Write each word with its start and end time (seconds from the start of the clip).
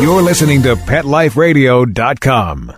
You're 0.00 0.22
listening 0.22 0.62
to 0.62 0.76
PetLifeRadio.com. 0.76 2.72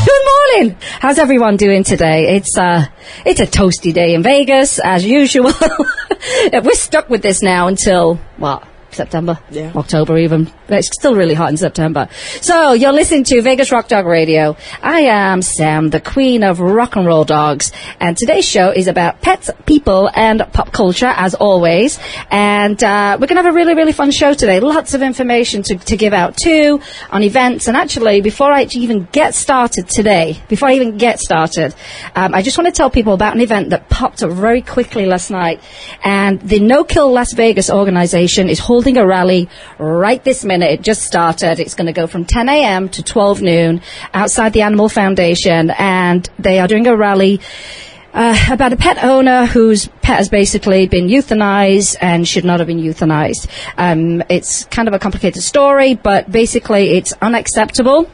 Good 0.06 0.24
morning. 0.24 0.76
How's 1.00 1.18
everyone 1.18 1.56
doing 1.56 1.82
today? 1.82 2.36
It's 2.36 2.56
uh, 2.56 2.86
it's 3.24 3.40
a 3.40 3.46
toasty 3.46 3.92
day 3.92 4.14
in 4.14 4.22
Vegas 4.22 4.78
as 4.78 5.04
usual. 5.04 5.50
We're 6.52 6.74
stuck 6.74 7.10
with 7.10 7.22
this 7.22 7.42
now 7.42 7.66
until 7.66 8.14
what? 8.36 8.62
September, 8.96 9.38
Yeah. 9.50 9.72
October 9.76 10.18
even. 10.18 10.50
It's 10.68 10.88
still 10.88 11.14
really 11.14 11.34
hot 11.34 11.50
in 11.50 11.56
September. 11.56 12.08
So 12.40 12.72
you're 12.72 12.92
listening 12.92 13.24
to 13.24 13.42
Vegas 13.42 13.70
Rock 13.70 13.88
Dog 13.88 14.06
Radio. 14.06 14.56
I 14.82 15.00
am 15.02 15.42
Sam, 15.42 15.90
the 15.90 16.00
queen 16.00 16.42
of 16.42 16.60
rock 16.60 16.96
and 16.96 17.06
roll 17.06 17.24
dogs, 17.24 17.70
and 18.00 18.16
today's 18.16 18.48
show 18.48 18.70
is 18.70 18.88
about 18.88 19.20
pets, 19.20 19.50
people, 19.66 20.10
and 20.14 20.42
pop 20.52 20.72
culture 20.72 21.12
as 21.16 21.34
always. 21.34 21.98
And 22.30 22.82
uh, 22.82 23.18
we're 23.20 23.26
gonna 23.26 23.42
have 23.42 23.52
a 23.52 23.56
really, 23.56 23.74
really 23.74 23.92
fun 23.92 24.10
show 24.10 24.32
today. 24.34 24.60
Lots 24.60 24.94
of 24.94 25.02
information 25.02 25.62
to, 25.64 25.76
to 25.76 25.96
give 25.96 26.14
out 26.14 26.36
too 26.36 26.80
on 27.10 27.22
events. 27.22 27.68
And 27.68 27.76
actually, 27.76 28.20
before 28.22 28.50
I 28.50 28.66
even 28.72 29.06
get 29.12 29.34
started 29.34 29.88
today, 29.88 30.40
before 30.48 30.68
I 30.70 30.74
even 30.74 30.96
get 30.96 31.20
started, 31.20 31.74
um, 32.14 32.34
I 32.34 32.40
just 32.42 32.56
want 32.56 32.66
to 32.66 32.72
tell 32.72 32.88
people 32.90 33.12
about 33.12 33.34
an 33.34 33.40
event 33.42 33.70
that 33.70 33.88
popped 33.90 34.22
up 34.22 34.30
very 34.30 34.62
quickly 34.62 35.04
last 35.06 35.30
night. 35.30 35.60
And 36.02 36.40
the 36.40 36.60
No 36.60 36.82
Kill 36.84 37.12
Las 37.12 37.32
Vegas 37.34 37.68
organization 37.70 38.48
is 38.48 38.58
holding 38.58 38.85
a 38.94 39.06
rally 39.06 39.48
right 39.78 40.22
this 40.22 40.44
minute. 40.44 40.70
It 40.70 40.82
just 40.82 41.02
started. 41.02 41.58
It's 41.58 41.74
going 41.74 41.86
to 41.86 41.92
go 41.92 42.06
from 42.06 42.24
10 42.24 42.48
a.m. 42.48 42.88
to 42.90 43.02
12 43.02 43.42
noon 43.42 43.82
outside 44.14 44.52
the 44.52 44.62
Animal 44.62 44.88
Foundation. 44.88 45.70
And 45.70 46.30
they 46.38 46.60
are 46.60 46.68
doing 46.68 46.86
a 46.86 46.96
rally 46.96 47.40
uh, 48.14 48.36
about 48.50 48.72
a 48.72 48.76
pet 48.76 49.02
owner 49.04 49.44
whose 49.46 49.88
pet 50.00 50.18
has 50.18 50.28
basically 50.28 50.86
been 50.86 51.08
euthanized 51.08 51.96
and 52.00 52.26
should 52.26 52.44
not 52.44 52.60
have 52.60 52.66
been 52.66 52.80
euthanized. 52.80 53.48
Um, 53.76 54.22
it's 54.30 54.64
kind 54.66 54.88
of 54.88 54.94
a 54.94 54.98
complicated 54.98 55.42
story, 55.42 55.94
but 55.94 56.30
basically 56.30 56.90
it's 56.90 57.12
unacceptable. 57.20 58.08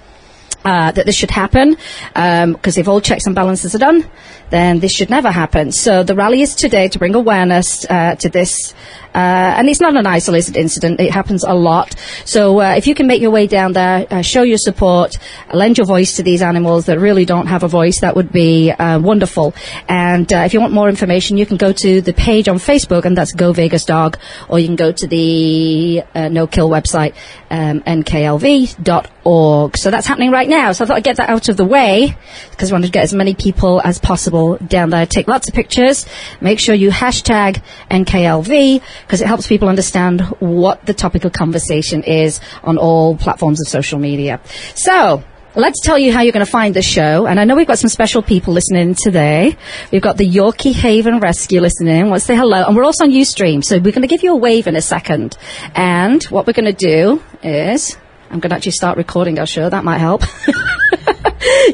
Uh, 0.64 0.92
that 0.92 1.06
this 1.06 1.16
should 1.16 1.30
happen 1.30 1.76
because 2.14 2.78
if 2.78 2.86
all 2.86 3.00
checks 3.00 3.26
and 3.26 3.34
balances 3.34 3.74
are 3.74 3.78
done, 3.78 4.08
then 4.52 4.80
this 4.80 4.92
should 4.92 5.10
never 5.10 5.30
happen. 5.30 5.72
So 5.72 6.04
the 6.04 6.14
rally 6.14 6.42
is 6.42 6.54
today 6.54 6.86
to 6.88 6.98
bring 6.98 7.14
awareness 7.14 7.84
uh, 7.88 8.14
to 8.16 8.28
this, 8.28 8.74
uh, 9.14 9.56
and 9.58 9.68
it's 9.68 9.80
not 9.80 9.96
an 9.96 10.06
isolated 10.06 10.56
incident. 10.56 11.00
It 11.00 11.10
happens 11.10 11.42
a 11.42 11.54
lot. 11.54 11.98
So 12.26 12.60
uh, 12.60 12.74
if 12.76 12.86
you 12.86 12.94
can 12.94 13.06
make 13.06 13.22
your 13.22 13.30
way 13.30 13.46
down 13.46 13.72
there, 13.72 14.06
uh, 14.10 14.20
show 14.20 14.42
your 14.42 14.58
support, 14.58 15.18
lend 15.52 15.78
your 15.78 15.86
voice 15.86 16.16
to 16.16 16.22
these 16.22 16.42
animals 16.42 16.86
that 16.86 16.98
really 17.00 17.24
don't 17.24 17.46
have 17.46 17.62
a 17.62 17.68
voice, 17.68 18.00
that 18.00 18.14
would 18.14 18.30
be 18.30 18.70
uh, 18.70 19.00
wonderful. 19.00 19.54
And 19.88 20.30
if 20.30 20.52
you 20.52 20.60
want 20.60 20.74
more 20.74 20.90
information, 20.90 21.38
you 21.38 21.46
can 21.46 21.56
go 21.56 21.72
to 21.72 22.00
the 22.02 22.12
page 22.12 22.46
on 22.46 22.56
Facebook, 22.56 23.06
and 23.06 23.16
that's 23.16 23.32
Go 23.32 23.54
Vegas 23.54 23.86
Dog, 23.86 24.18
or 24.48 24.58
you 24.58 24.66
can 24.66 24.76
go 24.76 24.92
to 24.92 25.06
the 25.06 26.02
No 26.14 26.46
Kill 26.46 26.68
website, 26.68 27.14
um, 27.50 27.80
nklv.org. 27.80 29.08
So 29.24 29.90
that's 29.90 30.06
happening 30.06 30.30
right 30.30 30.48
now. 30.48 30.72
So 30.72 30.84
I 30.84 30.88
thought 30.88 30.96
I'd 30.96 31.04
get 31.04 31.16
that 31.16 31.28
out 31.28 31.48
of 31.48 31.56
the 31.56 31.64
way 31.64 32.16
because 32.50 32.70
I 32.70 32.74
wanted 32.74 32.86
to 32.86 32.92
get 32.92 33.04
as 33.04 33.14
many 33.14 33.34
people 33.34 33.80
as 33.82 33.98
possible 33.98 34.56
down 34.56 34.90
there. 34.90 35.06
Take 35.06 35.28
lots 35.28 35.48
of 35.48 35.54
pictures. 35.54 36.06
Make 36.40 36.58
sure 36.58 36.74
you 36.74 36.90
hashtag 36.90 37.62
NKLV 37.90 38.82
because 39.02 39.20
it 39.20 39.26
helps 39.26 39.46
people 39.46 39.68
understand 39.68 40.20
what 40.40 40.84
the 40.86 40.94
topic 40.94 41.24
of 41.24 41.32
conversation 41.32 42.02
is 42.02 42.40
on 42.62 42.78
all 42.78 43.16
platforms 43.16 43.60
of 43.60 43.68
social 43.68 43.98
media. 43.98 44.40
So, 44.74 45.22
Let's 45.54 45.82
tell 45.82 45.98
you 45.98 46.14
how 46.14 46.22
you're 46.22 46.32
going 46.32 46.46
to 46.46 46.50
find 46.50 46.74
the 46.74 46.80
show. 46.80 47.26
And 47.26 47.38
I 47.38 47.44
know 47.44 47.54
we've 47.54 47.66
got 47.66 47.78
some 47.78 47.90
special 47.90 48.22
people 48.22 48.54
listening 48.54 48.94
today. 48.94 49.54
We've 49.90 50.00
got 50.00 50.16
the 50.16 50.26
Yorkie 50.26 50.72
Haven 50.72 51.20
Rescue 51.20 51.60
listening. 51.60 52.08
Let's 52.08 52.24
say 52.24 52.34
hello. 52.34 52.64
And 52.64 52.74
we're 52.74 52.84
also 52.84 53.04
on 53.04 53.10
Ustream. 53.10 53.62
So 53.62 53.76
we're 53.76 53.92
going 53.92 54.00
to 54.00 54.08
give 54.08 54.22
you 54.22 54.32
a 54.32 54.36
wave 54.36 54.66
in 54.66 54.76
a 54.76 54.80
second. 54.80 55.36
And 55.74 56.24
what 56.24 56.46
we're 56.46 56.54
going 56.54 56.72
to 56.74 56.86
do 56.86 57.22
is, 57.42 57.98
I'm 58.32 58.40
going 58.40 58.50
to 58.50 58.56
actually 58.56 58.72
start 58.72 58.96
recording 58.96 59.38
our 59.38 59.46
show. 59.46 59.68
That 59.68 59.84
might 59.84 59.98
help. 59.98 60.22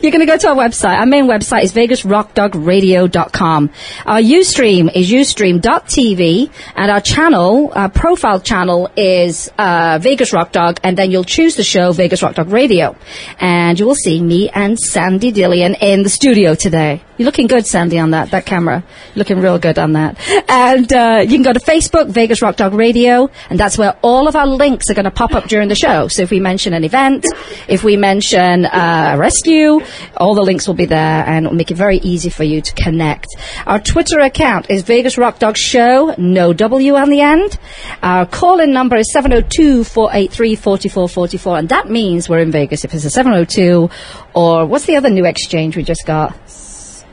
You're 0.03 0.11
going 0.11 0.21
to 0.21 0.27
go 0.27 0.37
to 0.37 0.49
our 0.49 0.57
website. 0.57 0.99
Our 0.99 1.07
main 1.07 1.27
website 1.27 1.63
is 1.63 1.73
vegasrockdogradio.com. 1.73 3.71
Our 4.07 4.19
Ustream 4.19 4.95
is 4.95 5.11
ustream.tv, 5.11 6.51
and 6.75 6.91
our 6.91 7.01
channel, 7.01 7.73
our 7.75 7.89
profile 7.89 8.41
channel 8.41 8.91
is 8.97 9.51
uh, 9.57 10.01
Vegas 10.03 10.33
Rock 10.33 10.51
Dog, 10.53 10.81
and 10.83 10.99
then 10.99 11.13
you'll 11.13 11.25
choose 11.25 11.55
the 11.55 11.65
show 11.65 11.93
Vegas 11.93 12.23
Rock 12.23 12.35
Dog 12.35 12.51
Radio, 12.51 12.97
and 13.39 13.79
you 13.79 13.87
will 13.87 13.95
see 13.95 14.21
me 14.21 14.49
and 14.51 14.79
Sandy 14.79 15.33
Dillion 15.33 15.77
in 15.81 16.03
the 16.03 16.11
studio 16.11 16.55
today. 16.55 17.03
You're 17.19 17.27
looking 17.27 17.49
good, 17.49 17.67
Sandy, 17.67 17.99
on 17.99 18.13
that 18.13 18.31
that 18.31 18.47
camera. 18.47 18.85
Looking 19.17 19.41
real 19.41 19.59
good 19.59 19.77
on 19.77 19.95
that. 19.95 20.17
And 20.49 20.93
uh, 20.93 21.23
you 21.23 21.31
can 21.31 21.43
go 21.43 21.53
to 21.53 21.59
Facebook, 21.59 22.11
Vegas 22.11 22.43
Rock 22.43 22.55
Dog 22.55 22.75
Radio, 22.75 23.29
and 23.51 23.59
that's 23.59 23.77
where 23.77 23.97
all 24.03 24.29
of 24.29 24.37
our 24.37 24.47
links 24.47 24.89
are 24.89 24.95
going 24.95 25.05
to 25.05 25.11
pop 25.11 25.35
up 25.35 25.49
during 25.49 25.69
the 25.69 25.75
show. 25.75 26.07
So 26.07 26.23
if 26.23 26.31
we 26.31 26.39
mention 26.39 26.75
an 26.75 26.85
event, 26.85 27.27
if 27.67 27.83
we 27.83 27.97
mention 27.97 28.67
uh, 28.67 29.15
a 29.15 29.19
rescue, 29.19 29.81
all 30.17 30.37
the 30.37 30.43
links 30.43 30.69
will 30.69 30.77
be 30.77 30.85
there, 30.85 31.25
and 31.27 31.45
it'll 31.45 31.57
make 31.57 31.73
it 31.73 31.77
very 31.77 31.97
easy 31.99 32.31
for 32.31 32.45
you 32.45 32.61
to 32.61 32.73
connect. 32.75 33.27
Our 33.67 33.81
Twitter 33.81 34.21
account 34.21 34.71
is 34.71 34.85
Vegas 34.85 35.19
Rock 35.19 35.41
Dog 35.41 35.57
Show, 35.57 36.15
no 36.19 36.53
W 36.53 36.95
on 36.95 37.11
the 37.11 37.21
end. 37.21 37.59
Our 38.01 38.27
call-in 38.27 38.73
number 38.73 38.95
is 38.95 39.13
702-483-4444, 39.13 41.59
and 41.59 41.69
that 41.71 41.91
means 41.91 42.29
we're 42.29 42.39
in 42.39 42.53
Vegas. 42.53 42.85
If 42.85 42.95
it's 42.95 43.05
a 43.05 43.11
702, 43.11 43.91
or 44.35 44.67
what's 44.67 44.85
the 44.85 44.95
other 44.95 45.11
new 45.11 45.25
exchange 45.25 45.77
we 45.77 45.83
just 45.83 46.07
got? 46.07 46.33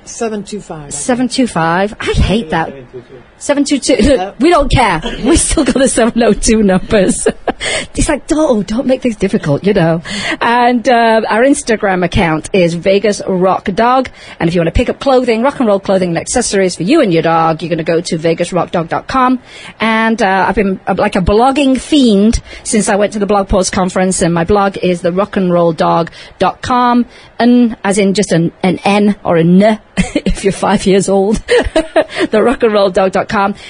725. 0.08 0.94
725. 0.94 1.96
I 2.00 2.06
hate 2.14 2.50
that. 2.52 2.74
722. 3.38 4.34
we 4.40 4.50
don't 4.50 4.72
care. 4.72 5.02
We 5.24 5.36
still 5.36 5.66
got 5.66 5.76
the 5.76 5.90
702 5.90 6.64
numbers. 6.64 7.28
it's 7.96 8.08
like, 8.08 8.28
don't, 8.28 8.66
don't 8.66 8.88
make 8.88 9.02
things 9.02 9.18
difficult, 9.18 9.66
you 9.66 9.74
know. 9.74 10.02
And 10.40 10.88
uh, 10.88 11.22
our 11.28 11.44
Instagram 11.44 12.06
account 12.06 12.50
is 12.54 12.74
Vegas 12.76 13.22
Rock 13.28 13.66
Dog. 13.66 14.10
And 14.40 14.48
if 14.48 14.56
you 14.56 14.62
want 14.62 14.74
to 14.74 14.78
pick 14.78 14.90
up 14.90 15.00
clothing, 15.00 15.42
rock 15.42 15.60
and 15.60 15.68
roll 15.68 15.82
clothing 15.82 16.10
and 16.10 16.18
accessories 16.18 16.76
for 16.76 16.84
you 16.84 17.02
and 17.02 17.12
your 17.12 17.24
dog, 17.24 17.62
you're 17.62 17.70
going 17.70 17.78
to 17.78 17.84
go 17.84 18.00
to 18.00 18.18
vegasrockdog.com. 18.18 19.42
And 19.80 20.22
uh, 20.22 20.46
I've 20.48 20.56
been 20.56 20.80
uh, 20.88 20.96
like 20.98 21.18
a 21.18 21.22
blogging 21.22 21.80
fiend 21.80 22.42
since 22.64 22.88
I 22.88 22.96
went 22.96 23.14
to 23.14 23.20
the 23.20 23.26
blog 23.26 23.50
post 23.50 23.74
conference. 23.74 24.22
And 24.22 24.34
my 24.34 24.46
blog 24.46 24.78
is 24.78 25.02
the 25.02 25.12
rockandrolldog.com. 25.12 27.06
And 27.38 27.78
as 27.84 27.98
in 27.98 28.14
just 28.14 28.32
an, 28.32 28.54
an 28.64 28.80
N 28.86 29.18
or 29.26 29.36
a 29.36 29.42
N 29.42 29.82
if 29.98 30.44
you're 30.44 30.54
five 30.54 30.86
years 30.86 31.10
old. 31.10 31.36
the 31.48 32.40
rockandrolldog.com. 32.42 33.25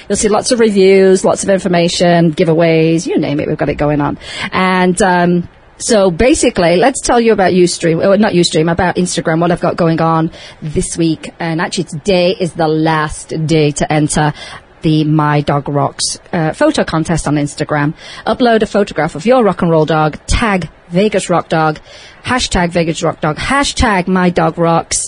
You'll 0.08 0.16
see 0.16 0.28
lots 0.28 0.52
of 0.52 0.60
reviews, 0.60 1.24
lots 1.24 1.42
of 1.42 1.50
information, 1.50 2.32
giveaways, 2.32 3.06
you 3.06 3.18
name 3.18 3.40
it, 3.40 3.48
we've 3.48 3.58
got 3.58 3.68
it 3.68 3.76
going 3.76 4.00
on. 4.00 4.18
And, 4.52 5.00
um, 5.02 5.48
so 5.78 6.10
basically, 6.10 6.76
let's 6.76 7.02
tell 7.02 7.20
you 7.20 7.32
about 7.34 7.52
Ustream, 7.52 8.02
or 8.02 8.16
not 8.16 8.32
Ustream, 8.32 8.72
about 8.72 8.96
Instagram, 8.96 9.40
what 9.40 9.50
I've 9.50 9.60
got 9.60 9.76
going 9.76 10.00
on 10.00 10.30
this 10.62 10.96
week. 10.96 11.34
And 11.38 11.60
actually 11.60 11.84
today 11.84 12.34
is 12.38 12.54
the 12.54 12.66
last 12.66 13.34
day 13.46 13.72
to 13.72 13.92
enter 13.92 14.32
the 14.80 15.04
My 15.04 15.40
Dog 15.40 15.68
Rocks 15.68 16.18
uh, 16.32 16.52
photo 16.52 16.84
contest 16.84 17.26
on 17.26 17.34
Instagram. 17.34 17.94
Upload 18.26 18.62
a 18.62 18.66
photograph 18.66 19.16
of 19.16 19.26
your 19.26 19.42
rock 19.44 19.62
and 19.62 19.70
roll 19.70 19.84
dog, 19.84 20.18
tag 20.26 20.70
Vegas 20.88 21.28
Rock 21.28 21.48
Dog, 21.48 21.80
hashtag 22.22 22.70
Vegas 22.70 23.02
Rock 23.02 23.20
Dog, 23.20 23.36
hashtag 23.36 24.06
My 24.06 24.30
Dog 24.30 24.58
Rocks, 24.58 25.02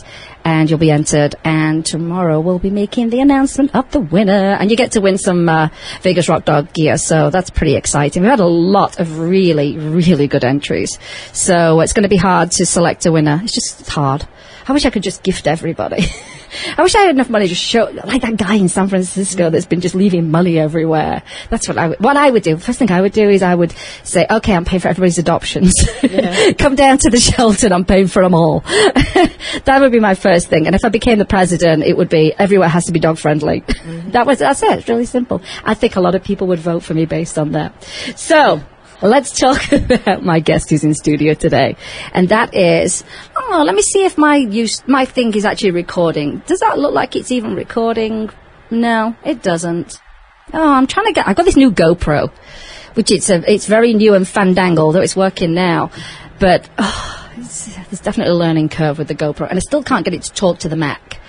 and 0.45 0.69
you'll 0.69 0.79
be 0.79 0.91
entered. 0.91 1.35
And 1.45 1.85
tomorrow 1.85 2.41
we'll 2.41 2.59
be 2.59 2.71
making 2.71 3.11
the 3.11 3.21
announcement 3.21 3.75
of 3.75 3.91
the 3.91 4.01
winner, 4.01 4.57
and 4.59 4.71
you 4.71 4.77
get 4.77 4.93
to 4.93 5.01
win 5.01 5.19
some 5.19 5.49
uh, 5.49 5.69
Vegas 6.03 6.29
Rock 6.29 6.45
Dog 6.45 6.73
gear. 6.73 6.97
So 6.99 7.31
that's 7.31 7.51
pretty 7.51 7.77
exciting. 7.77 8.23
We've 8.23 8.31
had 8.31 8.41
a 8.41 8.47
lot 8.47 9.01
of 9.01 9.19
really, 9.19 9.79
really 9.79 10.27
good 10.27 10.45
entries. 10.45 10.99
So 11.33 11.81
it's 11.81 11.93
going 11.93 12.05
to 12.05 12.09
be 12.09 12.17
hard 12.17 12.51
to 12.53 12.67
select 12.67 13.07
a 13.07 13.13
winner. 13.13 13.41
It's 13.43 13.55
just 13.55 13.89
hard. 13.89 14.27
I 14.67 14.73
wish 14.73 14.85
I 14.85 14.91
could 14.91 15.03
just 15.03 15.23
gift 15.23 15.47
everybody. 15.47 16.05
I 16.77 16.83
wish 16.83 16.95
I 16.95 17.01
had 17.01 17.11
enough 17.11 17.31
money 17.31 17.49
to 17.49 17.55
show, 17.55 17.85
like 18.05 18.23
that 18.23 18.37
guy 18.37 18.55
in 18.55 18.69
San 18.69 18.89
Francisco 18.89 19.51
that's 19.51 19.67
been 19.67 19.81
just 19.81 19.95
leaving 19.95 20.31
money 20.31 20.59
everywhere. 20.59 21.23
That's 21.51 21.69
what 21.69 21.79
I 21.79 21.89
would, 21.89 22.01
what 22.01 22.17
I 22.17 22.31
would 22.31 22.43
do. 22.43 22.57
First 22.57 22.79
thing 22.79 22.91
I 22.91 23.01
would 23.01 23.13
do 23.13 23.29
is 23.29 23.43
I 23.43 23.55
would 23.55 23.75
say, 24.03 24.27
okay, 24.31 24.55
I'm 24.55 24.65
paying 24.65 24.81
for 24.81 24.89
everybody's 24.89 25.19
adoptions. 25.19 25.75
Come 26.59 26.75
down 26.75 26.99
to 26.99 27.11
the 27.11 27.21
shelter 27.21 27.67
and 27.67 27.75
I'm 27.75 27.85
paying 27.85 28.07
for 28.07 28.23
them 28.23 28.35
all. 28.35 28.61
that 28.61 29.79
would 29.81 29.93
be 29.93 30.01
my 30.01 30.15
first 30.15 30.29
first 30.39 30.49
thing. 30.49 30.67
And 30.67 30.75
if 30.77 30.85
I 30.85 30.89
became 30.89 31.19
the 31.19 31.25
president, 31.25 31.83
it 31.85 31.97
would 31.97 32.09
be 32.09 32.33
everywhere 32.39 32.69
has 32.69 32.85
to 32.87 32.93
be 32.93 33.01
dog 33.01 33.19
friendly. 33.19 33.61
Mm-hmm. 33.63 34.11
that 34.15 34.27
was 34.27 34.39
that's 34.39 34.63
it. 34.63 34.79
It's 34.79 34.89
really 34.89 35.07
simple. 35.07 35.43
I 35.65 35.75
think 35.75 35.97
a 35.97 36.01
lot 36.01 36.15
of 36.15 36.23
people 36.23 36.47
would 36.49 36.59
vote 36.59 36.83
for 36.83 36.95
me 36.95 37.07
based 37.07 37.39
on 37.39 37.53
that. 37.53 37.73
So. 38.17 38.61
Let's 39.01 39.39
talk 39.39 39.73
about 39.73 40.25
my 40.25 40.41
guest 40.41 40.71
who's 40.71 40.83
in 40.83 40.95
studio 40.95 41.35
today, 41.35 41.77
and 42.13 42.29
that 42.31 42.55
is. 42.55 43.05
Oh, 43.37 43.63
let 43.65 43.75
me 43.75 43.83
see 43.83 44.05
if 44.05 44.19
my 44.19 44.37
use 44.37 44.87
my 44.89 45.05
thing 45.05 45.35
is 45.35 45.45
actually 45.45 45.71
recording. 45.71 46.43
Does 46.47 46.61
that 46.61 46.79
look 46.79 46.93
like 46.93 47.15
it's 47.15 47.31
even 47.31 47.55
recording? 47.55 48.31
No, 48.71 49.15
it 49.25 49.43
doesn't. 49.43 50.01
Oh, 50.53 50.73
I'm 50.73 50.87
trying 50.87 51.07
to 51.07 51.13
get. 51.13 51.29
I 51.29 51.35
got 51.35 51.45
this 51.45 51.57
new 51.57 51.71
GoPro, 51.71 52.31
which 52.95 53.13
it's 53.13 53.31
a, 53.31 53.51
it's 53.51 53.67
very 53.67 53.95
new 53.95 54.15
and 54.15 54.27
fandangled, 54.27 54.97
though 54.97 55.01
it's 55.01 55.17
working 55.17 55.55
now. 55.55 55.91
But 56.41 56.69
oh, 56.79 57.31
there's 57.37 58.01
definitely 58.01 58.33
a 58.33 58.37
learning 58.37 58.69
curve 58.69 58.99
with 58.99 59.09
the 59.09 59.15
GoPro, 59.15 59.49
and 59.49 59.59
I 59.59 59.61
still 59.61 59.83
can't 59.85 60.05
get 60.05 60.15
it 60.15 60.23
to 60.23 60.33
talk 60.33 60.59
to 60.61 60.69
the 60.69 60.77
Mac. 60.77 61.21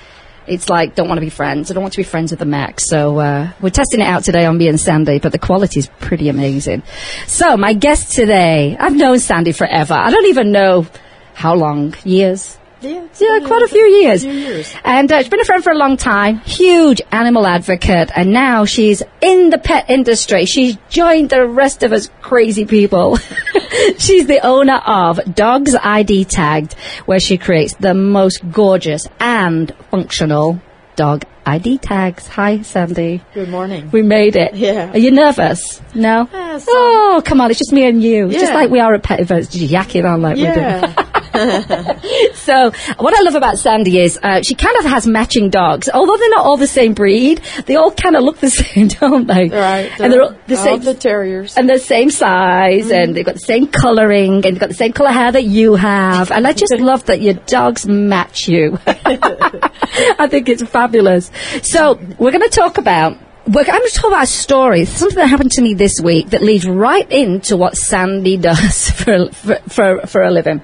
It's 0.50 0.69
like 0.69 0.96
don't 0.96 1.07
want 1.07 1.18
to 1.19 1.25
be 1.25 1.30
friends. 1.30 1.72
I 1.72 1.74
don't 1.74 1.84
want 1.84 1.94
to 1.94 2.00
be 2.00 2.04
friends 2.04 2.31
with 2.31 2.40
the 2.40 2.46
Mac. 2.46 2.80
So 2.80 3.19
uh, 3.19 3.51
we're 3.62 3.69
testing 3.69 4.01
it 4.01 4.07
out 4.07 4.24
today 4.24 4.46
on 4.46 4.57
me 4.57 4.68
and 4.68 4.80
Sandy, 4.80 5.19
but 5.19 5.31
the 5.31 5.40
quality 5.40 5.80
is 5.80 5.88
pretty 6.00 6.28
amazing. 6.28 6.84
So 7.28 7.56
my 7.56 7.74
guest 7.74 8.12
today, 8.12 8.75
I've 8.78 8.96
known 8.96 9.19
Sandy 9.19 9.54
forever. 9.54 9.94
I 9.94 10.12
don't 10.12 10.28
even 10.28 10.51
know 10.51 10.86
how 11.34 11.56
long, 11.56 11.96
years, 12.04 12.59
Yeah, 12.81 13.08
yeah, 13.20 13.40
quite 13.46 13.62
a 13.64 13.68
few 13.68 13.81
years. 13.81 14.24
few 14.24 14.31
years. 14.31 14.74
And 14.86 15.12
uh, 15.12 15.20
she's 15.20 15.30
been 15.30 15.42
a 15.42 15.46
friend 15.46 15.64
for 15.64 15.72
a 15.72 15.78
long 15.78 15.98
time, 15.98 16.38
huge 16.40 17.02
animal 17.12 17.46
advocate, 17.46 18.10
and 18.16 18.31
now 18.31 18.66
she's 18.66 19.04
in 19.22 19.50
the 19.50 19.58
pet 19.58 19.90
industry. 19.90 20.46
She's 20.46 20.78
joined 20.90 21.30
the 21.30 21.46
rest 21.46 21.84
of 21.84 21.92
us 21.92 22.10
crazy 22.22 22.66
people. 22.66 23.18
she's 23.98 24.28
the 24.28 24.40
owner 24.44 24.78
of 24.78 25.20
Dogs 25.36 25.76
ID 25.76 26.26
Tagged, 26.26 26.74
where 27.06 27.20
she 27.20 27.38
creates 27.38 27.74
the 27.76 27.94
most 27.94 28.50
gorgeous 28.50 29.08
and 29.20 29.74
functional 29.92 30.62
dog 30.96 31.24
ID 31.46 31.78
tags. 31.80 32.28
Hi, 32.28 32.62
Sandy. 32.62 33.24
Good 33.34 33.50
morning. 33.50 33.90
We 33.92 34.02
made 34.02 34.36
it. 34.36 34.54
Yeah. 34.54 34.92
Are 34.92 34.98
you 34.98 35.12
nervous? 35.12 35.82
No? 35.96 36.30
Yeah, 36.32 36.58
some. 36.60 36.74
oh, 36.75 37.22
come 37.25 37.42
on. 37.42 37.50
It's 37.50 37.60
just 37.60 37.72
me 37.72 37.88
and 37.88 38.04
you. 38.04 38.30
Just 38.30 38.54
like 38.54 38.70
we 38.70 38.80
are 38.80 38.94
at 38.94 39.02
pet 39.02 39.20
events, 39.20 39.48
just 39.50 39.72
yakking 39.72 40.06
on 40.06 40.22
like 40.22 40.36
we 40.36 40.44
do. 40.44 41.04
So 42.33 42.71
what 42.97 43.13
I 43.18 43.21
love 43.21 43.36
about 43.36 43.59
Sandy 43.59 44.00
is 44.00 44.18
uh, 44.21 44.41
she 44.41 44.56
kind 44.56 44.75
of 44.77 44.86
has 44.86 45.06
matching 45.06 45.50
dogs. 45.50 45.89
Although 45.94 46.18
they're 46.18 46.30
not 46.30 46.45
all 46.45 46.57
the 46.57 46.68
same 46.68 46.94
breed, 46.94 47.41
they 47.65 47.75
all 47.75 47.91
kind 47.91 48.15
of 48.15 48.24
look 48.24 48.38
the 48.39 48.50
same, 48.63 48.88
don't 48.88 49.27
they? 49.27 49.50
right. 49.50 49.91
And 50.00 50.12
they're 50.12 50.24
all 50.24 50.36
the 50.47 50.57
all 50.57 50.63
same. 50.63 50.81
the 50.81 50.94
terriers. 50.94 51.56
and 51.57 51.69
the 51.69 51.80
same 51.80 52.09
size, 52.09 52.89
and 52.91 53.15
they've 53.15 53.25
got 53.25 53.36
the 53.36 53.39
same 53.41 53.68
colouring, 53.68 54.33
and 54.36 54.44
they've 54.44 54.59
got 54.59 54.69
the 54.69 54.75
same 54.75 54.94
colour 54.94 55.12
hair 55.12 55.31
that 55.31 55.44
you 55.45 55.75
have. 55.75 56.31
And 56.31 56.47
I 56.47 56.53
just 56.53 56.74
love 56.80 57.06
that 57.06 57.21
your 57.21 57.36
dogs 57.36 57.86
match 57.86 58.47
you. 58.47 58.77
I 58.88 60.27
think 60.30 60.50
it's 60.50 60.63
fabulous. 60.63 61.31
So 61.63 61.95
we're 62.18 62.31
going 62.31 62.50
to 62.50 62.50
talk 62.50 62.77
about. 62.77 63.18
We're, 63.47 63.62
I'm 63.62 63.65
going 63.65 63.88
to 63.89 63.95
talk 63.95 64.12
about 64.12 64.24
a 64.24 64.27
story, 64.27 64.86
something 64.86 65.18
that 65.18 65.27
happened 65.27 65.51
to 65.53 65.62
me 65.62 65.74
this 65.74 66.00
week 66.00 66.31
that 66.31 66.41
leads 66.44 66.68
right 66.68 67.09
into 67.12 67.57
what 67.57 67.77
Sandy 67.77 68.38
does 68.38 68.89
for 68.91 69.30
for 69.31 69.56
for, 69.68 70.07
for 70.07 70.21
a 70.21 70.31
living. 70.31 70.62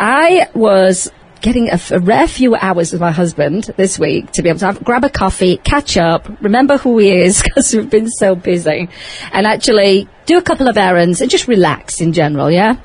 I 0.00 0.48
was 0.54 1.12
getting 1.40 1.68
a, 1.68 1.74
f- 1.74 1.90
a 1.90 1.98
rare 1.98 2.28
few 2.28 2.54
hours 2.54 2.92
with 2.92 3.00
my 3.00 3.10
husband 3.10 3.64
this 3.76 3.98
week 3.98 4.30
to 4.32 4.42
be 4.42 4.48
able 4.48 4.58
to 4.60 4.66
have, 4.66 4.84
grab 4.84 5.04
a 5.04 5.10
coffee, 5.10 5.56
catch 5.58 5.96
up, 5.96 6.28
remember 6.40 6.78
who 6.78 6.98
he 6.98 7.10
is 7.10 7.42
because 7.42 7.74
we've 7.74 7.90
been 7.90 8.10
so 8.10 8.34
busy, 8.34 8.88
and 9.32 9.46
actually 9.46 10.08
do 10.26 10.36
a 10.38 10.42
couple 10.42 10.68
of 10.68 10.76
errands 10.76 11.20
and 11.20 11.30
just 11.30 11.48
relax 11.48 12.00
in 12.00 12.12
general. 12.12 12.50
Yeah, 12.50 12.76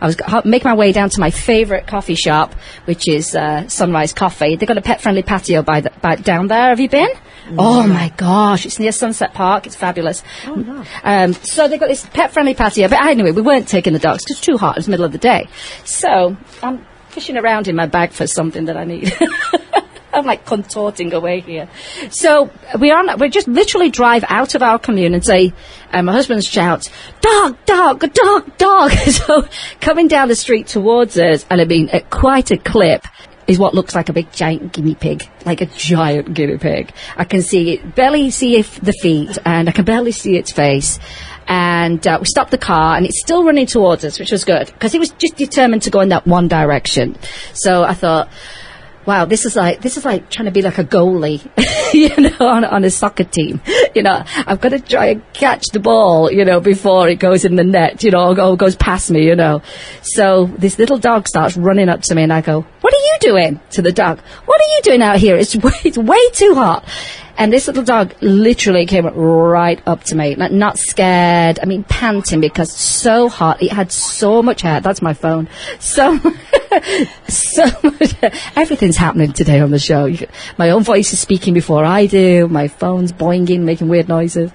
I 0.00 0.06
was 0.06 0.16
making 0.44 0.68
my 0.68 0.74
way 0.74 0.92
down 0.92 1.10
to 1.10 1.20
my 1.20 1.30
favourite 1.30 1.86
coffee 1.86 2.14
shop, 2.14 2.54
which 2.84 3.08
is 3.08 3.34
uh, 3.34 3.66
Sunrise 3.68 4.12
Coffee. 4.12 4.56
They've 4.56 4.68
got 4.68 4.78
a 4.78 4.82
pet-friendly 4.82 5.22
patio 5.22 5.62
by, 5.62 5.80
the, 5.80 5.90
by 6.00 6.16
down 6.16 6.48
there. 6.48 6.68
Have 6.68 6.80
you 6.80 6.88
been? 6.88 7.10
Oh 7.58 7.86
my 7.86 8.12
gosh, 8.16 8.66
it's 8.66 8.78
near 8.78 8.92
Sunset 8.92 9.34
Park. 9.34 9.66
It's 9.66 9.74
fabulous. 9.74 10.22
Oh, 10.46 10.54
no. 10.54 10.84
um, 11.02 11.32
so 11.32 11.66
they've 11.66 11.80
got 11.80 11.88
this 11.88 12.06
pet-friendly 12.06 12.54
patio. 12.54 12.88
But 12.88 13.04
anyway, 13.04 13.32
we 13.32 13.42
weren't 13.42 13.68
taking 13.68 13.92
the 13.92 13.98
dogs 13.98 14.22
because 14.22 14.36
it's 14.36 14.46
too 14.46 14.58
hot. 14.58 14.76
It 14.76 14.78
was 14.78 14.84
the 14.86 14.90
middle 14.92 15.06
of 15.06 15.12
the 15.12 15.18
day. 15.18 15.48
So 15.84 16.36
I'm 16.62 16.86
fishing 17.12 17.36
around 17.36 17.68
in 17.68 17.76
my 17.76 17.86
bag 17.86 18.10
for 18.10 18.26
something 18.26 18.64
that 18.64 18.76
I 18.76 18.84
need. 18.84 19.12
I'm 20.12 20.26
like 20.26 20.44
contorting 20.44 21.12
away 21.14 21.40
here. 21.40 21.68
So 22.10 22.50
we're 22.78 22.96
on. 22.96 23.18
We're 23.18 23.30
just 23.30 23.48
literally 23.48 23.90
drive 23.90 24.24
out 24.28 24.54
of 24.54 24.62
our 24.62 24.78
community, 24.78 25.54
and 25.90 26.06
my 26.06 26.12
husband 26.12 26.44
shouts, 26.44 26.90
"Dog, 27.20 27.56
dog, 27.64 28.12
dog, 28.12 28.56
dog!" 28.58 28.90
so 28.90 29.46
coming 29.80 30.08
down 30.08 30.28
the 30.28 30.34
street 30.34 30.66
towards 30.66 31.18
us, 31.18 31.46
and 31.48 31.60
I 31.60 31.64
mean 31.64 31.88
at 31.90 32.10
quite 32.10 32.50
a 32.50 32.56
clip. 32.56 33.06
Is 33.48 33.58
what 33.58 33.74
looks 33.74 33.96
like 33.96 34.08
a 34.08 34.12
big 34.12 34.30
giant 34.30 34.72
guinea 34.72 34.94
pig, 34.94 35.28
like 35.44 35.60
a 35.60 35.66
giant 35.66 36.32
guinea 36.32 36.58
pig. 36.58 36.92
I 37.16 37.24
can 37.24 37.42
see 37.42 37.72
it, 37.72 37.94
barely 37.96 38.30
see 38.30 38.56
if 38.56 38.80
the 38.80 38.92
feet, 38.92 39.36
and 39.44 39.68
I 39.68 39.72
can 39.72 39.84
barely 39.84 40.12
see 40.12 40.36
its 40.36 40.52
face. 40.52 41.00
And 41.46 42.06
uh, 42.06 42.18
we 42.20 42.26
stopped 42.26 42.50
the 42.50 42.58
car, 42.58 42.96
and 42.96 43.04
it's 43.04 43.20
still 43.20 43.44
running 43.44 43.66
towards 43.66 44.04
us, 44.04 44.18
which 44.18 44.30
was 44.30 44.44
good 44.44 44.66
because 44.66 44.94
it 44.94 44.98
was 44.98 45.10
just 45.10 45.36
determined 45.36 45.82
to 45.82 45.90
go 45.90 46.00
in 46.00 46.08
that 46.10 46.26
one 46.26 46.48
direction. 46.48 47.16
So 47.52 47.84
I 47.84 47.94
thought, 47.94 48.28
wow, 49.06 49.24
this 49.24 49.44
is 49.44 49.56
like 49.56 49.80
this 49.80 49.96
is 49.96 50.04
like 50.04 50.30
trying 50.30 50.46
to 50.46 50.52
be 50.52 50.62
like 50.62 50.78
a 50.78 50.84
goalie, 50.84 51.40
you 51.94 52.14
know, 52.16 52.46
on, 52.46 52.64
on 52.64 52.84
a 52.84 52.90
soccer 52.90 53.24
team. 53.24 53.60
You 53.94 54.02
know, 54.02 54.24
I've 54.46 54.58
got 54.58 54.70
to 54.70 54.80
try 54.80 55.06
and 55.08 55.32
catch 55.34 55.66
the 55.66 55.78
ball, 55.78 56.32
you 56.32 56.46
know, 56.46 56.60
before 56.60 57.10
it 57.10 57.16
goes 57.16 57.44
in 57.44 57.56
the 57.56 57.62
net, 57.62 58.02
you 58.02 58.10
know, 58.10 58.34
or 58.34 58.56
goes 58.56 58.74
past 58.74 59.10
me, 59.10 59.26
you 59.26 59.36
know. 59.36 59.60
So 60.00 60.46
this 60.56 60.78
little 60.78 60.96
dog 60.96 61.28
starts 61.28 61.58
running 61.58 61.90
up 61.90 62.00
to 62.02 62.14
me, 62.14 62.22
and 62.22 62.32
I 62.32 62.40
go, 62.40 62.62
"What 62.80 62.94
are 62.94 62.96
you 62.96 63.16
doing?" 63.20 63.60
To 63.72 63.82
the 63.82 63.92
dog, 63.92 64.20
"What 64.46 64.60
are 64.62 64.76
you 64.76 64.80
doing 64.82 65.02
out 65.02 65.18
here? 65.18 65.36
It's 65.36 65.54
way, 65.66 65.72
it's 65.84 65.98
way 65.98 66.30
too 66.30 66.54
hot." 66.54 66.88
And 67.36 67.52
this 67.52 67.66
little 67.66 67.82
dog 67.82 68.14
literally 68.20 68.86
came 68.86 69.06
right 69.06 69.80
up 69.86 70.04
to 70.04 70.14
me, 70.14 70.34
like 70.34 70.52
not 70.52 70.78
scared. 70.78 71.58
I 71.62 71.66
mean, 71.66 71.84
panting 71.84 72.40
because 72.40 72.72
so 72.72 73.28
hot. 73.28 73.62
It 73.62 73.72
had 73.72 73.90
so 73.92 74.42
much 74.42 74.62
hair. 74.62 74.80
That's 74.80 75.02
my 75.02 75.14
phone. 75.14 75.48
So, 75.80 76.18
so 77.28 77.64
much. 77.82 78.14
Everything's 78.56 78.96
happening 78.96 79.32
today 79.32 79.60
on 79.60 79.70
the 79.70 79.78
show. 79.78 80.08
My 80.58 80.70
own 80.70 80.82
voice 80.82 81.12
is 81.12 81.20
speaking 81.20 81.54
before 81.54 81.84
I 81.84 82.06
do. 82.06 82.48
My 82.48 82.68
phone's 82.68 83.12
boinging, 83.12 83.60
making 83.60 83.88
weird 83.88 84.08
noises. 84.08 84.50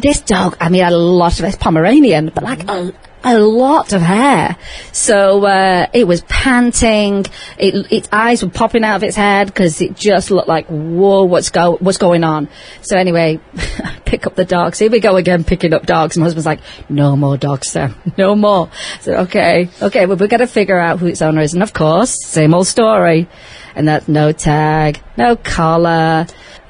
This 0.00 0.20
dog, 0.20 0.56
I 0.60 0.68
mean, 0.68 0.84
a 0.84 0.90
lot 0.90 1.38
of 1.38 1.44
it's 1.44 1.56
Pomeranian, 1.56 2.30
but 2.34 2.44
like 2.44 2.68
a, 2.68 2.92
a 3.24 3.38
lot 3.38 3.92
of 3.92 4.02
hair. 4.02 4.56
So 4.92 5.44
uh, 5.44 5.86
it 5.92 6.06
was 6.06 6.22
panting. 6.22 7.26
It, 7.58 7.92
its 7.92 8.08
eyes 8.12 8.42
were 8.42 8.50
popping 8.50 8.84
out 8.84 8.96
of 8.96 9.02
its 9.02 9.16
head 9.16 9.48
because 9.48 9.80
it 9.80 9.96
just 9.96 10.30
looked 10.30 10.48
like, 10.48 10.66
whoa, 10.66 11.24
what's 11.24 11.50
go 11.50 11.76
what's 11.76 11.98
going 11.98 12.24
on? 12.24 12.48
So 12.82 12.96
anyway, 12.96 13.40
pick 14.04 14.26
up 14.26 14.34
the 14.34 14.44
dogs. 14.44 14.78
Here 14.78 14.90
we 14.90 15.00
go 15.00 15.16
again, 15.16 15.44
picking 15.44 15.74
up 15.74 15.86
dogs. 15.86 16.16
My 16.16 16.24
husband's 16.24 16.46
like, 16.46 16.60
no 16.88 17.16
more 17.16 17.36
dogs, 17.36 17.68
sir, 17.68 17.94
no 18.18 18.34
more. 18.34 18.70
So 19.00 19.14
okay, 19.14 19.68
okay, 19.82 20.06
well 20.06 20.16
we've 20.16 20.28
got 20.30 20.38
to 20.38 20.46
figure 20.46 20.78
out 20.78 20.98
who 21.00 21.06
its 21.06 21.22
owner 21.22 21.40
is, 21.40 21.54
and 21.54 21.62
of 21.62 21.72
course, 21.72 22.24
same 22.24 22.54
old 22.54 22.66
story. 22.66 23.28
And 23.74 23.88
that's 23.88 24.08
no 24.08 24.32
tag, 24.32 25.02
no 25.18 25.36
collar. 25.36 26.26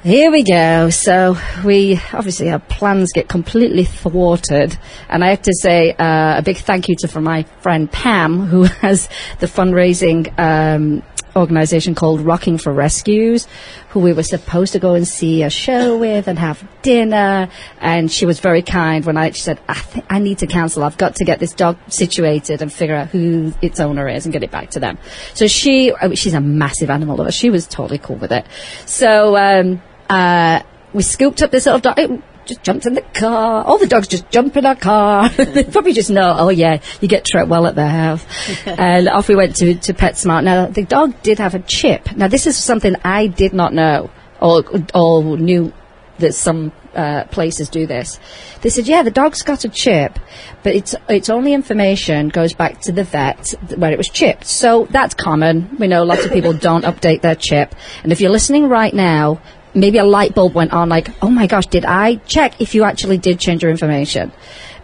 Here 0.07 0.31
we 0.31 0.41
go. 0.41 0.89
So 0.89 1.35
we 1.65 1.99
obviously 2.13 2.49
our 2.49 2.59
plans 2.59 3.11
get 3.11 3.27
completely 3.27 3.83
thwarted, 3.83 4.77
and 5.09 5.21
I 5.21 5.31
have 5.31 5.41
to 5.41 5.53
say 5.53 5.91
uh, 5.91 6.37
a 6.37 6.41
big 6.41 6.55
thank 6.59 6.87
you 6.87 6.95
to 6.99 7.09
for 7.09 7.19
my 7.19 7.43
friend 7.59 7.91
Pam, 7.91 8.39
who 8.39 8.63
has 8.81 9.09
the 9.39 9.47
fundraising 9.47 10.33
um, 10.39 11.03
organization 11.35 11.93
called 11.93 12.21
Rocking 12.21 12.57
for 12.57 12.71
Rescues, 12.71 13.49
who 13.89 13.99
we 13.99 14.13
were 14.13 14.23
supposed 14.23 14.71
to 14.71 14.79
go 14.79 14.93
and 14.93 15.05
see 15.05 15.43
a 15.43 15.49
show 15.49 15.97
with 15.97 16.29
and 16.29 16.39
have 16.39 16.65
dinner, 16.83 17.49
and 17.81 18.09
she 18.09 18.25
was 18.25 18.39
very 18.39 18.61
kind 18.61 19.03
when 19.03 19.17
I 19.17 19.31
she 19.31 19.41
said 19.41 19.59
I 19.67 19.73
think 19.73 20.05
I 20.09 20.19
need 20.19 20.37
to 20.37 20.47
cancel. 20.47 20.85
I've 20.85 20.97
got 20.97 21.17
to 21.17 21.25
get 21.25 21.39
this 21.39 21.51
dog 21.51 21.79
situated 21.89 22.61
and 22.61 22.71
figure 22.71 22.95
out 22.95 23.09
who 23.09 23.53
its 23.61 23.81
owner 23.81 24.07
is 24.07 24.25
and 24.25 24.31
get 24.31 24.41
it 24.41 24.51
back 24.51 24.69
to 24.69 24.79
them. 24.79 24.99
So 25.33 25.47
she 25.47 25.93
she's 26.13 26.33
a 26.33 26.39
massive 26.39 26.89
animal 26.89 27.17
lover. 27.17 27.33
She 27.33 27.49
was 27.49 27.67
totally 27.67 27.99
cool 27.99 28.15
with 28.15 28.31
it. 28.31 28.45
So. 28.85 29.35
Um, 29.35 29.81
uh, 30.09 30.61
we 30.93 31.03
scooped 31.03 31.41
up 31.41 31.51
this 31.51 31.65
little 31.65 31.79
dog. 31.79 31.99
It 31.99 32.21
just 32.45 32.63
jumped 32.63 32.85
in 32.85 32.93
the 32.93 33.01
car. 33.01 33.63
All 33.63 33.77
the 33.77 33.87
dogs 33.87 34.07
just 34.07 34.29
jump 34.31 34.55
in 34.57 34.65
our 34.65 34.75
car. 34.75 35.29
they 35.37 35.63
probably 35.63 35.93
just 35.93 36.09
know, 36.09 36.35
oh 36.37 36.49
yeah, 36.49 36.81
you 37.01 37.07
get 37.07 37.25
treated 37.25 37.49
well 37.49 37.67
at 37.67 37.75
their 37.75 37.89
house. 37.89 38.25
and 38.65 39.09
off 39.09 39.27
we 39.27 39.35
went 39.35 39.55
to, 39.57 39.75
to 39.75 39.93
PetSmart. 39.93 40.43
Now, 40.43 40.67
the 40.67 40.83
dog 40.83 41.21
did 41.21 41.39
have 41.39 41.55
a 41.55 41.59
chip. 41.59 42.15
Now, 42.15 42.27
this 42.27 42.47
is 42.47 42.57
something 42.57 42.95
I 43.03 43.27
did 43.27 43.53
not 43.53 43.73
know 43.73 44.09
or, 44.39 44.63
or 44.93 45.37
knew 45.37 45.73
that 46.19 46.33
some 46.33 46.71
uh, 46.95 47.25
places 47.25 47.69
do 47.69 47.85
this. 47.85 48.19
They 48.61 48.69
said, 48.69 48.87
yeah, 48.87 49.03
the 49.03 49.11
dog's 49.11 49.43
got 49.43 49.63
a 49.65 49.69
chip, 49.69 50.17
but 50.63 50.75
its 50.75 50.95
its 51.07 51.29
only 51.29 51.53
information 51.53 52.29
goes 52.29 52.53
back 52.53 52.81
to 52.81 52.91
the 52.91 53.03
vet 53.03 53.53
where 53.75 53.91
it 53.91 53.97
was 53.97 54.09
chipped. 54.09 54.45
So 54.45 54.87
that's 54.89 55.13
common. 55.13 55.77
We 55.77 55.87
know 55.87 56.03
lots 56.03 56.25
of 56.25 56.31
people 56.31 56.53
don't 56.53 56.85
update 56.85 57.21
their 57.21 57.35
chip. 57.35 57.75
And 58.01 58.11
if 58.11 58.19
you're 58.19 58.31
listening 58.31 58.67
right 58.67 58.93
now, 58.93 59.39
maybe 59.77 59.97
a 59.99 60.03
light 60.03 60.35
bulb 60.35 60.53
went 60.53 60.73
on 60.73 60.89
like, 60.89 61.09
oh 61.21 61.29
my 61.29 61.47
gosh, 61.47 61.67
did 61.67 61.85
I 61.85 62.15
check 62.15 62.59
if 62.59 62.75
you 62.75 62.83
actually 62.83 63.17
did 63.17 63.39
change 63.39 63.61
your 63.61 63.71
information? 63.71 64.31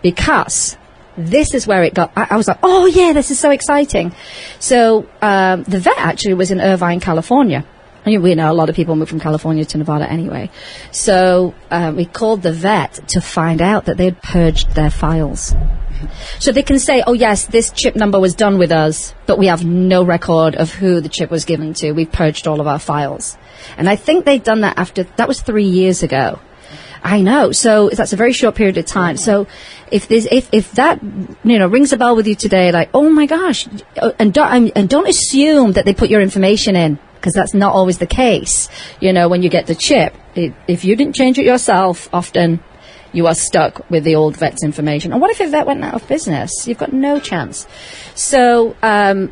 Because 0.01 0.77
this 1.17 1.53
is 1.53 1.67
where 1.67 1.83
it 1.83 1.93
got. 1.93 2.11
I, 2.15 2.27
I 2.31 2.37
was 2.37 2.47
like, 2.47 2.59
oh 2.63 2.85
yeah, 2.85 3.13
this 3.13 3.31
is 3.31 3.39
so 3.39 3.51
exciting. 3.51 4.13
So 4.59 5.07
um, 5.21 5.63
the 5.63 5.79
vet 5.79 5.97
actually 5.97 6.35
was 6.35 6.51
in 6.51 6.61
Irvine, 6.61 6.99
California. 6.99 7.65
We 8.05 8.35
know 8.35 8.51
a 8.51 8.53
lot 8.53 8.69
of 8.69 8.75
people 8.75 8.97
move 8.97 9.07
from 9.07 9.21
California 9.21 9.63
to 9.63 9.77
Nevada 9.77 10.11
anyway. 10.11 10.49
So 10.91 11.55
uh, 11.71 11.93
we 11.95 12.05
called 12.05 12.41
the 12.41 12.51
vet 12.51 13.07
to 13.09 13.21
find 13.21 13.61
out 13.61 13.85
that 13.85 13.95
they 13.95 14.05
had 14.05 14.21
purged 14.21 14.75
their 14.75 14.89
files. 14.89 15.55
So 16.39 16.51
they 16.51 16.63
can 16.63 16.79
say, 16.79 17.03
oh 17.05 17.13
yes, 17.13 17.45
this 17.45 17.71
chip 17.71 17.95
number 17.95 18.19
was 18.19 18.35
done 18.35 18.57
with 18.57 18.71
us, 18.71 19.13
but 19.25 19.37
we 19.37 19.47
have 19.47 19.65
no 19.65 20.03
record 20.03 20.55
of 20.55 20.71
who 20.71 21.01
the 21.01 21.09
chip 21.09 21.31
was 21.31 21.45
given 21.45 21.73
to. 21.75 21.91
We've 21.91 22.11
purged 22.11 22.47
all 22.47 22.61
of 22.61 22.67
our 22.67 22.79
files. 22.79 23.37
And 23.77 23.89
I 23.89 23.95
think 23.95 24.25
they'd 24.25 24.43
done 24.43 24.61
that 24.61 24.77
after, 24.77 25.03
that 25.03 25.27
was 25.27 25.41
three 25.41 25.65
years 25.65 26.03
ago. 26.03 26.39
I 27.03 27.21
know. 27.21 27.51
So 27.51 27.89
that's 27.89 28.13
a 28.13 28.15
very 28.15 28.31
short 28.31 28.55
period 28.55 28.77
of 28.77 28.85
time. 28.85 29.17
So 29.17 29.47
if 29.91 30.07
there's, 30.07 30.25
if, 30.25 30.49
if 30.53 30.71
that, 30.73 31.03
you 31.43 31.59
know, 31.59 31.67
rings 31.67 31.91
a 31.91 31.97
bell 31.97 32.15
with 32.15 32.27
you 32.27 32.35
today, 32.35 32.71
like, 32.71 32.89
oh 32.93 33.09
my 33.09 33.25
gosh, 33.25 33.67
uh, 33.97 34.11
and 34.17 34.33
don't, 34.33 34.71
and 34.75 34.89
don't 34.89 35.07
assume 35.07 35.73
that 35.73 35.83
they 35.83 35.93
put 35.93 36.09
your 36.09 36.21
information 36.21 36.75
in 36.77 36.97
because 37.15 37.33
that's 37.33 37.53
not 37.53 37.73
always 37.73 37.97
the 37.97 38.07
case. 38.07 38.69
You 39.01 39.11
know, 39.11 39.27
when 39.27 39.43
you 39.43 39.49
get 39.49 39.67
the 39.67 39.75
chip, 39.75 40.15
it, 40.35 40.53
if 40.67 40.85
you 40.85 40.95
didn't 40.95 41.15
change 41.15 41.37
it 41.39 41.45
yourself, 41.45 42.09
often 42.13 42.63
you 43.13 43.27
are 43.27 43.35
stuck 43.35 43.89
with 43.89 44.03
the 44.03 44.15
old 44.15 44.35
vet's 44.35 44.63
information. 44.63 45.13
And 45.13 45.21
what 45.21 45.31
if 45.31 45.39
a 45.39 45.47
vet 45.47 45.65
went 45.65 45.83
out 45.83 45.93
of 45.93 46.07
business? 46.07 46.67
You've 46.67 46.79
got 46.79 46.91
no 46.91 47.19
chance. 47.19 47.67
So, 48.15 48.75
um, 48.83 49.31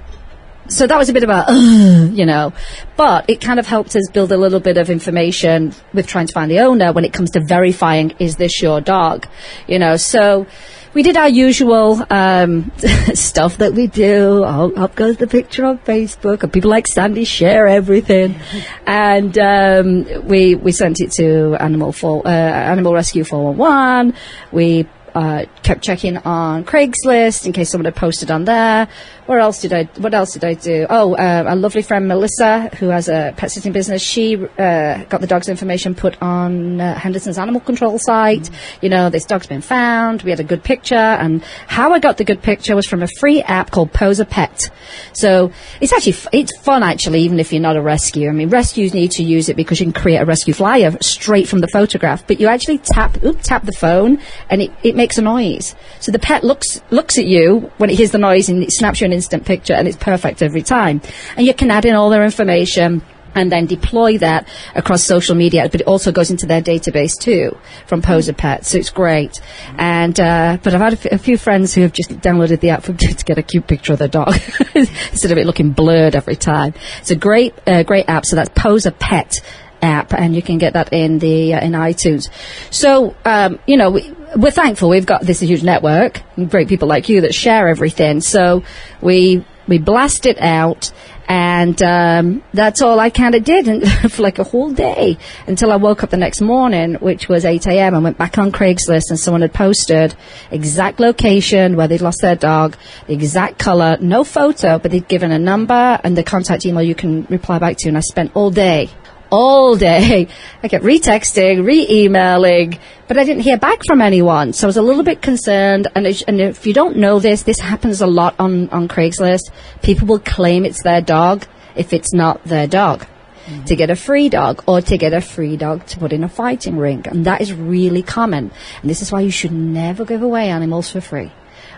so 0.72 0.88
that 0.88 0.98
was 0.98 1.10
a 1.10 1.14
bit 1.14 1.24
about, 1.24 1.50
uh, 1.50 1.54
you 1.54 2.26
know, 2.26 2.54
but 2.96 3.30
it 3.30 3.42
kind 3.42 3.60
of 3.60 3.68
helped 3.68 3.96
us 3.96 4.10
build 4.12 4.32
a 4.32 4.38
little 4.38 4.60
bit 4.60 4.78
of 4.78 4.90
information 4.90 5.74
with 5.94 6.08
trying 6.08 6.28
to 6.28 6.34
find 6.34 6.50
the 6.50 6.60
owner 6.60 6.94
when 6.94 7.04
it 7.04 7.12
comes 7.12 7.32
to 7.32 7.42
verifying, 7.42 8.14
is 8.20 8.38
this 8.38 8.62
your 8.62 8.80
dog? 8.80 9.28
You 9.68 9.80
know, 9.80 9.98
so 9.98 10.48
we 10.94 11.04
did 11.04 11.18
our 11.18 11.28
usual 11.28 12.06
um, 12.10 12.72
stuff 13.14 13.58
that 13.58 13.74
we 13.74 13.88
do. 13.88 14.44
Oh, 14.46 14.72
up 14.76 14.96
goes 14.96 15.18
the 15.18 15.28
picture 15.28 15.66
on 15.66 15.80
Facebook, 15.80 16.44
and 16.44 16.52
people 16.52 16.70
like 16.70 16.88
Sandy 16.88 17.26
share 17.26 17.68
everything. 17.68 18.40
and 18.88 19.38
um, 19.38 20.28
we 20.28 20.56
we 20.56 20.72
sent 20.72 21.02
it 21.02 21.12
to 21.14 21.56
Animal 21.56 21.92
for, 21.92 22.26
uh, 22.26 22.30
Animal 22.30 22.94
Rescue 22.94 23.24
411. 23.24 24.16
We 24.52 24.88
uh, 25.14 25.46
kept 25.64 25.84
checking 25.84 26.18
on 26.18 26.64
Craigslist 26.64 27.46
in 27.46 27.54
case 27.54 27.70
someone 27.70 27.86
had 27.86 27.96
posted 27.96 28.32
on 28.32 28.46
there. 28.46 28.88
Where 29.32 29.40
else 29.40 29.62
did 29.62 29.72
I? 29.72 29.86
What 29.96 30.14
else 30.14 30.34
did 30.34 30.44
I 30.44 30.56
do? 30.56 30.86
Oh, 30.90 31.16
uh, 31.16 31.46
a 31.48 31.56
lovely 31.56 31.84
friend 31.84 32.06
Melissa, 32.06 32.68
who 32.76 32.90
has 32.90 33.08
a 33.08 33.34
pet 33.38 33.50
sitting 33.50 33.72
business. 33.72 34.02
She 34.02 34.36
uh, 34.36 35.06
got 35.06 35.22
the 35.22 35.26
dog's 35.26 35.48
information 35.48 35.96
put 35.96 36.22
on 36.22 36.82
uh, 36.82 36.96
Henderson's 36.96 37.38
animal 37.38 37.62
control 37.62 37.98
site. 37.98 38.42
Mm. 38.42 38.84
You 38.84 38.90
know, 38.90 39.10
this 39.10 39.24
dog's 39.24 39.48
been 39.48 39.62
found. 39.62 40.24
We 40.24 40.32
had 40.32 40.42
a 40.42 40.44
good 40.44 40.66
picture, 40.66 40.96
and 40.96 41.42
how 41.68 41.94
I 41.94 42.00
got 42.00 42.18
the 42.18 42.26
good 42.26 42.42
picture 42.42 42.76
was 42.76 42.86
from 42.86 43.04
a 43.04 43.08
free 43.22 43.42
app 43.44 43.72
called 43.72 43.94
Posa 43.94 44.26
Pet. 44.26 44.70
So 45.14 45.54
it's 45.80 45.94
actually 45.94 46.12
f- 46.12 46.28
it's 46.34 46.58
fun 46.58 46.84
actually, 46.84 47.22
even 47.22 47.40
if 47.40 47.54
you're 47.54 47.62
not 47.62 47.78
a 47.78 47.82
rescue. 47.82 48.28
I 48.28 48.34
mean, 48.34 48.50
rescues 48.50 48.94
need 48.94 49.12
to 49.12 49.24
use 49.24 49.48
it 49.48 49.56
because 49.56 49.80
you 49.80 49.86
can 49.86 49.94
create 49.94 50.18
a 50.18 50.26
rescue 50.26 50.54
flyer 50.54 50.98
straight 51.00 51.48
from 51.48 51.62
the 51.62 51.70
photograph, 51.70 52.28
but 52.28 52.42
you 52.42 52.48
actually 52.48 52.80
tap 52.80 53.18
tap 53.44 53.64
the 53.64 53.72
phone, 53.72 54.20
and 54.50 54.62
it, 54.62 54.74
it 54.84 54.98
makes 54.98 55.18
a 55.18 55.22
noise. 55.22 55.74
So 56.02 56.12
the 56.12 56.20
pet 56.20 56.44
looks 56.44 56.82
looks 56.92 57.18
at 57.18 57.28
you 57.28 57.72
when 57.78 57.90
it 57.90 57.96
hears 57.96 58.12
the 58.12 58.18
noise 58.18 58.50
and 58.50 58.62
it 58.62 58.74
snaps 58.74 59.00
you 59.00 59.06
an 59.06 59.21
instant 59.22 59.46
picture, 59.46 59.74
and 59.74 59.88
it's 59.88 59.98
perfect 59.98 60.42
every 60.42 60.64
time. 60.64 61.00
And 61.38 61.46
you 61.46 61.54
can 61.54 61.70
add 61.70 61.86
in 61.86 61.94
all 61.96 62.10
their 62.10 62.24
information 62.24 63.04
and 63.36 63.52
then 63.52 63.66
deploy 63.66 64.18
that 64.18 64.48
across 64.76 65.04
social 65.04 65.36
media. 65.36 65.70
But 65.72 65.82
it 65.82 65.88
also 65.88 66.12
goes 66.12 66.32
into 66.32 66.48
their 66.48 66.62
database 66.62 67.18
too 67.20 67.58
from 67.86 68.02
Posa 68.02 68.34
Pet, 68.34 68.66
so 68.66 68.78
it's 68.78 68.90
great. 68.90 69.40
And 69.78 70.20
uh, 70.20 70.58
but 70.64 70.74
I've 70.74 70.82
had 70.82 70.94
a, 70.94 70.98
f- 70.98 71.12
a 71.14 71.18
few 71.18 71.38
friends 71.38 71.74
who 71.74 71.82
have 71.82 71.94
just 71.94 72.10
downloaded 72.10 72.60
the 72.62 72.72
app 72.72 72.84
for, 72.84 72.94
to 73.22 73.26
get 73.26 73.38
a 73.38 73.44
cute 73.44 73.68
picture 73.68 73.94
of 73.94 74.00
their 74.00 74.08
dog 74.08 74.34
instead 74.76 75.32
of 75.32 75.38
it 75.38 75.46
looking 75.46 75.72
blurred 75.72 76.16
every 76.16 76.36
time. 76.36 76.74
It's 77.00 77.12
a 77.12 77.16
great, 77.16 77.54
uh, 77.68 77.84
great 77.84 78.10
app. 78.10 78.26
So 78.26 78.36
that's 78.36 78.50
Posa 78.50 78.92
Pet 78.92 79.40
app, 79.82 80.14
and 80.14 80.36
you 80.36 80.42
can 80.42 80.58
get 80.58 80.74
that 80.74 80.92
in 80.92 81.20
the 81.20 81.54
uh, 81.54 81.66
in 81.66 81.74
iTunes. 81.74 82.30
So 82.72 83.16
um, 83.24 83.60
you 83.68 83.78
know. 83.78 83.92
We, 83.92 84.16
we're 84.36 84.52
thankful 84.52 84.90
we've 84.90 85.06
got 85.06 85.22
this 85.22 85.42
huge 85.42 85.64
network, 85.64 86.22
and 86.36 86.50
great 86.50 86.68
people 86.68 86.88
like 86.88 87.10
you 87.10 87.22
that 87.22 87.34
share 87.34 87.68
everything. 87.68 88.22
So 88.22 88.64
we 89.02 89.46
we 89.68 89.78
blast 89.78 90.26
it 90.26 90.40
out, 90.40 90.92
and 91.28 91.82
um, 91.82 92.44
that's 92.54 92.82
all 92.82 93.00
I 93.00 93.10
kind 93.10 93.36
of 93.36 93.44
did 93.44 93.68
and 93.68 93.90
for 94.12 94.22
like 94.22 94.40
a 94.40 94.44
whole 94.44 94.72
day 94.72 95.18
until 95.48 95.72
I 95.72 95.76
woke 95.76 96.04
up 96.04 96.10
the 96.10 96.18
next 96.18 96.42
morning, 96.42 96.96
which 96.96 97.30
was 97.30 97.46
8 97.46 97.68
a.m. 97.68 97.94
and 97.94 98.04
went 98.04 98.18
back 98.18 98.38
on 98.38 98.52
Craigslist, 98.52 99.10
and 99.10 99.20
someone 99.20 99.42
had 99.42 99.54
posted 99.54 100.16
exact 100.50 101.00
location 101.00 101.76
where 101.76 101.88
they'd 101.88 102.02
lost 102.02 102.22
their 102.22 102.36
dog, 102.36 102.76
the 103.08 103.14
exact 103.14 103.60
color, 103.60 103.98
no 104.02 104.24
photo, 104.24 104.80
but 104.80 104.92
they'd 104.92 105.08
given 105.08 105.32
a 105.32 105.40
number 105.40 106.00
and 106.04 106.18
the 106.18 106.24
contact 106.24 106.66
email 106.66 106.84
you 106.84 106.96
can 106.96 107.24
reply 107.26 107.60
back 107.60 107.78
to. 107.80 107.88
And 107.88 107.98
I 107.98 108.02
spent 108.02 108.32
all 108.36 108.52
day 108.52 108.90
all 109.32 109.76
day. 109.76 110.28
I 110.62 110.68
kept 110.68 110.84
retexting, 110.84 111.66
re-emailing, 111.66 112.78
but 113.08 113.18
I 113.18 113.24
didn't 113.24 113.44
hear 113.44 113.58
back 113.58 113.80
from 113.88 114.02
anyone. 114.02 114.54
So 114.54 114.68
I 114.68 114.70
was 114.70 114.78
a 114.78 114.82
little 114.82 115.04
bit 115.04 115.22
concerned. 115.22 115.88
And, 115.96 116.06
it, 116.06 116.22
and 116.28 116.40
if 116.40 116.68
you 116.68 116.74
don't 116.74 116.98
know 116.98 117.20
this, 117.20 117.44
this 117.44 117.60
happens 117.60 118.02
a 118.02 118.08
lot 118.08 118.36
on, 118.38 118.70
on 118.70 118.88
Craigslist. 118.88 119.50
People 119.82 120.08
will 120.08 120.20
claim 120.20 120.66
it's 120.66 120.84
their 120.84 121.02
dog 121.02 121.46
if 121.76 121.94
it's 121.94 122.14
not 122.14 122.44
their 122.44 122.68
dog. 122.68 123.08
Mm-hmm. 123.46 123.64
To 123.64 123.76
get 123.76 123.90
a 123.90 123.96
free 123.96 124.30
dog 124.30 124.64
or 124.68 124.82
to 124.82 124.98
get 125.00 125.14
a 125.14 125.22
free 125.22 125.58
dog 125.58 125.88
to 125.88 125.98
put 125.98 126.14
in 126.14 126.24
a 126.24 126.30
fighting 126.30 126.78
ring. 126.78 127.04
And 127.08 127.26
that 127.26 127.42
is 127.42 127.52
really 127.52 128.04
common. 128.04 128.52
And 128.82 128.90
this 128.90 129.02
is 129.02 129.12
why 129.12 129.22
you 129.22 129.32
should 129.32 129.52
never 129.52 130.06
give 130.06 130.22
away 130.22 130.50
animals 130.50 130.92
for 130.92 131.02
free 131.02 131.32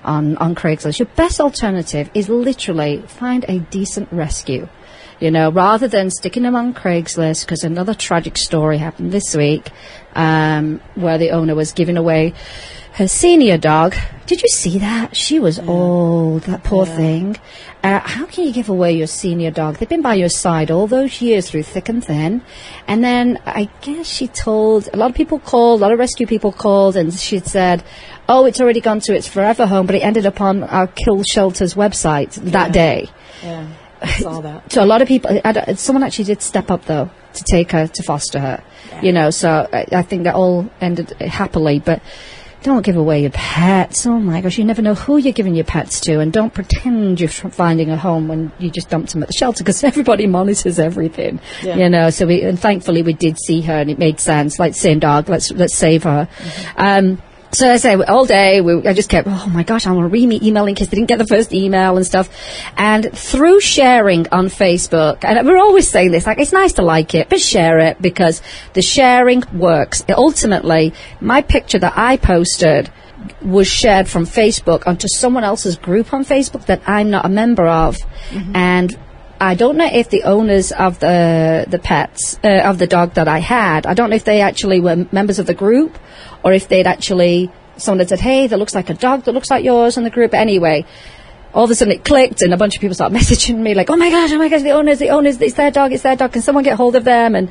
on, 0.04 0.36
on 0.38 0.56
Craigslist. 0.56 1.00
Your 1.00 1.08
best 1.16 1.40
alternative 1.40 2.10
is 2.14 2.28
literally 2.28 3.02
find 3.08 3.46
a 3.48 3.60
decent 3.60 4.12
rescue 4.12 4.68
you 5.20 5.32
know, 5.32 5.52
rather 5.52 5.88
than 5.88 6.10
sticking 6.12 6.44
them 6.44 6.56
on 6.56 6.74
Craigslist, 6.74 7.46
because 7.46 7.64
another 7.64 7.94
tragic 7.94 8.38
story 8.38 8.78
happened 8.78 9.12
this 9.12 9.36
week 9.36 9.70
um, 10.16 10.80
where 10.96 11.18
the 11.18 11.32
owner 11.32 11.56
was 11.56 11.72
giving 11.72 11.98
away 11.98 12.34
her 12.94 13.08
senior 13.08 13.58
dog. 13.58 13.96
Did 14.28 14.42
you 14.44 14.48
see 14.50 14.78
that? 14.80 15.16
She 15.16 15.40
was 15.40 15.58
yeah. 15.58 15.66
old, 15.66 16.44
that 16.44 16.64
poor 16.64 16.86
yeah. 16.86 16.96
thing. 16.96 17.38
Uh, 17.84 18.00
how 18.00 18.26
can 18.26 18.46
you 18.46 18.54
give 18.54 18.70
away 18.70 18.94
your 18.94 19.08
senior 19.08 19.50
dog? 19.50 19.78
They've 19.78 19.90
been 19.90 20.04
by 20.04 20.14
your 20.14 20.30
side 20.30 20.70
all 20.70 20.86
those 20.86 21.20
years 21.22 21.50
through 21.50 21.64
thick 21.64 21.90
and 21.90 22.04
thin. 22.04 22.44
And 22.88 23.04
then 23.04 23.40
I 23.46 23.70
guess 23.82 24.08
she 24.08 24.28
told, 24.28 24.90
a 24.94 24.98
lot 24.98 25.10
of 25.10 25.16
people 25.16 25.40
called, 25.40 25.82
a 25.82 25.84
lot 25.84 25.92
of 25.92 26.00
rescue 26.00 26.28
people 26.28 26.52
called, 26.52 26.96
and 26.96 27.12
she'd 27.14 27.48
said, 27.48 27.84
oh, 28.30 28.46
it's 28.46 28.62
already 28.62 28.80
gone 28.80 29.00
to 29.02 29.16
its 29.16 29.28
forever 29.28 29.66
home, 29.66 29.88
but 29.88 29.96
it 29.96 30.04
ended 30.04 30.26
up 30.28 30.40
on 30.40 30.64
our 30.64 30.88
kill 30.88 31.24
shelter's 31.24 31.74
website 31.74 32.34
that 32.52 32.68
yeah. 32.68 32.72
day. 32.72 33.10
Yeah 33.42 33.68
saw 34.08 34.42
that. 34.42 34.72
So 34.72 34.84
a 34.84 34.86
lot 34.86 35.02
of 35.02 35.08
people, 35.08 35.42
someone 35.76 36.04
actually 36.04 36.26
did 36.26 36.42
step 36.42 36.72
up 36.72 36.86
though 36.86 37.10
to 37.34 37.44
take 37.44 37.72
her 37.72 37.88
to 37.88 38.04
foster 38.04 38.40
her. 38.40 38.64
Yeah. 38.90 39.02
You 39.02 39.12
know, 39.14 39.30
so 39.30 39.68
I, 39.72 39.86
I, 39.92 40.02
think 40.04 40.24
that 40.24 40.36
all 40.36 40.70
ended 40.82 41.12
happily, 41.22 41.80
but. 41.80 42.02
Don't 42.62 42.86
give 42.86 42.96
away 42.96 43.24
your 43.24 43.32
pets. 43.32 44.08
Oh 44.08 44.18
my 44.18 44.40
gosh, 44.40 44.58
you 44.58 44.64
never 44.64 44.82
know 44.82 44.96
who 44.96 45.18
you're 45.18 45.34
giving 45.34 45.54
your 45.54 45.66
pets 45.66 46.00
to, 46.00 46.22
and 46.22 46.32
don't 46.32 46.54
pretend 46.54 47.20
you're 47.20 47.28
finding 47.28 47.90
a 47.90 47.98
home 47.98 48.30
when 48.30 48.54
you 48.58 48.70
just 48.70 48.90
dumped 48.90 49.12
them 49.12 49.22
at 49.22 49.28
the 49.28 49.34
shelter 49.34 49.66
because 49.66 49.84
everybody 49.84 50.28
monitors 50.28 50.80
everything. 50.80 51.42
Yeah. 51.62 51.76
You 51.76 51.90
know, 51.90 52.10
so 52.10 52.26
we 52.26 52.42
and 52.42 52.58
thankfully 52.58 53.02
we 53.02 53.12
did 53.12 53.38
see 53.38 53.60
her 53.64 53.74
and 53.74 53.92
it 53.92 54.00
made 54.00 54.22
sense. 54.22 54.60
Like 54.60 54.76
same 54.76 55.00
dog, 55.00 55.28
let's 55.28 55.52
let's 55.52 55.76
save 55.76 56.04
her. 56.04 56.30
Mm-hmm. 56.38 56.82
Um, 56.82 57.22
so 57.54 57.72
I 57.72 57.78
say 57.78 57.96
all 57.96 58.26
day, 58.26 58.62
we, 58.62 58.88
I 58.88 58.94
just 58.94 59.10
kept, 59.10 59.28
oh 59.30 59.48
my 59.48 59.64
gosh, 59.64 59.86
I 59.86 59.92
want 59.92 60.06
to 60.06 60.10
re-email 60.10 60.66
in 60.66 60.76
case 60.76 60.88
they 60.88 60.98
didn't 60.98 61.10
get 61.10 61.20
the 61.20 61.28
first 61.28 61.54
email 61.54 61.98
and 61.98 62.06
stuff. 62.06 62.30
And 62.76 63.16
through 63.16 63.62
sharing 63.62 64.28
on 64.30 64.48
Facebook, 64.48 65.24
and 65.24 65.48
we're 65.48 65.58
always 65.58 65.88
saying 65.88 66.12
this, 66.12 66.26
like 66.26 66.40
it's 66.40 66.52
nice 66.52 66.74
to 66.74 66.82
like 66.82 67.14
it, 67.14 67.30
but 67.30 67.40
share 67.40 67.80
it 67.80 68.02
because 68.02 68.42
the 68.74 68.82
sharing 68.82 69.44
works. 69.54 70.04
It 70.08 70.18
ultimately, 70.18 70.94
my 71.22 71.42
picture 71.42 71.80
that 71.80 71.94
I 71.96 72.18
posted 72.18 72.92
was 73.42 73.68
shared 73.68 74.08
from 74.08 74.26
Facebook 74.26 74.88
onto 74.88 75.08
someone 75.08 75.44
else's 75.44 75.78
group 75.78 76.14
on 76.14 76.26
Facebook 76.26 76.66
that 76.66 76.82
I'm 76.88 77.10
not 77.10 77.26
a 77.26 77.30
member 77.30 77.68
of, 77.68 77.98
mm-hmm. 78.30 78.56
and 78.56 78.98
I 79.40 79.56
don't 79.56 79.78
know 79.78 79.90
if 79.92 80.10
the 80.10 80.24
owners 80.24 80.72
of 80.72 81.00
the 81.00 81.66
the 81.68 81.80
pets 81.80 82.40
uh, 82.44 82.62
of 82.66 82.78
the 82.80 82.88
dog 82.88 83.16
that 83.16 83.28
I 83.28 83.40
had, 83.40 83.86
I 83.86 83.94
don't 83.94 84.10
know 84.10 84.16
if 84.16 84.24
they 84.24 84.42
actually 84.42 84.80
were 84.80 85.08
members 85.12 85.40
of 85.40 85.46
the 85.46 85.54
group 85.54 85.98
or 86.44 86.54
if 86.54 86.68
they'd 86.68 86.88
actually 86.88 87.52
someone 87.78 88.00
had 88.00 88.10
said, 88.10 88.20
"Hey, 88.20 88.48
that 88.48 88.58
looks 88.58 88.76
like 88.76 88.90
a 88.90 88.94
dog 88.94 89.24
that 89.24 89.34
looks 89.34 89.50
like 89.50 89.64
yours," 89.64 89.98
in 89.98 90.04
the 90.04 90.10
group. 90.10 90.34
Anyway, 90.34 90.86
all 91.54 91.64
of 91.66 91.72
a 91.72 91.76
sudden 91.76 91.94
it 91.94 92.04
clicked, 92.04 92.42
and 92.42 92.54
a 92.54 92.58
bunch 92.58 92.76
of 92.76 92.82
people 92.82 92.96
started 92.96 93.18
messaging 93.20 93.58
me 93.58 93.74
like, 93.74 93.90
"Oh 93.90 93.96
my 93.96 94.10
gosh, 94.10 94.32
oh 94.32 94.38
my 94.38 94.50
gosh, 94.50 94.62
the 94.62 94.72
owners, 94.72 95.00
the 95.00 95.10
owners, 95.10 95.42
it's 95.42 95.56
their 95.56 95.72
dog, 95.72 95.94
it's 95.94 96.04
their 96.04 96.16
dog. 96.16 96.34
Can 96.34 96.42
someone 96.42 96.64
get 96.64 96.78
hold 96.78 96.96
of 96.96 97.04
them?" 97.04 97.36
And 97.36 97.50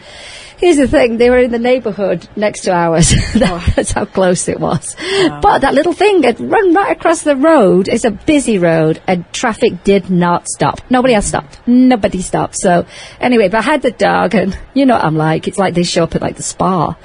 Here's 0.62 0.76
the 0.76 0.87
thing: 0.87 1.16
they 1.16 1.28
were 1.28 1.38
in 1.38 1.50
the 1.50 1.59
neighbourhood 1.59 2.28
next 2.37 2.61
to 2.62 2.73
ours. 2.73 3.12
Oh. 3.45 3.73
That's 3.75 3.90
how 3.90 4.04
close 4.04 4.49
it 4.49 4.61
was. 4.61 4.95
But 5.42 5.61
that 5.61 5.75
little 5.75 5.92
thing 5.92 6.23
had 6.23 6.40
run 6.40 6.75
right 6.75 6.97
across 6.97 7.23
the 7.23 7.35
road. 7.35 7.88
It's 7.88 8.04
a 8.04 8.11
busy 8.12 8.57
road, 8.57 9.02
and 9.09 9.31
traffic 9.33 9.83
did 9.83 10.11
not 10.11 10.47
stop. 10.49 10.81
Nobody 10.88 11.14
else 11.14 11.26
stopped. 11.26 11.61
Nobody 11.66 12.23
stopped. 12.23 12.57
So 12.57 12.87
anyway, 13.21 13.49
but 13.49 13.59
I 13.59 13.62
had 13.62 13.83
the 13.83 13.90
dog, 13.90 14.35
and 14.37 14.57
you 14.75 14.87
know 14.87 14.95
what 14.95 15.04
I'm 15.04 15.16
like. 15.16 15.49
It's 15.49 15.59
like 15.59 15.75
they 15.75 15.83
show 15.83 16.04
up 16.04 16.14
at 16.14 16.23
like 16.23 16.37
the 16.37 16.42
spa. 16.45 16.97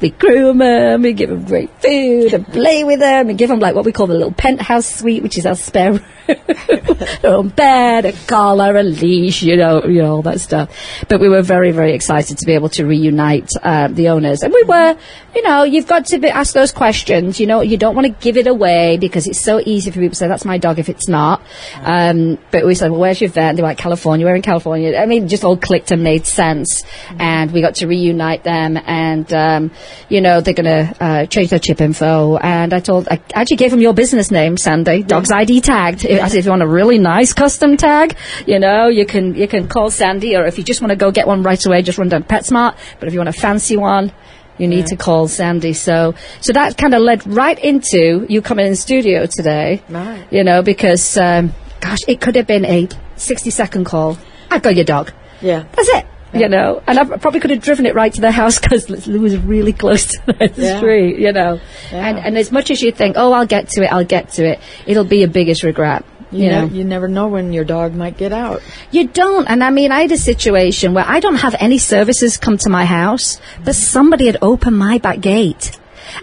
We 0.00 0.10
groom 0.10 0.58
them, 0.58 1.02
we 1.02 1.14
give 1.14 1.30
them 1.30 1.44
great 1.44 1.70
food, 1.80 2.34
and 2.34 2.46
play 2.46 2.84
with 2.84 3.00
them, 3.00 3.30
and 3.30 3.38
give 3.38 3.48
them 3.48 3.60
like 3.60 3.74
what 3.74 3.86
we 3.86 3.92
call 3.92 4.06
the 4.06 4.14
little 4.14 4.32
penthouse 4.32 4.86
suite, 4.86 5.22
which 5.22 5.38
is 5.38 5.46
our 5.46 5.56
spare 5.56 5.92
room. 5.92 6.04
Their 6.26 7.34
own 7.34 7.48
bed, 7.48 8.04
a 8.04 8.12
collar, 8.26 8.76
a 8.76 8.82
leash, 8.82 9.42
you 9.42 9.56
know, 9.56 9.84
you 9.84 10.02
know 10.02 10.16
all 10.16 10.22
that 10.22 10.40
stuff. 10.40 10.70
But 11.08 11.20
we 11.20 11.28
were 11.28 11.42
very, 11.42 11.70
very 11.70 11.92
excited 11.92 12.38
to 12.38 12.46
be 12.46 12.52
able 12.52 12.68
to 12.70 12.84
reunite 13.06 13.50
uh, 13.62 13.88
the 13.88 14.08
owners, 14.08 14.42
and 14.42 14.52
we 14.52 14.62
were, 14.64 14.96
you 15.34 15.42
know, 15.42 15.62
you've 15.62 15.86
got 15.86 16.06
to 16.06 16.18
be, 16.18 16.28
ask 16.28 16.54
those 16.54 16.72
questions. 16.72 17.40
You 17.40 17.46
know, 17.46 17.60
you 17.60 17.76
don't 17.76 17.94
want 17.94 18.06
to 18.06 18.12
give 18.12 18.36
it 18.36 18.46
away 18.46 18.98
because 18.98 19.26
it's 19.26 19.40
so 19.40 19.60
easy 19.64 19.90
for 19.90 19.98
people 19.98 20.10
to 20.10 20.16
say 20.16 20.28
that's 20.28 20.44
my 20.44 20.58
dog 20.58 20.78
if 20.78 20.88
it's 20.88 21.08
not. 21.08 21.42
Um, 21.82 22.38
but 22.50 22.64
we 22.64 22.74
said, 22.74 22.90
well, 22.90 23.00
where's 23.00 23.20
your 23.20 23.30
vet? 23.30 23.50
And 23.50 23.58
they're 23.58 23.64
like 23.64 23.78
California. 23.78 24.26
We're 24.26 24.36
in 24.36 24.42
California. 24.42 24.96
I 24.96 25.06
mean, 25.06 25.24
it 25.24 25.28
just 25.28 25.44
all 25.44 25.56
clicked 25.56 25.90
and 25.90 26.02
made 26.02 26.26
sense, 26.26 26.84
and 27.18 27.50
we 27.52 27.60
got 27.60 27.76
to 27.76 27.86
reunite 27.86 28.44
them, 28.44 28.78
and 28.86 29.32
um, 29.32 29.70
you 30.08 30.20
know, 30.20 30.40
they're 30.40 30.54
going 30.54 30.64
to 30.64 31.04
uh, 31.04 31.26
change 31.26 31.50
their 31.50 31.58
chip 31.58 31.80
info. 31.80 32.36
And 32.36 32.72
I 32.72 32.80
told, 32.80 33.08
I 33.08 33.20
actually 33.34 33.56
gave 33.56 33.70
them 33.70 33.80
your 33.80 33.94
business 33.94 34.30
name, 34.30 34.56
Sandy, 34.56 35.02
Dogs 35.02 35.30
ID 35.30 35.60
tagged. 35.60 36.06
I 36.06 36.28
said, 36.28 36.38
if 36.38 36.44
you 36.44 36.50
want 36.50 36.62
a 36.62 36.68
really 36.68 36.98
nice 36.98 37.32
custom 37.32 37.76
tag, 37.76 38.16
you 38.46 38.58
know, 38.58 38.88
you 38.88 39.06
can 39.06 39.34
you 39.34 39.48
can 39.48 39.68
call 39.68 39.90
Sandy, 39.90 40.36
or 40.36 40.46
if 40.46 40.58
you 40.58 40.64
just 40.64 40.80
want 40.80 40.90
to 40.90 40.96
go 40.96 41.10
get 41.10 41.26
one 41.26 41.42
right 41.42 41.64
away, 41.64 41.82
just 41.82 41.98
run 41.98 42.08
down 42.08 42.24
PetSmart. 42.24 42.76
But 42.98 43.08
if 43.08 43.14
you 43.14 43.20
want 43.20 43.28
a 43.28 43.32
fancy 43.32 43.76
one, 43.76 44.12
you 44.58 44.68
need 44.68 44.86
to 44.86 44.96
call 44.96 45.28
Sandy. 45.28 45.72
So, 45.74 46.14
so 46.40 46.52
that 46.54 46.78
kind 46.78 46.94
of 46.94 47.02
led 47.02 47.26
right 47.26 47.58
into 47.58 48.26
you 48.28 48.40
coming 48.42 48.66
in 48.66 48.72
the 48.72 48.76
studio 48.76 49.26
today. 49.26 49.82
Right. 49.88 50.26
You 50.30 50.44
know, 50.44 50.62
because 50.62 51.16
um, 51.18 51.52
gosh, 51.80 51.98
it 52.08 52.20
could 52.20 52.36
have 52.36 52.46
been 52.46 52.64
a 52.64 52.88
sixty-second 53.16 53.84
call. 53.84 54.16
I've 54.50 54.62
got 54.62 54.74
your 54.76 54.84
dog. 54.84 55.12
Yeah. 55.40 55.64
That's 55.72 55.88
it. 55.90 56.06
You 56.32 56.48
know, 56.50 56.82
and 56.86 56.98
I 56.98 57.04
probably 57.04 57.40
could 57.40 57.50
have 57.50 57.62
driven 57.62 57.86
it 57.86 57.94
right 57.94 58.12
to 58.12 58.20
the 58.20 58.30
house 58.30 58.58
because 58.60 58.90
it 58.90 59.18
was 59.18 59.38
really 59.38 59.72
close 59.72 60.06
to 60.06 60.20
the 60.26 60.52
Yeah. 60.56 60.76
street. 60.78 61.18
You 61.18 61.32
know, 61.32 61.60
Yeah. 61.90 62.08
and 62.08 62.18
and 62.18 62.36
as 62.38 62.52
much 62.52 62.70
as 62.70 62.82
you 62.82 62.92
think, 62.92 63.16
oh, 63.18 63.32
I'll 63.32 63.46
get 63.46 63.68
to 63.70 63.82
it, 63.84 63.92
I'll 63.92 64.04
get 64.04 64.30
to 64.32 64.44
it, 64.46 64.60
it'll 64.86 65.04
be 65.04 65.18
your 65.18 65.28
biggest 65.28 65.62
regret. 65.62 66.04
You, 66.32 66.44
You, 66.44 66.50
know, 66.50 66.66
know, 66.66 66.74
you 66.74 66.84
never 66.84 67.08
know 67.08 67.28
when 67.28 67.52
your 67.52 67.64
dog 67.64 67.94
might 67.94 68.16
get 68.18 68.32
out. 68.32 68.62
you 68.90 69.06
don't. 69.06 69.46
And 69.48 69.62
I 69.62 69.70
mean, 69.70 69.92
I 69.92 70.00
had 70.02 70.12
a 70.12 70.16
situation 70.16 70.92
where 70.94 71.04
I 71.06 71.20
don't 71.20 71.36
have 71.36 71.54
any 71.60 71.78
services 71.78 72.36
come 72.36 72.58
to 72.58 72.68
my 72.68 72.84
house, 72.84 73.40
but 73.64 73.74
somebody 73.76 74.26
had 74.26 74.38
opened 74.42 74.76
my 74.76 74.98
back 74.98 75.20
gate. 75.20 75.78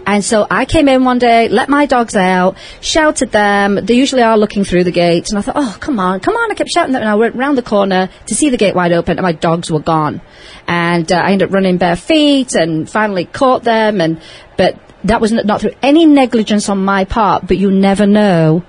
And 0.06 0.24
so 0.24 0.46
I 0.50 0.64
came 0.64 0.88
in 0.88 1.04
one 1.04 1.18
day, 1.18 1.48
let 1.48 1.68
my 1.68 1.84
dogs 1.84 2.16
out, 2.16 2.56
shouted 2.80 3.32
them. 3.32 3.76
They 3.84 3.94
usually 3.94 4.22
are 4.22 4.38
looking 4.38 4.64
through 4.64 4.84
the 4.84 4.90
gate. 4.90 5.28
And 5.28 5.38
I 5.38 5.42
thought, 5.42 5.56
oh, 5.58 5.76
come 5.78 5.98
on, 6.00 6.20
come 6.20 6.34
on. 6.34 6.50
I 6.50 6.54
kept 6.54 6.70
shouting 6.70 6.92
them. 6.94 7.02
And 7.02 7.10
I 7.10 7.14
went 7.16 7.34
round 7.34 7.58
the 7.58 7.62
corner 7.62 8.08
to 8.26 8.34
see 8.34 8.48
the 8.48 8.56
gate 8.56 8.74
wide 8.74 8.92
open 8.92 9.18
and 9.18 9.22
my 9.22 9.32
dogs 9.32 9.70
were 9.70 9.80
gone. 9.80 10.22
And 10.66 11.10
uh, 11.12 11.16
I 11.16 11.32
ended 11.32 11.48
up 11.48 11.54
running 11.54 11.76
bare 11.76 11.96
feet 11.96 12.54
and 12.54 12.88
finally 12.88 13.26
caught 13.26 13.62
them. 13.64 14.00
And, 14.00 14.22
but 14.56 14.78
that 15.04 15.20
was 15.20 15.32
not, 15.32 15.44
not 15.44 15.60
through 15.60 15.74
any 15.82 16.06
negligence 16.06 16.70
on 16.70 16.82
my 16.82 17.04
part, 17.04 17.46
but 17.46 17.58
you 17.58 17.70
never 17.70 18.06
know 18.06 18.64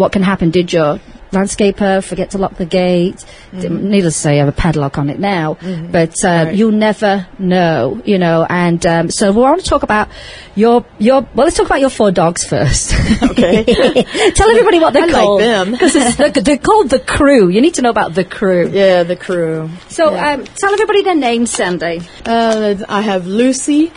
what 0.00 0.12
can 0.12 0.22
happen. 0.22 0.50
Did 0.50 0.72
your 0.72 0.98
landscaper 1.30 2.02
forget 2.02 2.30
to 2.32 2.38
lock 2.38 2.56
the 2.56 2.64
gate? 2.66 3.24
D- 3.56 3.68
Needless 3.68 4.14
to 4.14 4.20
say, 4.20 4.32
I 4.34 4.38
have 4.38 4.48
a 4.48 4.52
padlock 4.52 4.98
on 4.98 5.08
it 5.10 5.20
now, 5.20 5.56
but 5.92 6.14
uh, 6.24 6.28
Right. 6.46 6.54
you 6.54 6.72
never 6.72 7.26
know, 7.38 8.00
you 8.04 8.18
know. 8.18 8.44
And 8.48 8.84
um, 8.86 9.10
so 9.10 9.30
we 9.30 9.40
want 9.40 9.60
to 9.62 9.66
talk 9.68 9.84
about 9.84 10.08
your 10.56 10.84
your. 10.98 11.20
Well, 11.34 11.44
let's 11.46 11.56
talk 11.56 11.66
about 11.66 11.80
your 11.80 11.90
four 11.90 12.10
dogs 12.10 12.42
first. 12.44 12.94
Okay. 13.22 13.62
Tell 14.34 14.50
everybody 14.50 14.80
what 14.80 14.92
they're 14.92 15.04
I 15.04 15.10
called. 15.12 15.40
them. 15.40 15.76
'Cause 15.76 15.94
it's- 15.94 16.16
they're, 16.16 16.30
they're 16.30 16.58
called 16.58 16.90
the 16.90 16.98
crew. 16.98 17.48
You 17.48 17.60
need 17.60 17.74
to 17.74 17.82
know 17.82 17.90
about 17.90 18.14
the 18.14 18.24
crew. 18.24 18.68
yeah, 18.72 19.04
the 19.04 19.16
crew. 19.16 19.70
So 19.88 20.08
um, 20.16 20.44
tell 20.44 20.72
everybody 20.72 21.02
their 21.02 21.14
names, 21.14 21.50
Sandy. 21.52 22.02
Uh, 22.26 22.74
I 22.88 23.02
have 23.02 23.26
Lucy, 23.28 23.92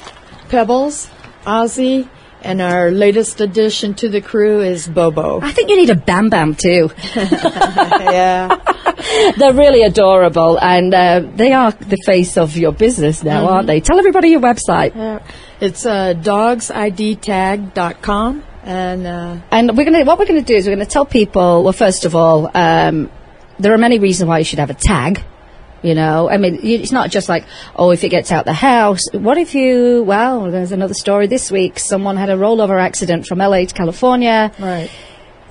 Pebbles, 0.50 1.10
Ozzy, 1.46 2.08
and 2.44 2.62
our 2.62 2.92
latest 2.92 3.42
addition 3.42 3.94
to 3.96 4.08
the 4.10 4.22
crew 4.22 4.62
is 4.62 4.88
Bobo. 4.88 5.42
I 5.42 5.52
think 5.52 5.70
you 5.70 5.78
need 5.78 5.90
a 5.90 5.96
Bam 5.96 6.30
Bam 6.30 6.54
too. 6.56 6.92
yeah. 7.16 8.56
They're 9.38 9.54
really 9.54 9.84
adorable, 9.84 10.60
and 10.60 10.94
uh, 10.94 11.22
they 11.36 11.54
are 11.54 11.72
the 11.72 11.98
face 12.06 12.38
of 12.38 12.58
your 12.58 12.72
business 12.72 13.24
now, 13.24 13.48
aren't 13.48 13.68
they? 13.68 13.80
Tell 13.80 14.00
everybody 14.00 14.30
your 14.30 14.42
website. 14.42 14.96
Yeah. 14.96 15.20
It's 15.60 15.86
uh, 15.86 16.14
dogsidtag.com. 16.16 18.44
And 18.66 19.06
uh, 19.06 19.38
And 19.52 19.78
we're 19.78 19.84
gonna 19.84 20.06
what 20.06 20.20
we're 20.20 20.26
gonna 20.26 20.42
do 20.42 20.56
is 20.56 20.68
we're 20.68 20.76
gonna 20.76 20.86
tell 20.86 21.06
people. 21.06 21.64
Well, 21.64 21.74
first 21.74 22.06
of 22.06 22.16
all, 22.16 22.50
um, 22.54 23.12
there 23.60 23.74
are 23.74 23.78
many 23.78 24.00
reasons 24.00 24.28
why 24.28 24.40
you 24.40 24.46
should 24.46 24.60
have 24.60 24.70
a 24.70 24.76
tag. 24.76 25.22
You 25.84 25.94
know, 25.96 26.30
I 26.30 26.38
mean, 26.38 26.60
it's 26.64 26.92
not 26.94 27.12
just 27.12 27.28
like, 27.28 27.44
oh, 27.76 27.92
if 27.92 28.04
it 28.06 28.10
gets 28.10 28.32
out 28.32 28.46
the 28.46 28.54
house. 28.54 29.02
What 29.12 29.38
if 29.38 29.54
you? 29.54 30.04
Well, 30.04 30.50
there's 30.50 30.72
another 30.72 30.94
story 30.94 31.28
this 31.28 31.52
week. 31.52 31.78
Someone 31.78 32.16
had 32.18 32.30
a 32.30 32.36
rollover 32.38 32.82
accident 32.82 33.28
from 33.28 33.40
LA 33.40 33.66
to 33.66 33.74
California. 33.74 34.52
right. 34.60 34.90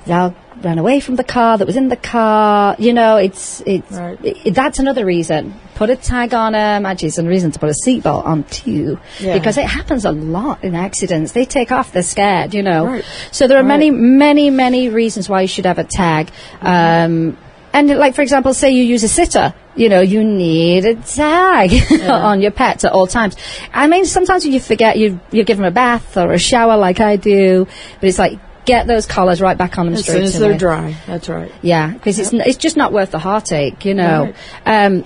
Dog 0.06 0.34
ran 0.62 0.78
away 0.78 0.98
from 1.00 1.14
the 1.16 1.22
car 1.24 1.58
that 1.58 1.66
was 1.66 1.76
in 1.76 1.88
the 1.88 1.96
car. 1.96 2.74
You 2.78 2.92
know, 2.92 3.16
it's 3.18 3.62
it's 3.66 3.92
Right. 3.92 4.18
it, 4.24 4.54
that's 4.54 4.78
another 4.80 5.04
reason. 5.04 5.54
Put 5.76 5.90
a 5.90 5.96
tag 5.96 6.34
on 6.34 6.52
them. 6.54 6.86
Actually, 6.86 7.08
it's 7.08 7.18
a 7.18 7.24
reason 7.24 7.52
to 7.52 7.58
put 7.58 7.68
a 7.68 7.74
seatbelt 7.86 8.24
on 8.26 8.42
too, 8.44 8.98
Yeah. 9.20 9.34
because 9.34 9.58
it 9.58 9.66
happens 9.66 10.04
a 10.04 10.10
lot 10.12 10.64
in 10.64 10.74
accidents. 10.74 11.32
They 11.32 11.44
take 11.44 11.70
off, 11.70 11.92
they're 11.92 12.02
scared. 12.02 12.52
You 12.54 12.62
know, 12.62 12.86
Right. 12.86 13.04
so 13.30 13.46
there 13.46 13.58
are 13.58 13.62
many, 13.62 13.90
Right. 13.90 14.00
many, 14.00 14.50
many 14.50 14.88
reasons 14.88 15.28
why 15.28 15.42
you 15.42 15.48
should 15.48 15.66
have 15.66 15.78
a 15.78 15.84
tag. 15.84 16.30
Um, 16.62 17.36
and 17.72 17.88
like, 17.88 18.14
for 18.14 18.22
example, 18.22 18.54
say 18.54 18.70
you 18.70 18.84
use 18.84 19.02
a 19.02 19.08
sitter. 19.08 19.54
You 19.74 19.88
know, 19.88 20.00
you 20.00 20.22
need 20.22 20.84
a 20.84 20.96
tag 20.96 21.72
on 22.08 22.42
your 22.42 22.50
pets 22.50 22.84
at 22.84 22.92
all 22.92 23.06
times. 23.06 23.36
I 23.72 23.86
mean, 23.86 24.04
sometimes 24.04 24.44
you 24.44 24.60
forget 24.60 24.98
you 24.98 25.18
you 25.30 25.44
give 25.44 25.56
them 25.56 25.64
a 25.64 25.70
bath 25.70 26.16
or 26.16 26.32
a 26.32 26.38
shower, 26.38 26.76
like 26.76 27.00
I 27.00 27.16
do, 27.16 27.66
but 28.00 28.08
it's 28.08 28.18
like 28.18 28.38
get 28.64 28.86
those 28.86 29.06
collars 29.06 29.40
right 29.40 29.56
back 29.56 29.78
on 29.78 29.86
them 29.86 29.94
As 29.94 30.04
soon 30.04 30.22
as 30.22 30.38
they're 30.38 30.58
dry. 30.58 30.96
That's 31.06 31.28
right. 31.28 31.50
Yeah, 31.62 31.90
because 31.92 32.18
it's 32.18 32.32
n- 32.34 32.42
it's 32.42 32.58
just 32.58 32.76
not 32.76 32.92
worth 32.92 33.10
the 33.10 33.18
heartache, 33.18 33.84
you 33.84 33.94
know. 33.94 34.34
Right. 34.66 34.84
Um, 34.86 35.04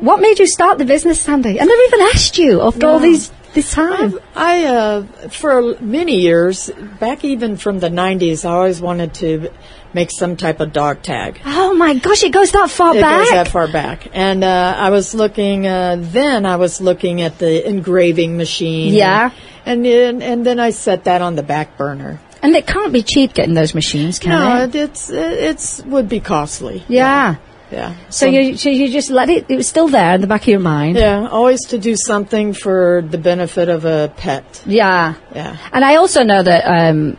what 0.00 0.20
made 0.20 0.38
you 0.38 0.46
start 0.46 0.78
the 0.78 0.84
business, 0.84 1.20
Sandy? 1.20 1.60
I 1.60 1.64
never 1.64 1.82
even 1.82 2.00
asked 2.12 2.38
you 2.38 2.62
after 2.62 2.86
all 2.86 2.98
these 3.00 3.30
this 3.54 3.72
time. 3.72 4.18
I, 4.36 4.64
uh, 4.64 5.02
for 5.30 5.76
many 5.80 6.20
years, 6.20 6.70
back 7.00 7.24
even 7.24 7.56
from 7.56 7.80
the 7.80 7.88
90s, 7.88 8.44
I 8.44 8.52
always 8.52 8.80
wanted 8.80 9.14
to 9.14 9.50
make 9.94 10.10
some 10.10 10.36
type 10.36 10.60
of 10.60 10.72
dog 10.72 11.02
tag. 11.02 11.40
Oh 11.44 11.74
my 11.74 11.94
gosh, 11.94 12.22
it 12.22 12.32
goes 12.32 12.52
that 12.52 12.70
far 12.70 12.96
It 12.96 13.00
back. 13.00 13.20
It 13.20 13.24
goes 13.24 13.30
that 13.30 13.48
far 13.48 13.68
back. 13.68 14.08
And 14.12 14.44
uh, 14.44 14.74
I 14.76 14.90
was 14.90 15.14
looking, 15.14 15.66
uh, 15.66 15.96
then 15.98 16.46
I 16.46 16.56
was 16.56 16.80
looking 16.80 17.22
at 17.22 17.38
the 17.38 17.66
engraving 17.66 18.36
machine. 18.36 18.94
Yeah. 18.94 19.30
And, 19.64 19.86
and, 19.86 20.22
and 20.22 20.46
then 20.46 20.60
I 20.60 20.70
set 20.70 21.04
that 21.04 21.22
on 21.22 21.36
the 21.36 21.42
back 21.42 21.76
burner. 21.76 22.20
And 22.42 22.54
it 22.54 22.66
can't 22.66 22.92
be 22.92 23.02
cheap 23.02 23.34
getting 23.34 23.54
those 23.54 23.74
machines, 23.74 24.18
can 24.18 24.30
no, 24.30 24.62
it? 24.62 24.74
it, 24.74 24.90
it's, 24.90 25.10
it's, 25.10 25.82
would 25.84 26.08
be 26.08 26.20
costly. 26.20 26.84
Yeah. 26.88 27.36
Yeah. 27.70 27.96
So 28.08 28.26
you 28.26 28.56
so 28.56 28.70
you 28.70 28.88
just 28.88 29.10
let 29.10 29.28
it. 29.28 29.44
It 29.50 29.56
was 29.56 29.68
still 29.68 29.88
there 29.88 30.14
in 30.14 30.22
the 30.22 30.26
back 30.26 30.40
of 30.42 30.48
your 30.48 30.58
mind. 30.58 30.96
Yeah, 30.96 31.28
always 31.28 31.66
to 31.66 31.78
do 31.78 31.96
something 31.96 32.54
for 32.54 33.02
the 33.02 33.18
benefit 33.18 33.68
of 33.68 33.84
a 33.84 34.10
pet. 34.16 34.62
Yeah. 34.64 35.16
Yeah. 35.34 35.58
And 35.70 35.84
I 35.84 35.96
also 35.96 36.22
know 36.22 36.42
that 36.42 36.64
um, 36.64 37.18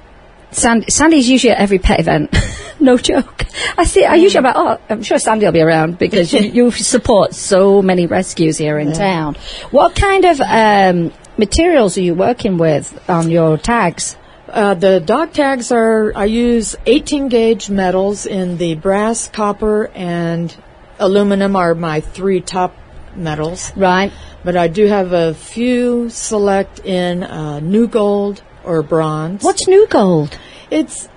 Sandy, 0.52 0.90
Sandy's 0.90 1.30
usually 1.30 1.52
at 1.52 1.60
every 1.60 1.80
pet 1.80 2.00
event. 2.00 2.36
no 2.80 2.98
joke. 2.98 3.46
I 3.78 3.84
see. 3.86 4.06
I 4.06 4.16
usually 4.16 4.40
about. 4.40 4.56
Oh, 4.58 4.82
I'm 4.90 5.04
sure 5.04 5.20
Sandy 5.20 5.46
will 5.46 5.52
be 5.52 5.62
around 5.62 5.98
because 5.98 6.34
you, 6.34 6.40
you 6.66 6.72
support 6.72 7.34
so 7.34 7.82
many 7.82 8.08
rescues 8.08 8.58
here 8.58 8.80
in 8.80 8.94
town. 8.94 9.36
What 9.72 9.96
kind 9.96 10.26
of 10.26 10.42
um, 10.42 11.14
materials 11.38 11.98
are 11.98 12.02
you 12.02 12.16
working 12.16 12.58
with 12.58 13.10
on 13.10 13.30
your 13.30 13.58
tags? 13.58 14.18
Uh, 14.48 14.74
the 14.74 15.00
dog 15.00 15.32
tags 15.32 15.72
are, 15.72 16.12
I 16.16 16.26
use 16.26 16.76
18 16.88 17.30
gauge 17.30 17.70
metals 17.70 18.26
in 18.26 18.58
the 18.58 18.74
brass, 18.74 19.28
copper, 19.28 19.92
and 19.94 20.56
aluminum 20.98 21.56
are 21.56 21.76
my 21.76 22.02
three 22.02 22.42
top 22.42 22.76
metals. 23.16 23.72
Right. 23.76 24.12
But 24.44 24.58
I 24.58 24.68
do 24.68 24.88
have 24.88 25.14
a 25.14 25.34
few 25.36 26.10
select 26.10 26.80
in 26.80 27.24
uh, 27.24 27.60
new 27.60 27.88
gold 27.88 28.42
or 28.64 28.82
bronze. 28.84 29.44
What's 29.44 29.68
new 29.68 29.88
gold? 29.88 30.38
It's, 30.70 31.08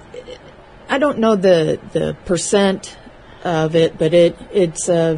I 0.88 0.98
don't 0.98 1.18
know 1.18 1.36
the, 1.36 1.80
the 1.92 2.16
percent 2.24 2.96
of 3.44 3.74
it, 3.76 3.98
but 3.98 4.14
it, 4.14 4.36
it's 4.52 4.88
a, 4.88 5.16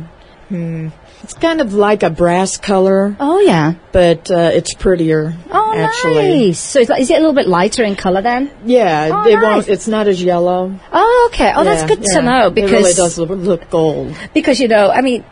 hmm, 0.48 0.88
it's 1.22 1.34
kind 1.34 1.60
of 1.60 1.72
like 1.74 2.02
a 2.02 2.10
brass 2.10 2.58
color, 2.58 3.16
Oh 3.18 3.40
yeah. 3.40 3.74
but 3.92 4.30
uh, 4.30 4.50
it's 4.52 4.74
prettier. 4.74 5.34
Oh 5.50 5.74
actually. 5.74 6.46
nice. 6.48 6.58
So 6.60 6.80
is, 6.80 6.90
it 6.90 7.10
a 7.14 7.16
little 7.18 7.32
bit 7.32 7.48
lighter 7.48 7.82
in 7.82 7.96
color 7.96 8.20
then? 8.20 8.50
Yeah, 8.66 9.10
Oh, 9.12 9.24
they 9.24 9.34
nice. 9.34 9.42
won't. 9.42 9.68
It's 9.68 9.88
not 9.88 10.06
as 10.06 10.22
yellow. 10.22 10.78
Oh 10.92 11.30
okay. 11.32 11.50
Oh, 11.54 11.64
that's 11.64 11.82
Yeah, 11.82 11.88
good 11.88 12.02
to 12.02 12.22
yeah. 12.22 12.48
because 12.50 12.70
it 12.70 12.74
really 12.76 12.92
does 12.92 13.18
look, 13.18 13.30
look 13.30 13.70
gold. 13.70 14.14
because 14.34 14.60
you 14.60 14.68
know 14.68 14.90
I 14.90 15.00
mean 15.00 15.24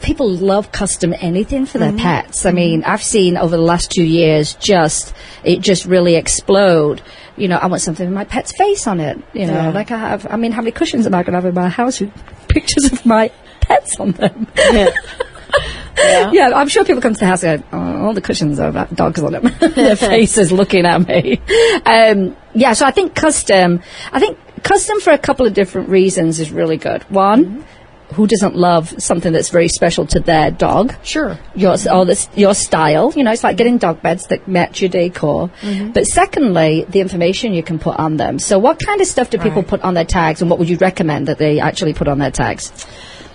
people 0.00 0.30
love 0.30 0.70
custom 0.72 1.12
anything 1.20 1.66
for 1.66 1.78
their 1.78 1.92
pets. 1.92 2.46
I 2.46 2.52
mean, 2.52 2.82
I've 2.84 3.02
seen 3.02 3.36
over 3.36 3.56
the 3.56 3.62
last 3.62 3.90
two 3.90 4.04
years 4.04 4.54
just 4.54 5.12
it 5.44 5.60
just 5.60 5.84
really 5.86 6.16
explode. 6.16 7.02
You 7.36 7.48
know, 7.48 7.56
I 7.56 7.66
want 7.66 7.80
something 7.82 8.06
with 8.06 8.14
my 8.14 8.24
pet's 8.24 8.52
face 8.56 8.86
on 8.86 9.00
it. 9.00 9.18
You 9.32 9.46
know, 9.46 9.54
Yeah. 9.54 9.70
like 9.70 9.90
I 9.90 9.98
have. 9.98 10.26
I 10.30 10.36
mean, 10.36 10.52
how 10.52 10.60
many 10.62 10.72
cushions 10.72 11.06
am 11.06 11.14
I 11.14 11.22
going 11.22 11.32
to 11.32 11.38
have 11.40 11.46
in 11.46 11.54
my 11.54 11.68
house 11.68 12.00
with 12.00 12.12
pictures 12.48 12.92
of 12.92 13.04
my 13.06 13.30
pets 13.60 13.98
on 13.98 14.12
them? 14.12 14.46
Yeah. 14.56 14.88
yeah. 15.98 16.30
yeah, 16.32 16.50
I'm 16.54 16.68
sure 16.68 16.84
people 16.84 17.02
come 17.02 17.14
to 17.14 17.20
the 17.20 17.26
house 17.26 17.44
and 17.44 17.62
go, 17.62 17.68
oh, 17.72 18.06
all 18.06 18.14
the 18.14 18.20
cushions 18.20 18.58
have 18.58 18.74
got 18.74 18.94
dogs 18.94 19.22
on 19.22 19.32
them. 19.32 19.44
Their 19.74 19.96
faces 19.96 20.50
looking 20.52 20.86
at 20.86 21.06
me. 21.06 21.40
Um, 21.84 22.36
yeah, 22.54 22.72
so 22.74 22.86
I 22.86 22.90
think 22.90 23.14
custom, 23.14 23.80
I 24.12 24.20
think 24.20 24.38
custom 24.62 25.00
for 25.00 25.12
a 25.12 25.18
couple 25.18 25.46
of 25.46 25.54
different 25.54 25.88
reasons 25.88 26.38
is 26.40 26.50
really 26.50 26.76
good. 26.76 27.02
One, 27.10 27.64
who 28.12 28.26
doesn't 28.26 28.54
love 28.54 28.94
something 29.02 29.32
that's 29.32 29.48
very 29.50 29.68
special 29.68 30.06
to 30.06 30.20
their 30.20 30.50
dog? 30.50 30.94
Sure. 31.02 31.38
Your, 31.54 31.76
or 31.92 32.04
this, 32.04 32.28
your 32.34 32.54
style, 32.54 33.12
you 33.16 33.24
know, 33.24 33.32
it's 33.32 33.42
like 33.44 33.56
getting 33.56 33.78
dog 33.78 34.02
beds 34.02 34.26
that 34.28 34.46
match 34.46 34.80
your 34.80 34.90
decor. 34.90 35.50
But 35.92 36.06
secondly, 36.06 36.84
the 36.88 37.00
information 37.00 37.52
you 37.54 37.62
can 37.62 37.78
put 37.78 37.96
on 37.98 38.16
them. 38.16 38.38
So 38.38 38.58
what 38.58 38.78
kind 38.84 39.00
of 39.00 39.06
stuff 39.06 39.30
do 39.30 39.38
people 39.38 39.62
Right. 39.62 39.68
put 39.68 39.82
on 39.82 39.94
their 39.94 40.04
tags 40.04 40.40
and 40.40 40.50
what 40.50 40.58
would 40.58 40.68
you 40.68 40.76
recommend 40.76 41.28
that 41.28 41.38
they 41.38 41.60
actually 41.60 41.94
put 41.94 42.08
on 42.08 42.18
their 42.18 42.30
tags? 42.30 42.72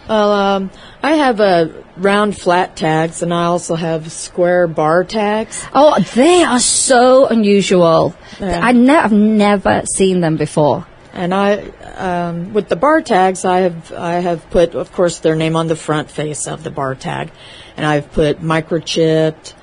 Well, 0.07 0.31
um, 0.31 0.71
I 1.03 1.15
have 1.15 1.41
uh, 1.41 1.67
round 1.97 2.37
flat 2.37 2.77
tags, 2.77 3.21
and 3.21 3.33
I 3.33 3.43
also 3.45 3.75
have 3.75 4.09
square 4.09 4.65
bar 4.65 5.03
tags. 5.03 5.65
Oh, 5.73 5.99
they 6.15 6.43
are 6.43 6.61
so 6.61 7.27
unusual. 7.27 8.15
Yeah. 8.39 8.61
I 8.63 8.71
ne- 8.71 8.95
I've 8.95 9.11
never 9.11 9.83
seen 9.95 10.21
them 10.21 10.37
before. 10.37 10.87
And 11.17 11.33
I, 11.33 11.61
um, 11.95 12.53
with 12.53 12.69
the 12.69 12.75
bar 12.75 13.01
tags, 13.01 13.43
I 13.43 13.61
have 13.61 13.91
I 13.91 14.19
have 14.19 14.47
put, 14.51 14.75
of 14.75 14.91
course, 14.93 15.17
their 15.17 15.35
name 15.35 15.55
on 15.55 15.67
the 15.67 15.75
front 15.75 16.11
face 16.11 16.45
of 16.45 16.63
the 16.63 16.69
bar 16.69 16.93
tag, 16.93 17.31
and 17.75 17.83
I've 17.83 18.11
put 18.11 18.39
microchipped, 18.39 19.55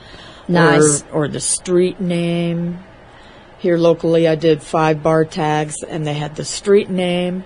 Nice. 0.49 1.05
or, 1.13 1.27
or 1.27 1.29
the 1.29 1.39
street 1.39 2.01
name. 2.01 2.81
Here 3.61 3.79
locally, 3.79 4.27
I 4.27 4.35
did 4.35 4.63
five 4.63 5.01
bar 5.03 5.25
tags, 5.25 5.85
and 5.85 6.05
they 6.05 6.15
had 6.15 6.35
the 6.35 6.45
street 6.45 6.91
name, 6.91 7.45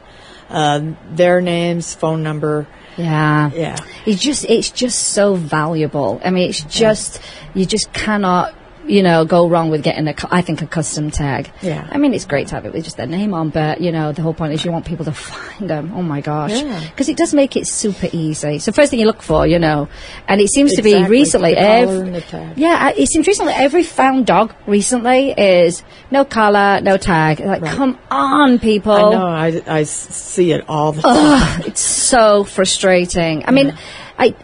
uh, 0.48 0.94
their 1.10 1.42
names, 1.42 1.94
phone 1.94 2.22
number. 2.22 2.66
Yeah. 2.96 3.50
Yeah. 3.54 3.76
It's 4.06 4.22
just 4.22 4.46
it's 4.46 4.70
just 4.70 4.98
so 4.98 5.34
valuable. 5.34 6.18
I 6.24 6.30
mean, 6.30 6.48
it's 6.48 6.62
just 6.62 7.20
you 7.52 7.66
just 7.66 7.92
cannot 7.92 8.54
you 8.88 9.02
know 9.02 9.24
go 9.24 9.48
wrong 9.48 9.70
with 9.70 9.82
getting 9.82 10.08
a, 10.08 10.14
I 10.30 10.40
think 10.42 10.62
a 10.62 10.66
custom 10.66 11.10
tag. 11.10 11.50
Yeah. 11.62 11.86
I 11.90 11.98
mean, 11.98 12.14
it's 12.14 12.24
great 12.24 12.48
to 12.48 12.54
have 12.54 12.64
it 12.66 12.72
with 12.72 12.84
just 12.84 12.96
their 12.96 13.06
name 13.06 13.34
on, 13.34 13.50
but 13.50 13.80
you 13.80 13.92
know 13.92 14.12
the 14.12 14.22
whole 14.22 14.34
point 14.34 14.52
is 14.54 14.64
you 14.64 14.72
want 14.72 14.86
people 14.86 15.04
to 15.04 15.12
find 15.28 15.68
them. 15.70 15.92
Oh 15.94 16.02
my 16.02 16.20
gosh. 16.20 16.52
Yeah. 16.62 16.80
Because 16.80 17.08
it 17.08 17.16
does 17.16 17.34
make 17.34 17.56
it 17.56 17.66
super 17.66 18.08
easy. 18.12 18.58
So 18.58 18.72
first 18.72 18.90
thing 18.90 19.00
you 19.00 19.06
look 19.06 19.22
for, 19.22 19.46
you 19.46 19.58
know, 19.58 19.88
and 20.26 20.40
it 20.40 20.48
seems 20.50 20.74
to 20.74 20.82
be 20.82 21.04
recently 21.04 21.54
the 21.54 21.60
collar 21.60 22.02
and 22.04 22.14
the 22.14 22.20
tag. 22.22 22.56
Yeah, 22.58 22.76
I- 22.80 22.94
it 22.94 23.08
seems 23.08 23.26
recently 23.26 23.52
every 23.54 23.82
found 23.82 24.26
dog 24.26 24.54
recently 24.66 25.30
is 25.32 25.82
no 26.10 26.24
collar, 26.24 26.80
no 26.80 26.96
tag. 26.96 27.40
Like, 27.40 27.62
Right. 27.62 27.70
come 27.76 27.98
on, 28.10 28.58
people. 28.58 28.92
I 28.92 29.50
know. 29.50 29.62
I 29.66 29.82
see 29.84 30.52
it 30.52 30.64
all 30.68 30.92
the 30.92 31.02
time. 31.02 31.62
It's 31.66 31.80
so 31.80 32.44
frustrating. 32.44 33.44
I 33.46 33.50
mean, 33.50 33.76
I 34.18 34.34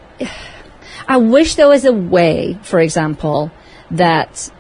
I 1.07 1.19
wish 1.19 1.57
there 1.57 1.69
was 1.69 1.85
a 1.85 1.93
way, 1.93 2.59
for 2.63 2.81
example, 2.81 3.51
that 3.91 4.51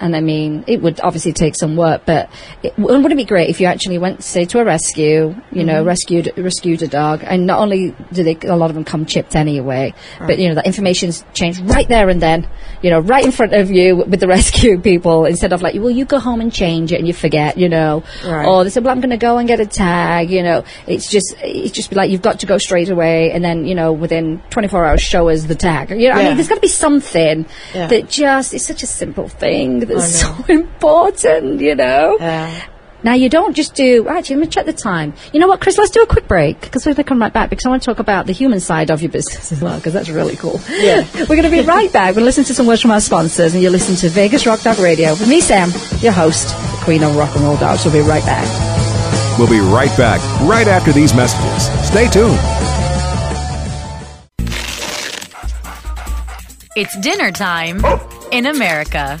and 0.00 0.14
I 0.16 0.20
mean, 0.20 0.64
it 0.66 0.80
would 0.82 1.00
obviously 1.00 1.32
take 1.32 1.54
some 1.56 1.76
work, 1.76 2.02
but 2.06 2.30
it, 2.62 2.76
wouldn't 2.78 3.12
it 3.12 3.16
be 3.16 3.24
great 3.24 3.48
if 3.50 3.60
you 3.60 3.66
actually 3.66 3.98
went, 3.98 4.22
say, 4.22 4.44
to 4.46 4.60
a 4.60 4.64
rescue, 4.64 5.34
you 5.52 5.64
know, 5.64 5.78
mm-hmm. 5.78 5.86
rescued 5.86 6.32
rescued 6.36 6.82
a 6.82 6.88
dog, 6.88 7.22
and 7.24 7.46
not 7.46 7.58
only 7.60 7.94
do 8.12 8.22
they, 8.22 8.36
a 8.48 8.56
lot 8.56 8.70
of 8.70 8.74
them 8.74 8.84
come 8.84 9.06
chipped 9.06 9.34
anyway, 9.36 9.94
but 10.18 10.38
you 10.38 10.48
know, 10.48 10.54
that 10.54 10.66
information's 10.66 11.24
changed 11.34 11.60
right 11.60 11.88
there 11.88 12.08
and 12.08 12.20
then, 12.22 12.46
you 12.82 12.90
know, 12.90 13.00
right 13.00 13.24
in 13.24 13.32
front 13.32 13.54
of 13.54 13.70
you 13.70 13.96
with 13.96 14.20
the 14.20 14.28
rescue 14.38 14.78
people, 14.80 15.24
instead 15.24 15.52
of 15.52 15.62
like, 15.62 15.74
well, 15.74 15.90
you 15.90 16.04
go 16.04 16.18
home 16.18 16.40
and 16.40 16.52
change 16.52 16.92
it, 16.92 16.98
and 16.98 17.06
you 17.06 17.14
forget, 17.14 17.56
you 17.58 17.68
know, 17.68 18.04
Right. 18.24 18.46
or 18.46 18.64
they 18.64 18.70
say, 18.70 18.80
well, 18.80 18.92
I'm 18.92 19.00
going 19.00 19.10
to 19.10 19.16
go 19.16 19.38
and 19.38 19.48
get 19.48 19.60
a 19.60 19.66
tag, 19.66 20.30
you 20.30 20.42
know, 20.42 20.64
it's 20.86 21.10
just, 21.10 21.34
it's 21.40 21.72
just 21.72 21.92
like 21.94 22.10
you've 22.10 22.22
got 22.22 22.40
to 22.40 22.46
go 22.46 22.58
straight 22.58 22.88
away, 22.90 23.32
and 23.32 23.44
then, 23.44 23.64
you 23.64 23.74
know, 23.74 23.92
within 23.92 24.40
24 24.50 24.84
hours, 24.84 25.02
show 25.02 25.28
us 25.28 25.44
the 25.44 25.54
tag. 25.54 25.90
You 25.90 26.08
know, 26.08 26.14
I 26.14 26.24
mean, 26.24 26.36
there's 26.36 26.48
got 26.48 26.56
to 26.56 26.60
be 26.60 26.68
something 26.68 27.46
Yeah. 27.74 27.86
that 27.88 28.08
just 28.08 28.54
is 28.54 28.64
such 28.66 28.82
a 28.82 28.86
simple 28.86 29.28
thing 29.28 29.80
that's 29.88 30.24
oh, 30.24 30.28
I 30.28 30.30
know. 30.30 30.46
so 30.46 30.52
important, 30.52 31.60
you 31.60 31.74
know. 31.74 32.16
Yeah. 32.20 32.66
Now 33.04 33.14
you 33.14 33.28
don't 33.28 33.54
just 33.54 33.74
do. 33.74 34.08
Actually, 34.08 34.36
let 34.36 34.42
me 34.42 34.48
check 34.48 34.66
the 34.66 34.72
time. 34.72 35.14
You 35.32 35.38
know 35.38 35.46
what, 35.46 35.60
Chris? 35.60 35.78
Let's 35.78 35.92
do 35.92 36.02
a 36.02 36.06
quick 36.06 36.26
break 36.26 36.60
because 36.60 36.84
we're 36.84 36.94
going 36.94 37.04
to 37.04 37.08
come 37.08 37.20
right 37.20 37.32
back 37.32 37.48
because 37.48 37.64
I 37.64 37.68
want 37.68 37.82
to 37.82 37.86
talk 37.86 38.00
about 38.00 38.26
the 38.26 38.32
human 38.32 38.58
side 38.58 38.90
of 38.90 39.02
your 39.02 39.10
business 39.12 39.52
as 39.52 39.60
well 39.60 39.76
because 39.76 39.92
that's 39.92 40.08
really 40.08 40.34
cool. 40.34 40.60
Yeah. 40.68 41.06
we're 41.14 41.26
going 41.26 41.42
to 41.44 41.50
be 41.50 41.60
right 41.60 41.92
back. 41.92 42.16
We'll 42.16 42.24
listen 42.24 42.44
to 42.44 42.54
some 42.54 42.66
words 42.66 42.82
from 42.82 42.90
our 42.90 43.00
sponsors 43.00 43.54
and 43.54 43.62
you'll 43.62 43.72
listen 43.72 43.94
to 43.96 44.08
Vegas 44.08 44.46
Rock 44.46 44.62
Dog 44.62 44.78
Radio 44.80 45.10
with 45.10 45.28
me, 45.28 45.40
Sam, 45.40 45.70
your 46.00 46.12
host, 46.12 46.48
the 46.48 46.84
Queen 46.84 47.04
of 47.04 47.14
Rock 47.16 47.34
and 47.36 47.44
Roll 47.44 47.56
Dogs. 47.56 47.84
We'll 47.84 47.94
be 47.94 48.00
right 48.00 48.24
back. 48.24 49.38
We'll 49.38 49.48
be 49.48 49.60
right 49.60 49.96
back 49.96 50.20
right 50.48 50.66
after 50.66 50.90
these 50.90 51.14
messages. 51.14 51.68
Stay 51.86 52.08
tuned. 52.08 52.36
It's 56.74 56.96
dinner 56.98 57.30
time 57.30 57.84
in 58.32 58.46
America, 58.46 59.20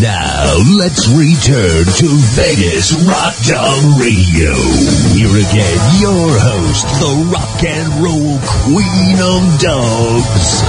Now 0.00 0.56
let's 0.78 1.06
return 1.08 1.84
to 1.84 2.08
Vegas 2.32 2.92
Rock 3.06 3.34
Dog 3.44 4.00
Radio. 4.00 4.54
Here 5.12 5.28
again, 5.28 6.00
your 6.00 6.38
host, 6.40 6.86
the 7.00 7.28
rock 7.30 7.62
and 7.64 8.02
roll 8.02 8.38
queen 8.40 9.20
of 9.20 9.60
dogs, 9.60 10.62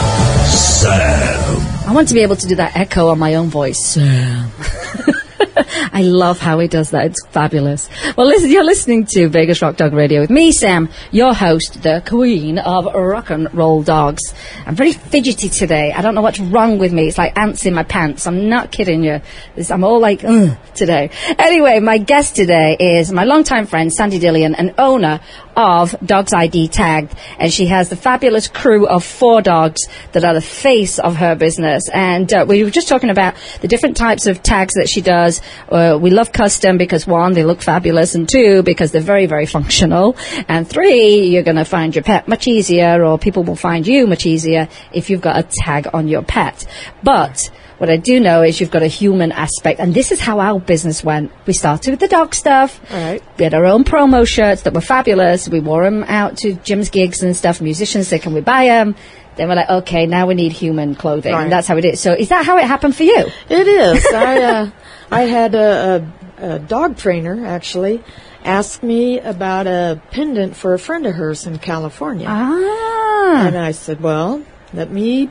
Sam. 0.51 1.87
I 1.87 1.93
want 1.93 2.09
to 2.09 2.13
be 2.13 2.23
able 2.23 2.35
to 2.35 2.47
do 2.47 2.55
that 2.55 2.75
echo 2.75 3.07
on 3.07 3.19
my 3.19 3.35
own 3.35 3.47
voice. 3.47 3.79
Sam. 3.79 4.51
I 5.93 6.03
love 6.03 6.39
how 6.39 6.59
he 6.59 6.67
does 6.67 6.91
that. 6.91 7.07
It's 7.07 7.25
fabulous. 7.27 7.89
Well, 8.15 8.27
listen, 8.27 8.49
you're 8.49 8.63
listening 8.63 9.05
to 9.11 9.27
Vegas 9.27 9.61
Rock 9.61 9.75
Dog 9.75 9.93
Radio 9.93 10.21
with 10.21 10.29
me, 10.29 10.51
Sam, 10.51 10.89
your 11.11 11.33
host, 11.33 11.83
the 11.83 12.03
queen 12.05 12.59
of 12.59 12.85
rock 12.85 13.29
and 13.29 13.53
roll 13.53 13.83
dogs. 13.83 14.33
I'm 14.65 14.75
very 14.75 14.93
fidgety 14.93 15.49
today. 15.49 15.91
I 15.91 16.01
don't 16.01 16.15
know 16.15 16.21
what's 16.21 16.39
wrong 16.39 16.77
with 16.77 16.93
me. 16.93 17.07
It's 17.07 17.17
like 17.17 17.37
ants 17.37 17.65
in 17.65 17.73
my 17.73 17.83
pants. 17.83 18.27
I'm 18.27 18.49
not 18.49 18.71
kidding 18.71 19.03
you. 19.03 19.21
I'm 19.69 19.83
all 19.83 19.99
like, 19.99 20.23
Ugh, 20.23 20.57
today. 20.73 21.09
Anyway, 21.37 21.79
my 21.79 21.97
guest 21.97 22.35
today 22.35 22.77
is 22.79 23.11
my 23.11 23.23
longtime 23.23 23.65
friend, 23.65 23.91
Sandy 23.91 24.19
Dillion, 24.19 24.55
an 24.57 24.73
owner 24.77 25.19
of 25.55 25.95
Dogs 26.05 26.33
ID 26.33 26.69
Tagged. 26.69 27.13
And 27.37 27.51
she 27.51 27.65
has 27.67 27.89
the 27.89 27.95
fabulous 27.95 28.47
crew 28.47 28.87
of 28.87 29.03
four 29.03 29.41
dogs 29.41 29.81
that 30.13 30.23
are 30.23 30.33
the 30.33 30.41
face 30.41 30.99
of 30.99 31.17
her 31.17 31.35
business. 31.35 31.89
And 31.89 32.31
uh, 32.33 32.45
we 32.47 32.63
were 32.63 32.69
just 32.69 32.87
talking 32.87 33.09
about 33.09 33.35
the 33.61 33.67
different 33.67 33.97
types 33.97 34.27
of 34.27 34.41
tags 34.41 34.75
that 34.75 34.89
she 34.89 35.01
does. 35.01 35.40
Uh, 35.69 35.97
we 36.01 36.09
love 36.09 36.31
custom 36.31 36.77
because 36.77 37.07
one, 37.07 37.33
they 37.33 37.43
look 37.43 37.61
fabulous, 37.61 38.15
and 38.15 38.27
two, 38.27 38.63
because 38.63 38.91
they're 38.91 39.01
very, 39.01 39.25
very 39.25 39.45
functional. 39.45 40.15
And 40.47 40.67
three, 40.67 41.27
you're 41.27 41.43
going 41.43 41.57
to 41.57 41.65
find 41.65 41.95
your 41.95 42.03
pet 42.03 42.27
much 42.27 42.47
easier, 42.47 43.03
or 43.03 43.17
people 43.17 43.43
will 43.43 43.55
find 43.55 43.85
you 43.87 44.07
much 44.07 44.25
easier 44.25 44.67
if 44.91 45.09
you've 45.09 45.21
got 45.21 45.37
a 45.37 45.43
tag 45.43 45.87
on 45.93 46.07
your 46.07 46.23
pet. 46.23 46.65
But 47.03 47.49
what 47.81 47.89
I 47.89 47.97
do 47.97 48.19
know 48.19 48.43
is 48.43 48.61
you've 48.61 48.69
got 48.69 48.83
a 48.83 48.87
human 48.87 49.31
aspect, 49.31 49.79
and 49.79 49.91
this 49.91 50.11
is 50.11 50.19
how 50.19 50.39
our 50.39 50.59
business 50.59 51.03
went. 51.03 51.31
We 51.47 51.53
started 51.53 51.89
with 51.89 51.99
the 51.99 52.07
dog 52.07 52.35
stuff. 52.35 52.79
Right. 52.91 53.23
We 53.39 53.43
had 53.43 53.55
our 53.55 53.65
own 53.65 53.85
promo 53.85 54.27
shirts 54.27 54.61
that 54.61 54.75
were 54.75 54.81
fabulous. 54.81 55.49
We 55.49 55.61
wore 55.61 55.83
them 55.83 56.03
out 56.03 56.37
to 56.37 56.53
Jim's 56.53 56.91
gigs 56.91 57.23
and 57.23 57.35
stuff. 57.35 57.59
Musicians 57.59 58.07
said, 58.07 58.21
"Can 58.21 58.35
we 58.35 58.41
buy 58.41 58.65
them?" 58.65 58.95
Then 59.35 59.49
we're 59.49 59.55
like, 59.55 59.69
"Okay, 59.69 60.05
now 60.05 60.27
we 60.27 60.35
need 60.35 60.51
human 60.51 60.93
clothing." 60.93 61.33
Right. 61.33 61.41
And 61.41 61.51
that's 61.51 61.67
how 61.67 61.75
it 61.77 61.85
is. 61.85 61.99
So, 61.99 62.13
is 62.13 62.29
that 62.29 62.45
how 62.45 62.59
it 62.59 62.65
happened 62.65 62.95
for 62.95 63.01
you? 63.01 63.25
It 63.49 63.67
is. 63.67 64.05
I 64.13 64.43
uh, 64.43 64.69
I 65.11 65.23
had 65.23 65.55
a, 65.55 66.07
a, 66.39 66.53
a 66.55 66.59
dog 66.59 66.97
trainer 66.97 67.45
actually 67.45 68.01
ask 68.43 68.81
me 68.81 69.19
about 69.19 69.67
a 69.67 70.01
pendant 70.11 70.55
for 70.55 70.73
a 70.73 70.79
friend 70.79 71.05
of 71.05 71.13
hers 71.15 71.45
in 71.45 71.59
California, 71.59 72.27
Ah, 72.29 73.45
and 73.47 73.57
I 73.57 73.71
said, 73.71 74.01
"Well, 74.01 74.41
let 74.73 74.89
me 74.91 75.29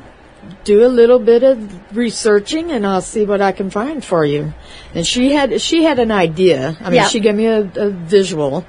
do 0.64 0.84
a 0.86 0.88
little 0.88 1.18
bit 1.18 1.42
of 1.42 1.58
researching, 1.96 2.70
and 2.70 2.86
I'll 2.86 3.02
see 3.02 3.24
what 3.24 3.40
I 3.40 3.52
can 3.52 3.70
find 3.70 4.04
for 4.04 4.24
you." 4.24 4.52
And 4.94 5.06
she 5.06 5.32
had 5.32 5.60
she 5.60 5.82
had 5.84 5.98
an 5.98 6.10
idea. 6.12 6.76
I 6.80 6.84
mean, 6.84 6.94
Yeah. 6.94 7.08
she 7.08 7.20
gave 7.20 7.34
me 7.34 7.46
a, 7.46 7.60
a 7.76 7.90
visual, 7.90 8.64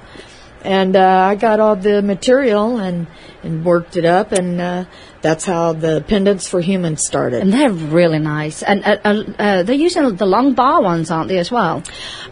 and 0.64 0.96
uh, 0.96 1.26
I 1.30 1.34
got 1.36 1.60
all 1.60 1.76
the 1.76 2.02
material 2.02 2.78
and 2.78 3.06
and 3.44 3.64
worked 3.64 3.96
it 3.96 4.04
up, 4.04 4.32
and 4.32 4.60
uh, 4.60 4.84
that's 5.22 5.44
how 5.46 5.72
the 5.72 6.04
pendants 6.06 6.48
for 6.48 6.60
humans 6.60 7.06
started. 7.06 7.40
and 7.42 7.52
they're 7.52 7.70
really 7.70 8.18
nice. 8.18 8.62
And 8.62 8.84
uh, 8.84 8.96
uh, 9.04 9.22
uh, 9.38 9.62
they're 9.62 9.74
using 9.76 10.16
the 10.16 10.26
long 10.26 10.54
bar 10.54 10.82
ones, 10.82 11.10
aren't 11.10 11.28
they, 11.28 11.38
as 11.38 11.50
well? 11.50 11.82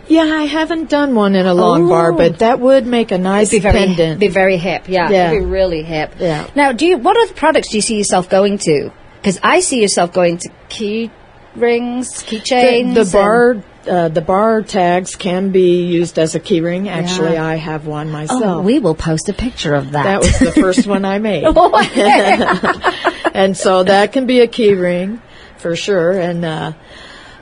Yeah, 0.08 0.24
I 0.24 0.42
haven't 0.44 0.90
done 0.90 1.14
one 1.14 1.34
in 1.36 1.46
a 1.46 1.54
long 1.54 1.88
bar, 1.88 2.12
but 2.12 2.40
that 2.40 2.58
would 2.60 2.86
make 2.86 3.12
a 3.12 3.18
nice 3.18 3.50
Be 3.50 3.60
very, 3.60 3.78
pendant. 3.78 4.18
be 4.20 4.28
very 4.28 4.56
hip. 4.56 4.88
Yeah, 4.88 5.08
Yeah. 5.08 5.30
be 5.30 5.38
really 5.40 5.82
hip. 5.84 6.14
Yeah. 6.18 6.48
Now, 6.56 6.72
do 6.72 6.84
you? 6.84 6.98
What 6.98 7.16
other 7.16 7.32
products 7.34 7.68
do 7.70 7.76
you 7.78 7.82
see 7.82 7.96
yourself 7.96 8.28
going 8.28 8.58
to? 8.58 8.90
Because 9.18 9.38
I 9.42 9.60
see 9.60 9.80
yourself 9.80 10.12
going 10.12 10.38
to 10.38 10.50
key 10.68 11.10
rings, 11.54 12.22
keychains. 12.24 12.94
the, 12.94 13.04
the 13.04 13.10
bar, 13.12 13.62
uh, 13.88 14.08
the 14.08 14.20
bar 14.20 14.62
tags 14.62 15.16
can 15.16 15.50
be 15.50 15.84
used 15.84 16.18
as 16.18 16.34
a 16.34 16.40
keyring. 16.40 16.88
Actually, 16.88 17.34
Yeah. 17.34 17.46
I 17.46 17.54
have 17.56 17.86
one 17.86 18.10
myself. 18.10 18.42
Oh, 18.42 18.60
we 18.60 18.78
will 18.78 18.94
post 18.94 19.28
a 19.28 19.32
picture 19.32 19.74
of 19.74 19.92
that. 19.92 20.04
that 20.04 20.20
was 20.20 20.38
the 20.38 20.52
first 20.52 20.86
one 20.86 21.04
I 21.04 21.18
made, 21.18 21.44
Oh, 21.46 21.70
and 23.34 23.56
so 23.56 23.82
that 23.84 24.12
can 24.12 24.26
be 24.26 24.40
a 24.40 24.48
keyring 24.48 25.20
for 25.58 25.76
sure. 25.76 26.12
And 26.12 26.44
uh, 26.44 26.72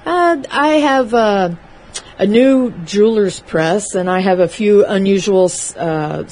uh, 0.06 0.42
I 0.50 0.68
have 0.68 1.14
uh, 1.14 1.50
a 2.18 2.26
new 2.26 2.72
jeweler's 2.84 3.40
press, 3.40 3.94
and 3.94 4.08
I 4.08 4.20
have 4.20 4.40
a 4.40 4.48
few 4.48 4.84
unusual 4.84 5.50
uh, 5.76 6.24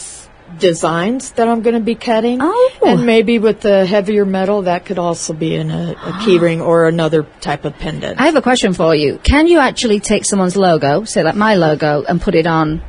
designs 0.59 1.33
that 1.33 1.49
I'm 1.49 1.63
going 1.63 1.75
to 1.75 1.81
be 1.81 1.95
cutting. 1.95 2.39
Oh. 2.43 2.71
and 2.85 3.05
maybe 3.07 3.39
with 3.39 3.61
the 3.61 3.87
heavier 3.87 4.25
metal, 4.25 4.63
that 4.63 4.85
could 4.87 4.99
also 4.99 5.33
be 5.33 5.55
in 5.55 5.71
a, 5.71 5.93
a 5.93 5.95
keyring 6.23 6.65
or 6.65 6.87
another 6.89 7.25
type 7.41 7.65
of 7.65 7.77
pendant. 7.79 8.21
I 8.21 8.27
have 8.27 8.37
a 8.37 8.43
question 8.43 8.73
for 8.73 8.95
you. 8.95 9.19
Can 9.23 9.47
you 9.47 9.59
actually 9.59 10.01
take 10.01 10.25
someone's 10.25 10.57
logo, 10.57 11.05
say 11.05 11.23
like 11.23 11.35
my 11.37 11.55
logo, 11.57 12.05
and 12.09 12.21
put 12.21 12.35
it 12.35 12.47
on 12.47 12.83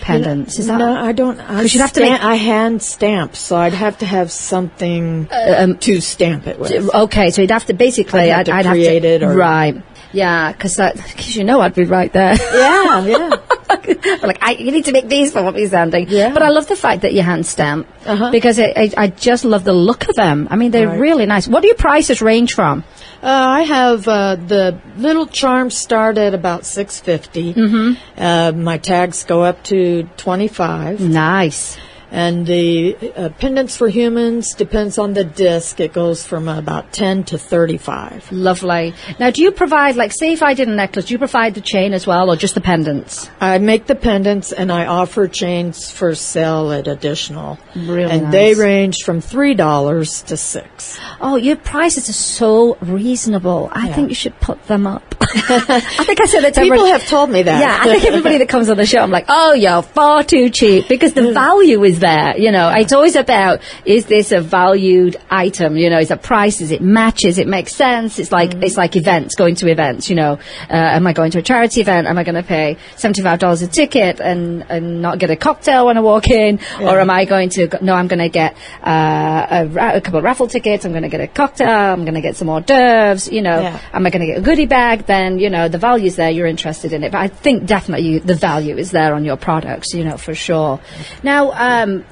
pendants? 0.00 0.58
Is 0.58 0.66
that 0.68 0.78
no, 0.78 0.92
I 0.94 1.12
don't. 1.12 1.38
I, 1.40 1.62
you'd 1.62 1.72
have 1.72 1.92
to 1.92 2.00
stamp- 2.00 2.22
make- 2.22 2.30
I 2.30 2.34
hand 2.36 2.82
stamp, 2.82 3.36
so 3.36 3.56
I'd 3.56 3.74
have 3.74 3.98
to 3.98 4.06
have 4.06 4.30
something 4.30 5.28
um, 5.30 5.78
to 5.78 6.00
stamp 6.00 6.46
it 6.46 6.58
with. 6.58 6.72
okay? 6.94 7.30
So 7.30 7.42
you'd 7.42 7.50
have 7.50 7.66
to 7.66 7.74
basically, 7.74 8.32
I'd 8.32 8.48
have 8.48 8.64
to 8.64 8.70
create 8.70 9.04
it 9.04 9.22
or- 9.22 9.34
right. 9.36 9.82
Yeah, 10.12 10.52
because 10.52 10.76
because 10.76 11.36
you 11.36 11.44
know 11.44 11.60
I'd 11.60 11.74
be 11.74 11.84
right 11.84 12.12
there. 12.12 12.34
yeah, 12.34 13.04
yeah. 13.06 14.16
like 14.22 14.38
I, 14.42 14.52
you 14.58 14.72
need 14.72 14.86
to 14.86 14.92
make 14.92 15.08
these 15.08 15.32
for 15.32 15.42
what 15.42 15.54
we're 15.54 15.68
sounding. 15.68 16.08
Yeah. 16.08 16.32
But 16.32 16.42
I 16.42 16.48
love 16.48 16.66
the 16.66 16.76
fact 16.76 17.02
that 17.02 17.12
you 17.12 17.22
hand 17.22 17.44
stamp 17.46 17.86
Uh-huh. 18.06 18.30
because 18.30 18.58
I, 18.58 18.72
I, 18.76 18.90
I 18.96 19.06
just 19.08 19.44
love 19.44 19.64
the 19.64 19.72
look 19.74 20.08
of 20.08 20.14
them. 20.16 20.48
I 20.50 20.56
mean, 20.56 20.70
they're 20.70 20.88
Right. 20.88 20.98
really 21.00 21.26
nice. 21.26 21.46
What 21.48 21.60
do 21.60 21.66
your 21.68 21.76
prices 21.76 22.22
range 22.22 22.54
from? 22.54 22.84
Uh, 23.22 23.26
I 23.26 23.62
have 23.62 24.06
uh, 24.08 24.36
the 24.36 24.78
little 24.96 25.26
charms 25.26 25.76
start 25.76 26.16
at 26.18 26.32
about 26.34 26.64
six 26.64 27.00
Mm-hmm. 27.00 27.92
Uh, 28.16 28.52
my 28.52 28.78
tags 28.78 29.24
go 29.24 29.42
up 29.42 29.62
to 29.64 30.04
twenty 30.16 30.48
five, 30.48 31.00
Nice. 31.00 31.76
And 32.10 32.46
the 32.46 32.96
uh, 33.16 33.28
pendants 33.38 33.76
for 33.76 33.88
humans 33.88 34.54
depends 34.54 34.98
on 34.98 35.14
the 35.14 35.24
disc. 35.24 35.80
It 35.80 35.92
goes 35.92 36.26
from 36.26 36.48
about 36.48 36.92
ten 36.92 37.24
to 37.24 37.38
thirty 37.38 37.78
five. 37.78 38.30
Lovely. 38.32 38.94
Now, 39.18 39.30
do 39.30 39.42
you 39.42 39.52
provide, 39.52 39.96
like, 39.96 40.12
say 40.12 40.32
if 40.32 40.42
I 40.42 40.54
did 40.54 40.68
a 40.68 40.74
necklace, 40.74 41.06
do 41.06 41.14
you 41.14 41.18
provide 41.18 41.54
the 41.54 41.60
chain 41.60 41.92
as 41.92 42.06
well, 42.06 42.30
or 42.30 42.36
just 42.36 42.54
the 42.54 42.60
pendants? 42.60 43.28
I 43.40 43.58
make 43.58 43.86
the 43.86 43.94
pendants 43.94 44.52
and 44.52 44.70
I 44.72 44.86
offer 44.86 45.28
chains 45.28 45.90
for 45.90 46.14
sale 46.14 46.72
at 46.72 46.86
additional. 46.86 47.58
Really 47.74 48.10
and 48.10 48.24
nice. 48.24 48.32
they 48.32 48.54
range 48.54 49.02
from 49.04 49.20
three 49.20 49.54
dollars 49.54 50.22
to 50.22 50.36
six. 50.36 50.98
Oh, 51.20 51.36
your 51.36 51.56
prices 51.56 52.08
are 52.08 52.12
so 52.12 52.76
reasonable. 52.80 53.68
I 53.72 53.88
Yeah. 53.88 53.94
think 53.94 54.08
you 54.08 54.14
should 54.14 54.38
put 54.40 54.62
them 54.66 54.86
up. 54.86 55.14
I 55.34 56.04
think 56.04 56.20
I 56.20 56.26
said 56.26 56.44
it 56.44 56.54
to 56.54 56.60
People 56.62 56.78
everyone- 56.78 57.00
have 57.00 57.08
told 57.08 57.30
me 57.30 57.42
that. 57.42 57.60
Yeah, 57.60 57.78
I 57.80 57.84
think 57.94 58.04
everybody 58.06 58.38
that 58.38 58.48
comes 58.48 58.68
on 58.68 58.76
the 58.76 58.86
show, 58.86 58.98
I'm 59.00 59.10
like, 59.10 59.26
oh, 59.28 59.52
you're 59.52 59.82
far 59.82 60.22
too 60.24 60.50
cheap 60.50 60.88
because 60.88 61.12
the 61.14 61.32
value 61.32 61.82
is 61.84 62.00
there. 62.00 62.36
You 62.38 62.50
know, 62.52 62.70
it's 62.70 62.92
always 62.92 63.16
about 63.16 63.60
is 63.84 64.06
this 64.06 64.32
a 64.32 64.40
valued 64.40 65.16
item? 65.30 65.76
You 65.76 65.90
know, 65.90 65.98
is 65.98 66.10
it 66.10 66.22
price? 66.22 66.60
Is 66.60 66.70
it 66.70 66.80
matches? 66.80 67.38
It 67.38 67.46
makes 67.48 67.74
sense. 67.74 68.18
It's 68.18 68.32
like 68.32 68.54
it's 68.62 68.76
like 68.76 68.96
events, 68.96 69.34
going 69.34 69.54
to 69.56 69.68
events. 69.70 70.08
You 70.10 70.16
know, 70.16 70.32
uh, 70.70 70.74
am 70.96 71.06
I 71.06 71.12
going 71.12 71.30
to 71.32 71.38
a 71.38 71.42
charity 71.42 71.80
event? 71.80 72.06
Am 72.06 72.16
I 72.18 72.24
going 72.24 72.34
to 72.34 72.42
pay 72.42 72.76
seventy 72.96 73.22
five 73.22 73.38
dollars 73.38 73.62
a 73.62 73.66
ticket 73.66 74.20
and 74.20 74.64
and 74.70 75.02
not 75.02 75.18
get 75.18 75.30
a 75.30 75.36
cocktail 75.36 75.86
when 75.86 75.96
I 75.96 76.00
walk 76.00 76.28
in, 76.30 76.58
or 76.80 76.98
am 77.00 77.10
I 77.10 77.24
going 77.24 77.50
to? 77.50 77.68
No, 77.82 77.94
I'm 77.94 78.08
going 78.08 78.18
to 78.20 78.28
get 78.28 78.56
uh, 78.82 79.66
a, 79.68 79.96
a 79.96 80.00
couple 80.00 80.18
of 80.18 80.24
raffle 80.24 80.48
tickets. 80.48 80.84
I'm 80.84 80.92
going 80.92 81.02
to 81.02 81.08
get 81.08 81.20
a 81.20 81.26
cocktail. 81.28 81.68
I'm 81.68 82.02
going 82.04 82.14
to 82.14 82.20
get 82.20 82.36
some 82.36 82.48
hors 82.48 82.62
d'oeuvres. 82.62 83.28
You 83.30 83.42
know, 83.42 83.60
Yeah. 83.60 83.80
am 83.92 84.06
I 84.06 84.10
going 84.10 84.20
to 84.20 84.26
get 84.26 84.38
a 84.38 84.42
goodie 84.42 84.66
bag? 84.66 85.06
Then 85.18 85.40
you 85.40 85.50
know 85.50 85.68
the 85.68 85.78
value's 85.78 86.14
there. 86.14 86.30
You're 86.30 86.46
interested 86.46 86.92
in 86.92 87.02
it, 87.02 87.10
but 87.10 87.18
I 87.18 87.28
think 87.28 87.66
definitely 87.66 88.06
you, 88.06 88.20
the 88.20 88.36
value 88.36 88.76
is 88.76 88.92
there 88.92 89.14
on 89.14 89.24
your 89.24 89.36
products. 89.36 89.92
You 89.92 90.04
know 90.04 90.16
for 90.16 90.34
sure. 90.34 90.80
Now, 91.24 91.50
um, 91.52 92.04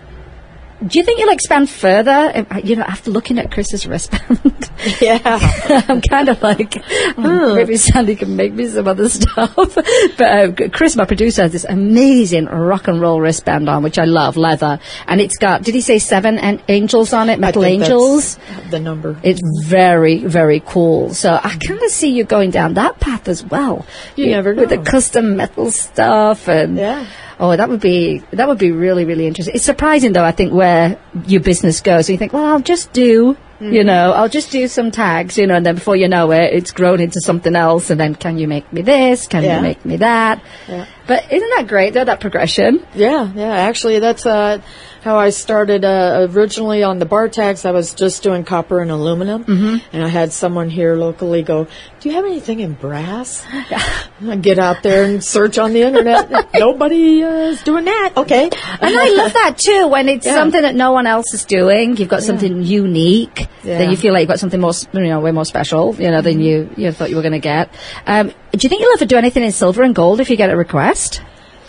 do 0.85 0.99
you 0.99 1.05
think 1.05 1.19
you'll 1.21 1.33
expand 1.33 1.71
further? 1.71 2.33
Um, 2.51 2.61
You 2.65 2.77
know, 2.77 2.83
after 2.83 3.11
looking 3.11 3.39
at 3.39 3.51
Chris's 3.51 3.87
wristband, 3.87 4.41
Yeah. 5.01 5.21
I'm 5.89 6.01
kind 6.03 6.29
of 6.29 6.43
like, 6.43 6.75
oh, 7.17 7.55
maybe 7.55 7.77
Sandy 7.77 8.15
can 8.17 8.37
make 8.37 8.53
me 8.53 8.67
some 8.67 8.87
other 8.87 9.09
stuff. 9.19 9.55
but 9.57 10.21
uh, 10.21 10.69
Chris, 10.71 10.95
my 10.97 11.05
producer, 11.07 11.43
has 11.43 11.53
this 11.53 11.65
amazing 11.65 12.45
rock 12.47 12.89
and 12.89 13.01
roll 13.01 13.21
wristband 13.21 13.69
on, 13.69 13.83
which 13.83 13.99
I 13.99 14.05
love, 14.05 14.37
leather, 14.37 14.79
and 15.07 15.21
it's 15.21 15.39
got. 15.39 15.63
Did 15.63 15.75
he 15.75 15.81
say 15.81 15.99
seven 15.99 16.39
an- 16.39 16.61
angels 16.69 17.13
on 17.13 17.31
it? 17.31 17.39
Metal 17.41 17.65
angels. 17.65 18.39
The 18.71 18.79
number. 18.81 19.19
It's 19.23 19.41
very, 19.65 20.19
very 20.19 20.61
cool. 20.61 21.15
So 21.15 21.33
I 21.33 21.57
kind 21.67 21.83
of 21.83 21.91
see 21.91 22.11
you 22.13 22.25
going 22.25 22.51
down 22.51 22.75
that 22.75 23.01
path 23.01 23.29
as 23.29 23.43
well. 23.45 23.87
You 24.15 24.27
never 24.31 24.55
with 24.55 24.69
the 24.71 24.79
custom 24.79 25.37
metal 25.37 25.71
stuff 25.71 26.49
and 26.49 26.77
Yeah. 26.77 27.07
Oh, 27.39 27.57
that 27.57 27.69
would 27.69 27.81
be 27.81 28.23
that 28.33 28.49
would 28.49 28.59
be 28.59 28.73
really, 28.73 29.05
really 29.05 29.27
interesting. 29.27 29.55
It's 29.55 29.65
surprising 29.65 30.13
though. 30.13 30.25
I 30.25 30.33
think 30.33 30.53
where 30.53 30.99
your 31.27 31.41
business 31.41 31.81
goes, 31.81 32.09
you 32.11 32.17
think, 32.19 32.33
well, 32.33 32.45
I'll 32.45 32.61
just 32.61 32.93
do. 32.93 33.37
Mm-hmm. 33.57 33.73
You 33.73 33.85
know, 33.85 34.13
I'll 34.13 34.29
just 34.29 34.51
do 34.51 34.69
some 34.69 34.91
tags, 34.91 35.39
you 35.39 35.47
know, 35.47 35.55
and 35.55 35.65
then 35.65 35.77
before 35.77 35.97
you 35.97 36.09
know 36.09 36.31
it, 36.31 36.53
it's 36.53 36.73
grown 36.73 37.01
into 37.01 37.23
something 37.23 37.57
else. 37.57 37.89
And 37.89 37.99
then, 37.99 38.15
can 38.15 38.37
you 38.37 38.47
make 38.47 38.71
me 38.71 38.83
this? 38.83 39.27
Can 39.27 39.45
Yeah. 39.45 39.57
you 39.57 39.63
make 39.63 39.83
me 39.83 39.97
that? 39.97 40.43
Yeah. 40.69 40.85
But 41.07 41.33
isn't 41.33 41.51
that 41.57 41.67
great, 41.67 41.95
though, 41.95 42.05
that 42.05 42.21
progression? 42.21 42.85
Yeah, 42.95 43.33
yeah. 43.35 43.49
Actually, 43.55 43.99
that's 44.01 44.27
uh, 44.27 44.61
how 45.07 45.17
I 45.17 45.31
started. 45.31 45.85
Uh, 45.85 46.27
originally 46.33 46.83
on 46.83 46.99
the 46.99 47.07
bar 47.07 47.29
tags, 47.29 47.65
I 47.65 47.71
was 47.71 47.95
just 47.95 48.25
doing 48.25 48.43
copper 48.43 48.81
and 48.81 48.91
aluminum, 48.91 49.45
mm-hmm. 49.45 49.77
and 49.93 50.03
I 50.03 50.09
had 50.09 50.33
someone 50.33 50.69
here 50.69 50.97
locally 50.97 51.43
go, 51.43 51.69
"Do 52.01 52.09
you 52.09 52.15
have 52.17 52.25
anything 52.25 52.59
in 52.59 52.73
brass?" 52.75 53.47
I 53.53 54.37
get 54.37 54.59
out 54.59 54.83
there 54.83 55.05
and 55.05 55.23
search 55.23 55.59
on 55.59 55.73
the 55.73 55.83
internet. 55.83 56.53
Nobody 56.55 57.23
uh, 57.23 57.53
is 57.55 57.63
doing 57.63 57.85
that. 57.85 58.15
Okay, 58.17 58.45
And 58.45 58.99
I 58.99 59.09
love 59.11 59.33
that 59.33 59.59
too 59.59 59.87
when 59.87 60.09
it's 60.09 60.27
Yeah. 60.27 60.35
something 60.35 60.63
that 60.63 60.75
no 60.75 60.91
one 60.91 61.07
else 61.07 61.33
is 61.33 61.45
doing. 61.45 61.97
You've 61.97 62.09
got 62.09 62.25
something 62.25 62.65
unique 62.65 63.47
Yeah. 63.63 63.79
that 63.79 63.91
you 63.91 63.97
feel 63.97 64.13
like 64.13 64.23
you've 64.23 64.35
got 64.35 64.41
something 64.41 64.61
more, 64.61 64.73
you 64.93 65.01
know, 65.03 65.21
way 65.21 65.31
more 65.31 65.45
special, 65.45 65.95
you 65.95 66.11
know, 66.11 66.21
than 66.21 66.41
you 66.41 66.69
you 66.77 66.91
thought 66.91 67.11
you 67.11 67.17
were 67.17 67.23
going 67.23 67.41
to 67.41 67.47
get. 67.55 67.71
Um, 68.07 68.33
do 68.53 68.59
you 68.61 68.69
think 68.69 68.83
you'll 68.83 68.95
ever 68.95 69.07
do 69.07 69.17
anything 69.17 69.45
in 69.45 69.53
silver 69.53 69.83
and 69.85 69.95
gold 69.95 70.19
if 70.19 70.31
you 70.31 70.37
get 70.37 70.51
a 70.51 70.57
request? 70.57 71.23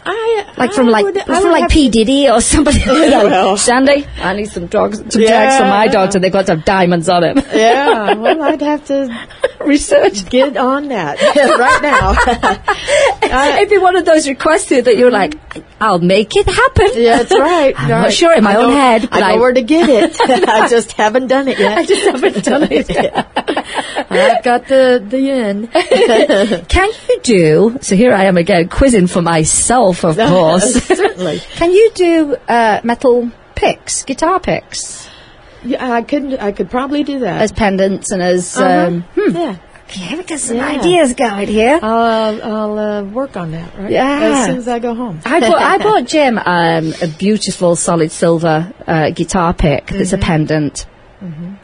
I 0.09 0.53
Like 0.57 0.71
from 0.73 0.87
I 0.87 0.91
like 0.91 1.05
would- 1.05 1.17
I 1.17 1.41
from 1.41 1.51
like 1.51 1.69
P 1.69 1.89
Diddy 1.89 2.29
or 2.29 2.39
somebody 2.41 2.79
like 2.85 3.11
well. 3.23 3.57
Sandy, 3.57 4.07
I 4.21 4.33
need 4.33 4.49
some 4.49 4.67
dogs, 4.67 4.97
some 5.09 5.21
Yeah. 5.21 5.27
tags 5.29 5.57
for 5.57 5.63
my 5.65 5.87
dogs, 5.87 6.15
and 6.15 6.23
they've 6.23 6.31
got 6.31 6.45
to 6.47 6.55
have 6.55 6.65
diamonds 6.65 7.09
on 7.09 7.21
them. 7.21 7.37
Yeah, 7.53 8.13
well, 8.23 8.41
I'd 8.41 8.61
have 8.61 8.85
to 8.87 9.27
Research. 9.59 10.29
get 10.29 10.55
on 10.55 10.87
that 10.89 11.19
right 11.35 11.81
now. 11.81 13.57
It'd 13.57 13.69
be 13.69 13.77
one 13.77 13.95
of 13.95 14.05
those 14.05 14.27
requests 14.27 14.69
that 14.69 14.85
you're 14.97 15.11
like, 15.11 15.35
I'll 15.81 15.99
make 15.99 16.35
it 16.35 16.45
happen. 16.47 16.89
Yeah, 16.95 17.17
that's 17.17 17.31
right. 17.37 17.73
I'm 17.77 17.89
right. 17.91 18.01
not 18.03 18.13
sure 18.13 18.33
in 18.35 18.43
my 18.43 18.53
I 18.53 18.55
own 18.55 18.71
head, 18.71 19.03
I 19.05 19.07
but 19.07 19.19
know 19.19 19.25
I- 19.25 19.39
where 19.39 19.53
to 19.53 19.61
get 19.61 19.89
it. 19.89 20.19
I 20.47 20.67
just 20.69 20.93
haven't 20.93 21.27
done 21.27 21.47
it 21.47 21.59
yet. 21.59 21.77
I 21.77 21.85
just 21.85 22.03
haven't 22.03 22.43
done 22.45 22.67
it. 22.71 23.96
I've 24.09 24.43
got 24.43 24.67
the 24.67 25.03
the 25.05 25.29
end. 25.29 25.71
Can 26.69 26.89
you 27.09 27.19
do? 27.23 27.77
So 27.81 27.95
here 27.95 28.13
I 28.13 28.25
am 28.25 28.37
again 28.37 28.69
quizzing 28.69 29.07
for 29.07 29.21
myself, 29.21 30.03
of 30.05 30.15
course. 30.33 30.73
Certainly. 30.85 31.39
Can 31.55 31.71
you 31.71 31.91
do 31.93 32.35
uh, 32.47 32.81
metal 32.83 33.31
picks, 33.55 34.03
guitar 34.03 34.39
picks, 34.39 35.09
Yeah, 35.63 35.91
I 35.91 36.01
could 36.03 36.37
I 36.39 36.51
could 36.51 36.69
probably 36.69 37.03
do 37.03 37.19
that. 37.19 37.41
as 37.41 37.51
pendants 37.51 38.11
and 38.11 38.21
as? 38.21 38.55
Uh-huh. 38.57 38.87
Um, 38.87 39.01
hmm. 39.15 39.35
Yeah. 39.35 39.57
Okay, 39.89 40.17
we 40.17 40.23
got 40.23 40.39
some 40.39 40.57
Yeah. 40.57 40.67
ideas 40.67 41.13
going 41.13 41.47
here. 41.47 41.79
I'll 41.81 42.43
I'll 42.43 42.77
uh, 42.79 43.03
work 43.03 43.37
on 43.37 43.51
that. 43.51 43.73
Right. 43.77 43.91
Yeah. 43.91 44.19
As 44.21 44.45
soon 44.47 44.57
as 44.57 44.67
I 44.67 44.79
go 44.79 44.93
home. 44.93 45.21
I 45.25 45.39
bought, 45.39 45.61
I 45.61 45.77
bought 45.87 46.05
Jim 46.05 46.37
um, 46.37 46.93
a 47.01 47.07
beautiful 47.07 47.75
solid 47.77 48.11
silver 48.11 48.71
uh, 48.85 49.09
guitar 49.11 49.53
pick 49.53 49.87
that's 49.87 50.11
a 50.13 50.17
pendant 50.17 50.85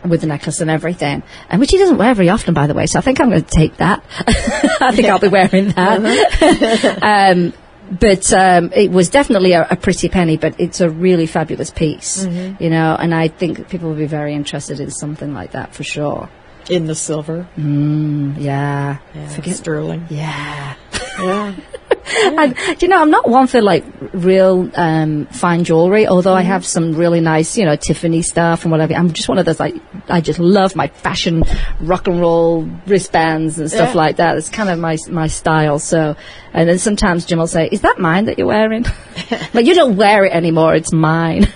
with 0.04 0.22
the 0.22 0.28
necklace 0.28 0.62
and 0.62 0.70
everything, 0.70 1.24
and 1.50 1.60
which 1.60 1.72
he 1.72 1.78
doesn't 1.78 1.98
wear 1.98 2.14
very 2.14 2.30
often, 2.30 2.54
by 2.54 2.68
the 2.68 2.74
way. 2.74 2.86
So 2.88 3.00
I 3.00 3.02
think 3.02 3.20
I'm 3.22 3.30
going 3.30 3.44
to 3.44 3.50
take 3.50 3.78
that. 3.78 4.04
I 4.82 4.92
think 4.96 5.08
I'll 5.08 5.20
be 5.20 5.28
wearing 5.28 5.70
that. 5.70 7.00
um, 7.02 7.54
but 7.92 8.32
um, 8.34 8.72
it 8.74 8.90
was 8.92 9.10
definitely 9.10 9.52
a, 9.54 9.68
a 9.70 9.76
pretty 9.76 10.10
penny, 10.10 10.38
but 10.38 10.60
it's 10.60 10.82
a 10.82 10.90
really 10.90 11.28
fabulous 11.28 11.70
piece, 11.70 12.26
you 12.26 12.70
know. 12.70 12.96
And 13.00 13.14
I 13.14 13.28
think 13.28 13.70
people 13.70 13.90
will 13.90 13.98
be 13.98 14.08
very 14.08 14.34
interested 14.34 14.80
in 14.80 14.90
something 14.90 15.34
like 15.34 15.52
that 15.52 15.76
for 15.76 15.84
sure. 15.84 16.30
In 16.70 16.86
the 16.86 16.96
silver. 16.96 17.48
Yeah, 17.58 18.98
Yeah. 19.14 19.28
forget. 19.30 19.56
sterling. 19.56 20.08
Yeah. 20.10 20.76
Yeah. 21.20 21.56
And, 22.36 22.56
do 22.56 22.76
you 22.82 22.88
know, 22.88 23.02
I'm 23.02 23.12
not 23.12 23.30
one 23.30 23.48
for 23.48 23.62
like 23.62 23.84
real 24.14 24.70
um, 24.76 25.26
fine 25.28 25.64
jewelry, 25.64 26.08
although 26.08 26.34
I 26.34 26.42
have 26.42 26.66
some 26.66 26.94
really 26.94 27.22
nice, 27.22 27.58
you 27.58 27.66
know, 27.66 27.76
Tiffany 27.76 28.22
stuff 28.22 28.64
and 28.64 28.72
whatever. 28.72 28.94
I'm 28.94 29.12
just 29.14 29.30
one 29.30 29.38
of 29.38 29.46
those 29.46 29.60
like 29.60 29.76
I 30.10 30.20
just 30.22 30.40
love 30.40 30.76
my 30.76 30.88
fashion 30.88 31.44
rock 31.80 32.08
and 32.08 32.20
roll 32.20 32.64
wristbands 32.88 33.60
and 33.60 33.70
stuff 33.70 33.90
Yeah. 33.94 33.98
like 33.98 34.16
that. 34.18 34.38
It's 34.38 34.50
kind 34.50 34.70
of 34.70 34.80
my 34.80 34.98
my 35.10 35.28
style. 35.28 35.80
So, 35.80 36.16
and 36.54 36.68
then 36.68 36.78
sometimes 36.80 37.26
Jim 37.26 37.40
will 37.40 37.48
say, 37.48 37.70
"Is 37.72 37.82
that 37.82 38.00
mine 38.00 38.26
that 38.26 38.38
you're 38.38 38.48
wearing?" 38.48 38.86
like 39.54 39.66
you 39.66 39.74
don't 39.76 39.96
wear 39.96 40.26
it 40.26 40.34
anymore; 40.34 40.76
it's 40.76 40.92
mine. 40.92 41.46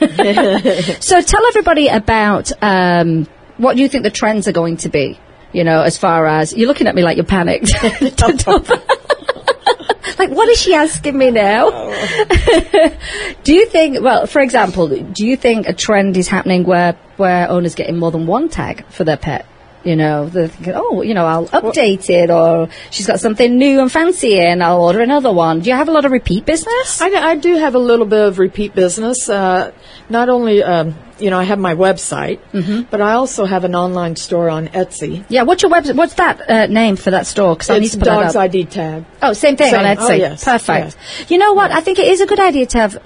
so 1.01 1.21
tell 1.21 1.45
everybody 1.47 1.87
about 1.87 2.51
um, 2.61 3.27
what 3.57 3.77
you 3.77 3.89
think 3.89 4.03
the 4.03 4.11
trends 4.11 4.47
are 4.47 4.53
going 4.53 4.77
to 4.77 4.89
be. 4.89 5.19
You 5.53 5.63
know, 5.63 5.81
as 5.81 5.97
far 5.97 6.27
as 6.27 6.53
you're 6.55 6.67
looking 6.67 6.87
at 6.87 6.95
me 6.95 7.03
like 7.03 7.15
you're 7.17 7.25
panicked. 7.25 7.71
Like, 10.19 10.29
what 10.29 10.49
is 10.49 10.59
she 10.59 10.73
asking 10.73 11.17
me 11.17 11.31
now? 11.31 11.69
Oh. 11.71 12.97
do 13.43 13.53
you 13.53 13.65
think, 13.67 14.01
well, 14.01 14.27
for 14.27 14.41
example, 14.41 14.87
do 14.87 15.25
you 15.25 15.37
think 15.37 15.67
a 15.67 15.73
trend 15.73 16.17
is 16.17 16.27
happening 16.27 16.63
where, 16.63 16.93
where 17.17 17.49
owners 17.49 17.75
getting 17.75 17.97
more 17.97 18.11
than 18.11 18.27
one 18.27 18.49
tag 18.49 18.85
for 18.89 19.03
their 19.03 19.17
pet? 19.17 19.45
You 19.87 19.95
know, 19.95 20.27
they're 20.27 20.49
thinking, 20.49 20.73
oh, 20.75 21.01
you 21.01 21.13
know, 21.13 21.25
I'll 21.25 21.47
update 21.47 22.09
it, 22.09 22.29
or 22.29 22.67
she's 22.91 23.07
got 23.07 23.21
something 23.21 23.57
new 23.57 23.79
and 23.79 23.89
fancy 23.89 24.37
and 24.37 24.61
I'll 24.61 24.81
order 24.81 24.99
another 24.99 25.31
one. 25.31 25.61
Do 25.61 25.69
you 25.69 25.75
have 25.77 25.87
a 25.87 25.91
lot 25.91 26.03
of 26.03 26.11
repeat 26.11 26.45
business? 26.45 27.01
I, 27.01 27.07
I 27.31 27.35
do 27.35 27.55
have 27.55 27.73
a 27.73 27.79
little 27.79 28.05
bit 28.05 28.19
of 28.19 28.37
repeat 28.37 28.75
business. 28.75 29.29
Uh, 29.29 29.71
not 30.09 30.27
only, 30.27 30.61
um, 30.61 30.95
you 31.19 31.29
know, 31.29 31.39
I 31.39 31.45
have 31.45 31.57
my 31.57 31.73
website, 31.73 32.39
but 32.91 32.99
I 33.01 33.13
also 33.13 33.45
have 33.45 33.63
an 33.63 33.75
online 33.75 34.17
store 34.17 34.49
on 34.49 34.67
Etsy. 34.67 35.23
yeah, 35.29 35.43
what's 35.43 35.63
your 35.63 35.71
website? 35.71 35.95
What's 35.95 36.15
that 36.15 36.49
uh, 36.49 36.65
name 36.67 36.97
for 36.97 37.11
that 37.11 37.25
store? 37.25 37.55
Because 37.55 37.69
I 37.69 37.79
need 37.79 37.87
to 37.91 37.97
put 37.97 38.05
that 38.05 38.23
Dog's 38.23 38.35
up. 38.35 38.43
ID 38.43 38.65
tag. 38.65 39.05
Oh, 39.21 39.31
same 39.31 39.55
thing 39.55 39.73
on 39.73 39.85
Etsy. 39.85 40.09
Oh, 40.09 40.13
yes. 40.13 40.43
Perfect. 40.43 40.97
You 41.29 41.37
know 41.37 41.53
what? 41.53 41.71
I 41.71 41.79
think 41.79 41.97
it 41.97 42.07
is 42.07 42.19
a 42.19 42.25
good 42.25 42.41
idea 42.41 42.65
to 42.65 42.77
have. 42.77 42.97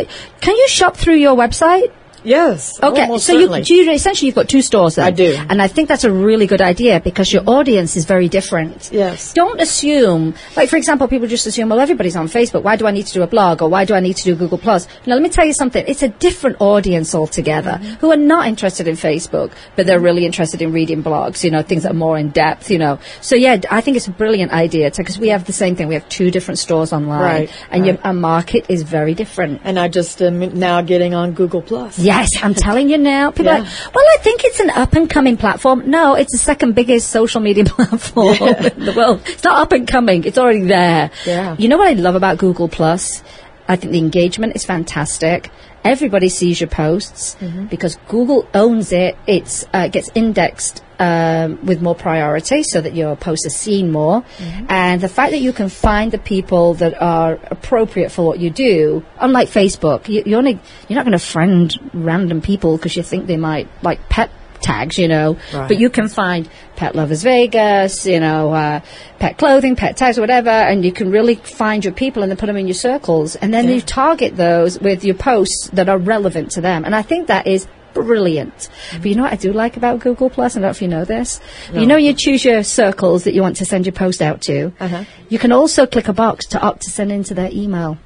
Can 0.41 0.56
you 0.58 0.67
shop 0.67 0.98
through 0.98 1.17
your 1.17 1.36
website? 1.38 1.91
Yes. 2.24 2.82
Okay, 2.82 3.06
so 3.08 3.18
certainly. 3.18 3.60
you, 3.60 3.66
do 3.66 3.76
you 3.76 3.92
essentially 3.92 4.28
you've 4.28 4.36
got 4.36 4.50
two 4.50 4.62
stores 4.62 4.96
then. 4.96 5.06
I 5.06 5.12
do. 5.12 5.36
and 5.50 5.62
I 5.62 5.68
think 5.68 5.88
that's 5.88 6.04
a 6.04 6.12
really 6.12 6.48
good 6.48 6.62
idea 6.62 7.00
because 7.00 7.32
your 7.34 7.44
audience 7.48 7.96
is 7.96 8.06
very 8.06 8.30
different. 8.30 8.90
Yes. 8.92 9.34
Don't 9.34 9.60
assume, 9.60 10.36
like 10.56 10.70
for 10.70 10.78
example, 10.78 11.08
people 11.08 11.28
just 11.28 11.48
assume, 11.48 11.70
well, 11.70 11.80
everybody's 11.80 12.16
on 12.16 12.28
Facebook. 12.28 12.64
Why 12.64 12.76
do 12.76 12.86
I 12.88 12.92
need 12.92 13.08
to 13.08 13.14
do 13.14 13.24
a 13.24 13.28
blog 13.28 13.62
or 13.62 13.70
why 13.70 13.86
do 13.86 13.94
I 13.94 14.00
need 14.00 14.18
to 14.18 14.24
do 14.24 14.36
Google 14.36 14.58
Plus? 14.58 14.88
Now, 15.06 15.14
let 15.16 15.24
me 15.24 15.30
tell 15.30 15.46
you 15.46 15.54
something. 15.54 15.84
It's 15.88 16.04
a 16.04 16.10
different 16.10 16.58
audience 16.60 17.14
altogether 17.16 17.52
Mm-hmm. 17.62 17.96
who 18.02 18.12
are 18.12 18.18
not 18.18 18.48
interested 18.48 18.88
in 18.88 18.96
Facebook, 18.96 19.52
but 19.76 19.86
they're 19.86 20.00
really 20.00 20.26
interested 20.26 20.62
in 20.62 20.72
reading 20.72 21.04
blogs. 21.04 21.44
You 21.44 21.52
know, 21.52 21.62
things 21.64 21.84
that 21.84 21.92
are 21.92 21.96
more 21.96 22.18
in 22.18 22.30
depth. 22.30 22.70
You 22.70 22.78
know, 22.80 23.00
so 23.22 23.36
yeah, 23.36 23.60
I 23.70 23.82
think 23.82 23.98
it's 23.98 24.08
a 24.08 24.12
brilliant 24.12 24.52
idea 24.52 24.92
because 24.96 25.18
we 25.18 25.30
have 25.30 25.46
the 25.46 25.54
same 25.54 25.76
thing. 25.76 25.88
We 25.88 25.96
have 25.96 26.08
two 26.10 26.32
different 26.32 26.60
stores 26.60 26.94
online, 26.94 27.22
Right, 27.22 27.50
and 27.72 27.82
right. 27.84 27.94
Your, 27.94 27.98
our 28.06 28.14
market 28.14 28.66
is 28.70 28.84
very 28.84 29.14
different. 29.14 29.62
and 29.64 29.80
I 29.80 29.88
just 29.88 30.22
am 30.22 30.40
now 30.60 30.82
getting 30.82 31.14
on 31.14 31.34
Google 31.34 31.62
Plus. 31.62 31.98
Yes, 32.17 32.30
I'm 32.43 32.54
telling 32.54 32.89
you 32.89 32.97
now. 32.97 33.32
People 33.32 33.52
are 33.52 33.60
like, 33.60 33.93
well, 33.95 34.06
I 34.15 34.17
think 34.21 34.41
it's 34.43 34.60
an 34.60 34.69
up 34.71 34.93
and 34.93 35.10
coming 35.10 35.38
platform. 35.38 35.89
No, 35.89 36.15
it's 36.15 36.32
the 36.32 36.38
second 36.38 36.74
biggest 36.76 37.10
social 37.10 37.41
media 37.41 37.63
platform 37.76 38.36
in 38.36 38.86
the 38.86 38.93
world. 38.95 39.21
It's 39.26 39.43
not 39.43 39.60
up 39.60 39.71
and 39.71 39.88
coming. 39.88 40.24
It's 40.24 40.38
already 40.38 40.62
there. 40.65 41.12
Yeah. 41.26 41.56
You 41.58 41.67
know 41.67 41.78
what 41.78 41.88
I 41.89 41.93
love 41.93 42.15
about 42.15 42.38
Google 42.38 42.67
Plus? 42.67 43.24
I 43.67 43.76
think 43.76 43.91
the 43.93 44.00
engagement 44.00 44.56
is 44.56 44.65
fantastic. 44.65 45.50
Everybody 45.84 46.30
sees 46.30 46.60
your 46.62 46.69
posts 46.69 47.36
Mm-hmm. 47.39 47.65
because 47.67 47.95
Google 48.08 48.47
owns 48.54 48.91
it. 48.91 49.17
It's 49.28 49.65
uh, 49.74 49.88
gets 49.88 50.10
indexed 50.13 50.84
um, 51.02 51.66
with 51.66 51.82
more 51.82 51.96
priority 51.96 52.62
so 52.62 52.80
that 52.80 52.96
your 52.96 53.16
posts 53.16 53.48
are 53.48 53.58
seen 53.68 53.92
more. 53.92 54.22
Mm-hmm. 54.22 54.66
And 54.70 55.02
the 55.02 55.10
fact 55.10 55.32
that 55.32 55.40
you 55.40 55.52
can 55.52 55.68
find 55.68 56.12
the 56.12 56.20
people 56.20 56.76
that 56.76 57.02
are 57.02 57.40
appropriate 57.50 58.12
for 58.12 58.24
what 58.24 58.40
you 58.40 58.52
do, 58.52 59.04
unlike 59.20 59.50
Facebook, 59.50 60.08
you, 60.08 60.22
you 60.28 60.38
only 60.38 60.60
you're 60.88 60.96
not 60.96 61.06
going 61.06 61.18
to 61.18 61.26
friend 61.26 61.74
random 61.92 62.40
people 62.42 62.78
because 62.78 62.96
you 62.96 63.02
think 63.02 63.26
they 63.26 63.38
might 63.38 63.68
like 63.82 64.10
pet 64.10 64.30
tags, 64.62 65.00
you 65.00 65.08
know. 65.08 65.38
Right. 65.52 65.68
But 65.68 65.80
you 65.80 65.90
can 65.90 66.08
find 66.08 66.48
Pet 66.76 66.94
Lovers 66.94 67.24
Vegas, 67.24 68.06
you 68.06 68.20
know, 68.20 68.54
uh, 68.54 68.82
pet 69.18 69.40
clothing, 69.40 69.76
pet 69.76 69.98
tags, 69.98 70.20
whatever, 70.20 70.52
and 70.52 70.86
you 70.86 70.92
can 70.92 71.10
really 71.10 71.34
find 71.34 71.84
your 71.84 71.96
people 71.96 72.22
and 72.22 72.32
then 72.32 72.38
put 72.38 72.46
them 72.46 72.58
in 72.58 72.68
your 72.68 72.76
circles, 72.76 73.36
and 73.36 73.52
then 73.52 73.68
you 73.68 73.82
target 73.82 74.38
those 74.38 74.80
with 74.80 75.04
your 75.04 75.16
posts 75.16 75.72
that 75.74 75.90
are 75.90 75.98
relevant 75.98 76.52
to 76.52 76.62
them. 76.62 76.86
And 76.86 76.94
I 76.94 77.02
think 77.02 77.26
that 77.28 77.48
is 77.48 77.66
brilliant. 77.93 78.69
But 78.93 79.06
you 79.06 79.15
know 79.15 79.23
what 79.23 79.34
I 79.34 79.36
do 79.38 79.54
like 79.54 79.77
about 79.77 79.99
Google 79.99 80.30
Plus? 80.30 80.56
I 80.56 80.60
don't 80.60 80.63
know 80.63 80.69
if 80.69 80.82
you 80.82 80.88
know 80.88 81.06
this. 81.06 81.39
You 81.73 81.86
know, 81.86 81.97
you 81.97 82.13
choose 82.13 82.43
your 82.45 82.63
circles 82.63 83.23
that 83.25 83.34
you 83.34 83.41
want 83.41 83.58
to 83.58 83.65
send 83.65 83.86
your 83.86 83.93
post 83.93 84.21
out 84.21 84.41
to. 84.43 84.71
Uh-huh. 84.80 85.04
You 85.30 85.39
can 85.39 85.51
also 85.51 85.86
click 85.86 86.08
a 86.08 86.13
box 86.13 86.45
to 86.47 86.60
opt 86.62 86.84
to 86.84 86.89
send 86.89 87.12
into 87.12 87.34
their 87.34 87.49
email. 87.51 87.97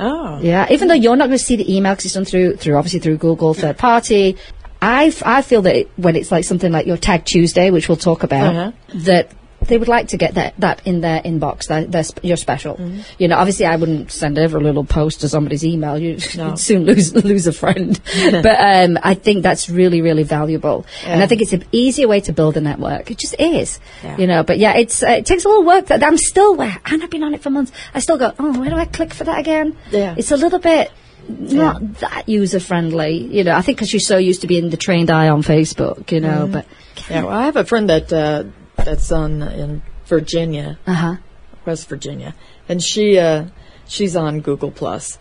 Oh. 0.00 0.40
Yeah, 0.40 0.66
even 0.70 0.88
though 0.88 0.94
you're 0.94 1.16
not 1.16 1.26
going 1.26 1.38
to 1.38 1.44
see 1.44 1.56
the 1.56 1.76
email 1.76 1.92
because 1.92 2.06
it's 2.06 2.14
done 2.14 2.24
through, 2.24 2.56
through 2.56 2.76
obviously 2.76 3.00
through 3.00 3.18
Google 3.18 3.54
third 3.54 3.78
party. 3.78 4.36
I, 4.80 5.06
f- 5.06 5.22
I 5.24 5.42
feel 5.42 5.62
that 5.62 5.76
it, 5.76 5.90
when 5.96 6.16
it's 6.16 6.32
like 6.32 6.44
something 6.44 6.72
like 6.72 6.86
your 6.86 6.96
Tag 6.96 7.24
Tuesday, 7.24 7.70
which 7.70 7.88
we'll 7.88 7.96
talk 7.96 8.24
about, 8.24 8.56
Uh-huh. 8.56 8.72
that 9.04 9.30
they 9.66 9.78
would 9.78 9.88
like 9.88 10.08
to 10.08 10.16
get 10.16 10.34
that, 10.34 10.54
that 10.58 10.86
in 10.86 11.00
their 11.00 11.20
inbox, 11.22 11.68
their, 11.68 11.84
their 11.84 12.04
sp- 12.04 12.24
your 12.24 12.36
special. 12.36 12.80
You 13.18 13.28
know, 13.28 13.36
obviously 13.36 13.66
I 13.66 13.76
wouldn't 13.76 14.10
send 14.10 14.38
over 14.38 14.58
a 14.58 14.60
little 14.60 14.84
post 14.84 15.20
to 15.20 15.28
somebody's 15.28 15.64
email. 15.64 15.98
You'd, 15.98 16.22
No. 16.36 16.48
you'd 16.48 16.58
soon 16.58 16.84
lose 16.84 17.14
lose 17.24 17.46
a 17.46 17.52
friend. 17.52 18.00
but 18.30 18.56
um, 18.58 18.98
I 19.02 19.14
think 19.14 19.42
that's 19.42 19.68
really, 19.68 20.02
really 20.02 20.22
valuable. 20.22 20.86
And 21.04 21.22
I 21.22 21.26
think 21.26 21.42
it's 21.42 21.52
an 21.52 21.64
easier 21.72 22.08
way 22.08 22.20
to 22.20 22.32
build 22.32 22.56
a 22.56 22.60
network. 22.60 23.10
It 23.10 23.18
just 23.18 23.34
is. 23.38 23.78
Yeah. 24.02 24.16
You 24.16 24.26
know, 24.26 24.42
but 24.42 24.58
yeah, 24.58 24.76
it's 24.76 25.02
uh, 25.02 25.10
it 25.10 25.26
takes 25.26 25.44
a 25.44 25.48
little 25.48 25.64
work. 25.64 25.86
That 25.86 26.02
I'm 26.02 26.16
still, 26.16 26.60
and 26.60 27.02
I've 27.02 27.10
been 27.10 27.22
on 27.22 27.34
it 27.34 27.42
for 27.42 27.50
months. 27.50 27.72
I 27.94 28.00
still 28.00 28.18
go, 28.18 28.32
oh, 28.38 28.58
where 28.58 28.70
do 28.70 28.76
I 28.76 28.84
click 28.84 29.14
for 29.14 29.24
that 29.24 29.38
again? 29.38 29.76
Yeah. 29.90 30.14
It's 30.16 30.30
a 30.30 30.36
little 30.36 30.58
bit 30.58 30.90
not 31.28 32.00
that 32.00 32.28
user 32.28 32.60
friendly. 32.60 33.16
You 33.18 33.44
know, 33.44 33.52
I 33.52 33.62
think 33.62 33.78
because 33.78 33.92
you're 33.92 34.00
so 34.00 34.18
used 34.18 34.40
to 34.42 34.46
being 34.46 34.70
the 34.70 34.76
trained 34.76 35.10
eye 35.10 35.28
on 35.28 35.42
Facebook, 35.42 36.10
you 36.12 36.20
know, 36.20 36.48
but. 36.50 36.66
Yeah, 37.10 37.24
well, 37.24 37.32
I 37.32 37.44
have 37.46 37.56
a 37.56 37.64
friend 37.64 37.88
that 37.88 38.12
uh, 38.12 38.44
that's 38.84 39.10
on 39.12 39.42
in 39.42 39.82
Virginia, 40.06 40.78
Uh 40.86 40.92
huh. 40.94 41.16
West 41.64 41.88
Virginia, 41.88 42.34
and 42.68 42.82
she 42.82 43.18
uh, 43.18 43.46
she's 43.86 44.16
on 44.16 44.40
Google 44.40 44.70
Plus, 44.70 45.18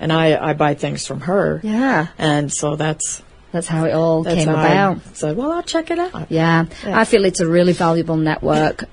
and 0.00 0.12
I 0.12 0.36
I 0.50 0.52
buy 0.54 0.74
things 0.74 1.06
from 1.06 1.20
her. 1.22 1.60
Yeah. 1.62 2.08
and 2.18 2.52
so 2.52 2.76
that's 2.76 3.22
That's 3.52 3.68
how 3.68 3.84
it 3.86 3.92
all 3.92 4.22
that's 4.24 4.36
came 4.44 4.48
about. 4.48 4.96
I 4.98 5.00
said, 5.14 5.36
well, 5.36 5.52
I'll 5.52 5.62
check 5.62 5.90
it 5.90 5.98
out. 5.98 6.30
Yeah. 6.30 6.66
I 6.84 7.04
feel 7.04 7.24
it's 7.24 7.40
a 7.40 7.46
really 7.48 7.72
valuable 7.72 8.16
network. 8.16 8.84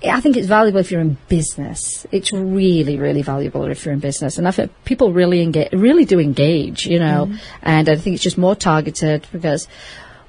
I 0.00 0.20
think 0.20 0.36
it's 0.36 0.46
valuable 0.46 0.78
if 0.78 0.92
you're 0.92 1.00
in 1.00 1.18
business. 1.28 2.06
It's 2.12 2.32
really, 2.32 2.96
really 2.98 3.22
valuable 3.22 3.64
if 3.64 3.84
you're 3.84 3.92
in 3.92 3.98
business. 4.00 4.38
And 4.38 4.46
I 4.46 4.52
think 4.52 4.70
people 4.84 5.12
really 5.12 5.42
engage, 5.42 5.72
really 5.72 6.04
do 6.04 6.20
engage, 6.20 6.86
you 6.86 7.00
know. 7.00 7.32
And 7.62 7.88
I 7.88 7.96
think 7.96 8.14
it's 8.14 8.22
just 8.22 8.38
more 8.38 8.54
targeted 8.54 9.26
because 9.32 9.66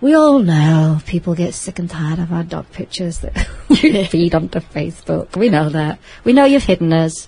we 0.01 0.13
all 0.15 0.39
know 0.39 0.99
people 1.05 1.35
get 1.35 1.53
sick 1.53 1.77
and 1.77 1.89
tired 1.89 2.19
of 2.19 2.31
our 2.31 2.43
dog 2.43 2.71
pictures 2.71 3.19
that 3.19 3.49
we 3.69 4.05
feed 4.05 4.33
onto 4.33 4.59
Facebook. 4.59 5.35
We 5.35 5.49
know 5.49 5.69
that. 5.69 5.99
We 6.23 6.31
know 6.31 6.45
you've 6.45 6.63
hidden 6.63 6.93
us. 6.93 7.27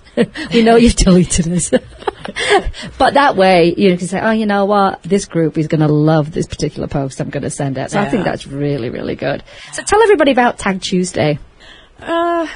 we 0.52 0.62
know 0.62 0.76
you've 0.76 0.96
deleted 0.96 1.52
us. 1.52 1.70
but 2.98 3.14
that 3.14 3.36
way, 3.36 3.74
you 3.76 3.96
can 3.98 4.08
say, 4.08 4.20
oh, 4.20 4.30
you 4.30 4.46
know 4.46 4.64
what? 4.64 5.02
This 5.02 5.26
group 5.26 5.58
is 5.58 5.66
going 5.66 5.82
to 5.82 5.92
love 5.92 6.32
this 6.32 6.46
particular 6.46 6.88
post 6.88 7.20
I'm 7.20 7.28
going 7.28 7.42
to 7.42 7.50
send 7.50 7.76
out. 7.76 7.90
So 7.90 8.00
I 8.00 8.08
think 8.08 8.24
that's 8.24 8.46
really, 8.46 8.88
really 8.88 9.16
good. 9.16 9.44
So 9.72 9.82
tell 9.82 10.00
everybody 10.02 10.32
about 10.32 10.58
Tag 10.58 10.80
Tuesday. 10.80 11.38
Uh, 11.98 12.46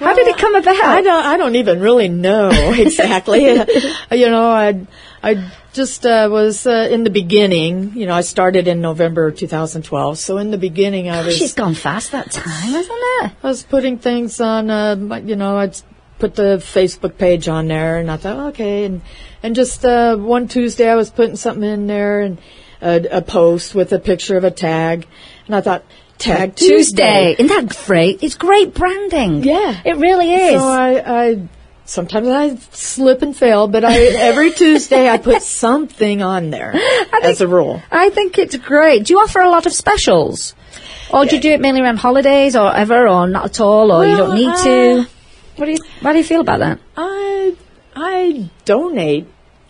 How 0.00 0.14
did 0.14 0.26
it 0.26 0.38
come 0.38 0.56
about? 0.56 0.74
I 0.74 1.02
don't. 1.02 1.24
I 1.24 1.36
don't 1.36 1.56
even 1.56 1.80
really 1.80 2.08
know 2.08 2.50
exactly. 2.76 3.44
you 3.44 4.28
know, 4.28 4.50
I 4.50 4.86
I 5.22 5.52
just 5.72 6.04
uh, 6.04 6.28
was 6.30 6.66
uh, 6.66 6.88
in 6.90 7.04
the 7.04 7.10
beginning. 7.10 7.92
You 7.96 8.06
know, 8.06 8.14
I 8.14 8.20
started 8.20 8.68
in 8.68 8.80
November 8.80 9.30
2012. 9.30 10.18
So 10.18 10.36
in 10.36 10.50
the 10.50 10.58
beginning, 10.58 11.08
I 11.08 11.24
was 11.24 11.36
She's 11.36 11.54
gone 11.54 11.74
fast 11.74 12.12
that 12.12 12.30
time, 12.30 12.72
hasn't 12.72 12.90
it? 12.90 13.32
I 13.42 13.46
was 13.46 13.62
putting 13.62 13.98
things 13.98 14.40
on. 14.40 14.70
Uh, 14.70 14.96
you 15.24 15.36
know, 15.36 15.56
I'd 15.56 15.76
put 16.18 16.34
the 16.34 16.58
Facebook 16.58 17.18
page 17.18 17.48
on 17.48 17.68
there, 17.68 17.96
and 17.98 18.10
I 18.10 18.16
thought, 18.16 18.48
okay, 18.50 18.84
and 18.84 19.02
and 19.42 19.54
just 19.54 19.84
uh, 19.84 20.16
one 20.16 20.48
Tuesday, 20.48 20.88
I 20.88 20.94
was 20.94 21.10
putting 21.10 21.36
something 21.36 21.68
in 21.68 21.86
there 21.86 22.20
and 22.20 22.38
a, 22.80 23.18
a 23.18 23.22
post 23.22 23.74
with 23.74 23.92
a 23.92 23.98
picture 23.98 24.36
of 24.36 24.44
a 24.44 24.50
tag, 24.50 25.06
and 25.46 25.56
I 25.56 25.60
thought. 25.60 25.84
Tag 26.18 26.54
Tuesday. 26.54 27.32
Isn't 27.32 27.48
that 27.48 27.76
great? 27.84 28.22
It's 28.22 28.36
great 28.36 28.74
branding. 28.74 29.42
Yeah. 29.42 29.80
It 29.84 29.96
really 29.96 30.32
is. 30.32 30.60
So 30.60 30.68
I, 30.68 31.02
I 31.04 31.48
sometimes 31.92 32.28
I 32.28 32.56
slip 32.72 33.20
and 33.22 33.36
fail, 33.36 33.68
but 33.68 33.84
I 33.84 33.94
every 34.30 34.50
Tuesday 34.52 35.08
I 35.08 35.18
put 35.18 35.42
something 35.64 36.22
on 36.22 36.50
there 36.50 36.72
as 37.22 37.40
a 37.40 37.46
rule. 37.48 37.82
I 37.90 38.10
think 38.10 38.38
it's 38.38 38.56
great. 38.56 39.04
Do 39.06 39.12
you 39.12 39.20
offer 39.20 39.40
a 39.40 39.50
lot 39.50 39.66
of 39.66 39.72
specials? 39.72 40.54
Or 41.12 41.26
do 41.26 41.36
you 41.36 41.42
do 41.42 41.50
it 41.50 41.60
mainly 41.60 41.82
around 41.82 41.98
holidays 41.98 42.56
or 42.56 42.74
ever 42.74 43.06
or 43.06 43.28
not 43.28 43.44
at 43.44 43.60
all 43.60 43.92
or 43.92 44.06
you 44.06 44.16
don't 44.16 44.28
Well, 44.30 44.36
need 44.38 44.56
to? 45.04 45.10
What 45.56 45.66
do 45.66 45.72
you 45.72 45.78
how 46.00 46.12
do 46.12 46.18
you 46.18 46.24
feel 46.24 46.40
about 46.40 46.60
that? 46.60 46.78
I 46.96 47.54
I 47.94 48.48
donate 48.64 49.26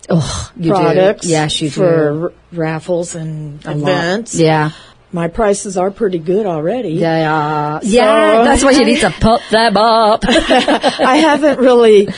Oh, 0.09 0.51
you 0.57 0.70
products 0.73 1.23
do. 1.27 1.33
Yes, 1.33 1.61
you 1.61 1.70
for 1.70 2.11
do. 2.12 2.23
r- 2.25 2.33
raffles 2.53 3.14
and 3.16 3.64
A 3.66 3.75
lot. 3.75 3.89
events. 3.89 4.35
Yeah. 4.35 4.70
My 5.13 5.29
prices 5.29 5.77
are 5.77 5.91
pretty 5.91 6.19
good 6.19 6.47
already. 6.47 6.99
They 6.99 7.25
are. 7.25 7.81
yeah, 7.83 8.45
that's 8.45 8.65
why 8.65 8.71
you 8.71 8.85
need 8.87 9.01
to 9.01 9.11
put 9.21 9.43
them 9.51 9.77
up. 9.77 10.25
I 10.27 11.17
haven't 11.17 11.59
really, 11.59 12.09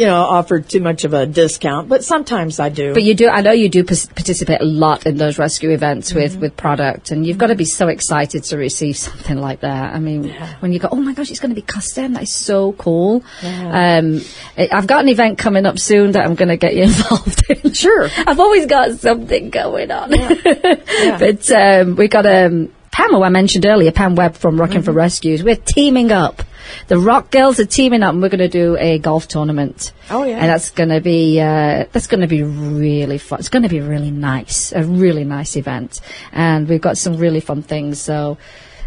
you 0.00 0.06
know, 0.06 0.16
offered 0.16 0.66
too 0.66 0.80
much 0.80 1.04
of 1.04 1.12
a 1.12 1.26
discount, 1.26 1.86
but 1.86 2.02
sometimes 2.02 2.58
I 2.58 2.70
do. 2.70 2.94
But 2.94 3.02
you 3.02 3.14
do, 3.14 3.28
I 3.28 3.42
know 3.42 3.52
you 3.52 3.68
do 3.68 3.84
participate 3.84 4.62
a 4.62 4.64
lot 4.64 5.04
in 5.04 5.18
those 5.18 5.36
rescue 5.36 5.72
events 5.72 6.14
with, 6.14 6.36
with 6.38 6.56
product, 6.56 7.10
and 7.10 7.26
you've 7.26 7.36
got 7.36 7.48
to 7.48 7.54
be 7.54 7.66
so 7.66 7.88
excited 7.88 8.44
to 8.44 8.56
receive 8.56 8.96
something 9.06 9.36
like 9.38 9.60
that. 9.60 9.94
I 9.94 9.98
mean, 9.98 10.30
when 10.60 10.72
you 10.72 10.78
go, 10.78 10.88
oh 10.90 10.96
my 10.96 11.12
gosh, 11.12 11.30
it's 11.30 11.38
going 11.38 11.50
to 11.50 11.54
be 11.54 11.60
custom, 11.60 12.14
that 12.14 12.22
is 12.22 12.32
so 12.32 12.72
cool. 12.72 13.22
Um, 13.42 14.22
I- 14.56 14.70
I've 14.72 14.86
got 14.86 15.02
an 15.02 15.10
event 15.10 15.36
coming 15.36 15.66
up 15.66 15.78
soon 15.78 16.12
that 16.12 16.24
I'm 16.24 16.34
going 16.34 16.48
to 16.48 16.56
get 16.56 16.74
you 16.74 16.82
involved 16.84 17.50
in. 17.50 17.74
Sure. 17.74 18.08
I've 18.26 18.40
always 18.40 18.64
got 18.64 18.92
something 19.00 19.50
going 19.50 19.90
on. 19.90 20.08
but 21.18 21.50
um, 21.50 21.96
we 21.96 22.08
got 22.08 22.24
um, 22.24 22.72
Pam, 22.90 23.10
who 23.10 23.22
I 23.22 23.28
mentioned 23.28 23.66
earlier, 23.66 23.92
Pam 23.92 24.14
Webb 24.14 24.34
from 24.34 24.58
Rockin' 24.58 24.82
for 24.82 24.92
Rescues. 24.92 25.42
We're 25.42 25.56
teaming 25.56 26.10
up. 26.10 26.42
The 26.88 26.98
Rock 26.98 27.30
Girls 27.30 27.60
are 27.60 27.66
teaming 27.66 28.02
up, 28.02 28.12
and 28.12 28.22
we're 28.22 28.28
going 28.28 28.38
to 28.38 28.48
do 28.48 28.76
a 28.76 28.98
golf 28.98 29.28
tournament. 29.28 29.92
Oh, 30.10 30.24
yeah. 30.24 30.38
and 30.38 30.48
that's 30.48 30.70
going 30.70 30.88
to 30.88 31.00
be 31.00 31.40
uh, 31.40 31.86
that's 31.92 32.06
going 32.06 32.20
to 32.20 32.26
be 32.26 32.42
really 32.42 33.18
fun. 33.18 33.38
It's 33.38 33.48
going 33.48 33.62
to 33.62 33.68
be 33.68 33.80
really 33.80 34.10
nice, 34.10 34.72
a 34.72 34.82
really 34.82 35.24
nice 35.24 35.56
event, 35.56 36.00
and 36.32 36.68
we've 36.68 36.80
got 36.80 36.98
some 36.98 37.16
really 37.16 37.40
fun 37.40 37.62
things. 37.62 38.00
So. 38.00 38.38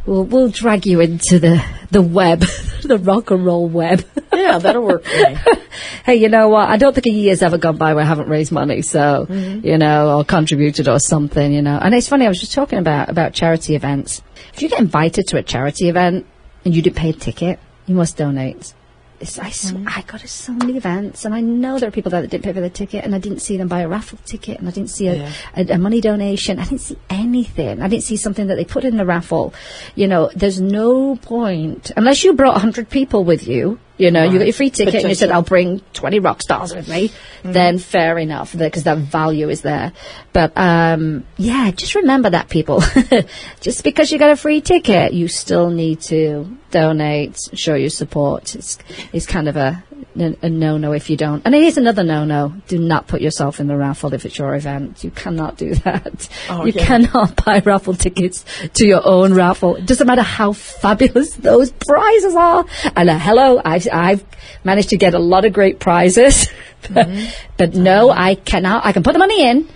We'll, 0.05 0.25
we'll 0.25 0.49
drag 0.49 0.85
you 0.85 0.99
into 0.99 1.39
the, 1.39 1.65
the 1.89 2.01
web, 2.01 2.39
the 2.83 2.97
rock 2.97 3.31
and 3.31 3.45
roll 3.45 3.69
web. 3.69 4.03
yeah, 4.33 4.57
that'll 4.57 4.83
work 4.83 5.05
for 5.05 5.17
me. 5.17 5.37
hey, 6.05 6.15
you 6.15 6.27
know 6.27 6.49
what? 6.49 6.67
I 6.67 6.75
don't 6.75 6.93
think 6.93 7.05
a 7.05 7.09
year's 7.09 7.41
ever 7.41 7.57
gone 7.57 7.77
by 7.77 7.93
where 7.93 8.03
I 8.03 8.07
haven't 8.07 8.27
raised 8.27 8.51
money, 8.51 8.81
so 8.81 9.27
you 9.29 9.77
know, 9.77 10.17
or 10.17 10.25
contributed 10.25 10.89
or 10.89 10.99
something, 10.99 11.53
you 11.53 11.61
know. 11.61 11.79
And 11.81 11.95
it's 11.95 12.09
funny. 12.09 12.25
I 12.25 12.27
was 12.27 12.41
just 12.41 12.51
talking 12.51 12.79
about 12.79 13.09
about 13.09 13.33
charity 13.33 13.75
events. 13.75 14.21
If 14.53 14.61
you 14.61 14.67
get 14.67 14.79
invited 14.79 15.27
to 15.29 15.37
a 15.37 15.43
charity 15.43 15.87
event 15.87 16.25
and 16.65 16.75
you 16.75 16.81
didn't 16.81 16.97
pay 16.97 17.11
a 17.11 17.13
ticket, 17.13 17.59
you 17.85 17.95
must 17.95 18.17
donate. 18.17 18.73
It's, 19.19 19.39
I, 19.39 19.51
sw- 19.51 19.75
I 19.87 20.03
go 20.05 20.17
to 20.17 20.27
so 20.27 20.51
many 20.51 20.75
events, 20.75 21.23
and 21.23 21.33
I 21.33 21.39
know 21.39 21.79
there 21.79 21.87
are 21.87 21.91
people 21.91 22.09
that 22.11 22.29
didn't 22.29 22.43
pay 22.43 22.51
for 22.51 22.59
the 22.59 22.69
ticket, 22.69 23.05
and 23.05 23.15
I 23.15 23.19
didn't 23.19 23.39
see 23.39 23.55
them 23.55 23.69
buy 23.69 23.79
a 23.81 23.87
raffle 23.87 24.17
ticket, 24.25 24.59
and 24.59 24.67
I 24.67 24.71
didn't 24.71 24.89
see 24.89 25.07
a, 25.07 25.15
Yeah. 25.15 25.31
a, 25.55 25.65
a 25.75 25.77
money 25.77 26.01
donation. 26.01 26.59
I 26.59 26.63
didn't 26.65 26.81
see 26.81 26.97
anything. 27.09 27.81
I 27.81 27.87
didn't 27.87 28.03
see 28.03 28.17
something 28.17 28.47
that 28.47 28.55
they 28.55 28.65
put 28.65 28.83
in 28.83 28.97
the 28.97 29.05
raffle. 29.05 29.53
You 29.95 30.07
know, 30.07 30.29
there's 30.35 30.59
no 30.59 31.15
point 31.15 31.91
unless 31.95 32.23
you 32.25 32.33
brought 32.33 32.53
100 32.55 32.89
people 32.89 33.23
with 33.23 33.47
you. 33.47 33.79
You 33.95 34.09
know, 34.09 34.23
you 34.23 34.39
got 34.39 34.45
your 34.47 34.53
free 34.53 34.71
ticket, 34.71 34.95
and 34.95 35.07
you 35.09 35.15
said, 35.15 35.29
"I'll 35.29 35.43
bring 35.43 35.79
20 35.93 36.19
rock 36.19 36.41
stars 36.41 36.75
with 36.75 36.89
me." 36.89 37.11
Then 37.43 37.77
fair 37.77 38.17
enough, 38.17 38.57
because 38.57 38.83
that 38.83 38.97
value 38.97 39.47
is 39.49 39.61
there. 39.61 39.93
But 40.33 40.51
um, 40.57 41.23
yeah, 41.37 41.69
just 41.71 41.93
remember 41.93 42.31
that, 42.31 42.49
people. 42.49 42.81
just 43.61 43.83
because 43.83 44.11
you 44.11 44.17
got 44.17 44.31
a 44.31 44.35
free 44.35 44.61
ticket, 44.61 45.13
you 45.13 45.27
still 45.27 45.69
need 45.69 46.01
to 46.01 46.57
donate, 46.73 47.39
show 47.53 47.75
your 47.75 47.91
support. 47.91 48.55
It's 48.55 48.77
it's 49.13 49.25
kind 49.25 49.47
of 49.47 49.55
a 49.55 49.83
a 50.15 50.49
no-no 50.49 50.91
if 50.91 51.09
you 51.09 51.17
don't. 51.17 51.41
And 51.45 51.55
it 51.55 51.63
is 51.63 51.77
another 51.77 52.03
no-no. 52.03 52.53
Do 52.67 52.77
not 52.77 53.07
put 53.07 53.21
yourself 53.21 53.59
in 53.59 53.67
the 53.67 53.75
raffle 53.75 54.13
if 54.13 54.25
it's 54.25 54.37
your 54.37 54.53
event. 54.55 55.03
You 55.03 55.11
cannot 55.11 55.57
do 55.57 55.75
that. 55.87 56.29
Oh, 56.49 56.65
you 56.65 56.73
yeah. 56.73 56.85
cannot 56.85 57.35
buy 57.45 57.59
raffle 57.59 57.95
tickets 57.95 58.45
to 58.75 58.85
your 58.85 59.01
own 59.05 59.33
raffle. 59.33 59.75
It 59.75 59.85
doesn't 59.85 60.05
matter 60.05 60.21
how 60.21 60.53
fabulous 60.53 61.33
those 61.49 61.71
prizes 61.71 62.35
are. 62.35 62.65
And 62.95 63.09
uh, 63.09 63.17
hello, 63.17 63.61
I've, 63.63 63.87
I've 63.91 64.23
managed 64.63 64.89
to 64.89 64.97
get 64.97 65.13
a 65.13 65.19
lot 65.19 65.45
of 65.45 65.53
great 65.53 65.79
prizes. 65.79 66.47
but, 66.91 67.09
but 67.57 67.73
no, 67.73 68.09
I 68.09 68.35
cannot. 68.35 68.85
I 68.85 68.91
can 68.91 69.03
put 69.03 69.13
the 69.13 69.19
money 69.19 69.43
in. 69.43 69.67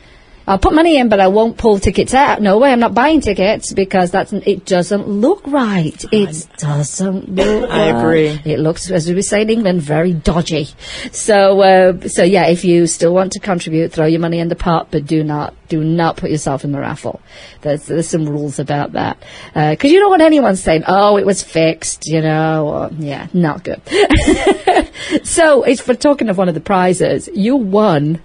I'll 0.47 0.57
put 0.57 0.73
money 0.73 0.97
in, 0.97 1.09
but 1.09 1.19
I 1.19 1.27
won't 1.27 1.57
pull 1.57 1.77
tickets 1.77 2.13
out. 2.13 2.41
No 2.41 2.57
way, 2.57 2.71
I'm 2.71 2.79
not 2.79 2.93
buying 2.93 3.19
tickets 3.19 3.73
because 3.73 4.11
that's 4.11 4.31
it 4.31 4.65
doesn't 4.65 5.05
look 5.05 5.45
right. 5.45 6.05
It 6.13 6.47
doesn't 6.57 7.27
look. 7.27 7.69
I 7.69 7.91
right. 7.91 7.99
agree. 7.99 8.53
It 8.53 8.59
looks, 8.59 8.89
as 8.89 9.11
we 9.11 9.21
say 9.21 9.41
in 9.41 9.49
England, 9.49 9.81
very 9.81 10.13
dodgy. 10.13 10.69
So, 11.11 11.59
uh, 11.59 12.07
so 12.07 12.23
yeah, 12.23 12.47
if 12.47 12.63
you 12.63 12.87
still 12.87 13.13
want 13.13 13.33
to 13.33 13.39
contribute, 13.39 13.91
throw 13.91 14.05
your 14.05 14.21
money 14.21 14.39
in 14.39 14.47
the 14.47 14.55
pot, 14.55 14.87
but 14.89 15.05
do 15.05 15.21
not, 15.21 15.53
do 15.67 15.83
not 15.83 16.15
put 16.15 16.31
yourself 16.31 16.63
in 16.63 16.71
the 16.71 16.79
raffle. 16.79 17.19
There's, 17.61 17.85
there's 17.85 18.07
some 18.07 18.29
rules 18.29 18.57
about 18.57 18.93
that. 18.93 19.17
Because 19.53 19.91
you 19.91 19.99
don't 19.99 20.09
want 20.09 20.21
anyone 20.21 20.55
saying, 20.55 20.83
oh, 20.87 21.17
it 21.17 21.25
was 21.25 21.43
fixed, 21.43 22.07
you 22.07 22.21
know, 22.21 22.67
or, 22.67 22.89
yeah, 22.97 23.27
not 23.33 23.65
good. 23.65 23.81
so, 25.23 25.63
it's 25.63 25.81
for 25.81 25.93
talking 25.93 26.29
of 26.29 26.37
one 26.37 26.47
of 26.47 26.53
the 26.53 26.61
prizes, 26.61 27.27
you 27.33 27.57
won 27.57 28.23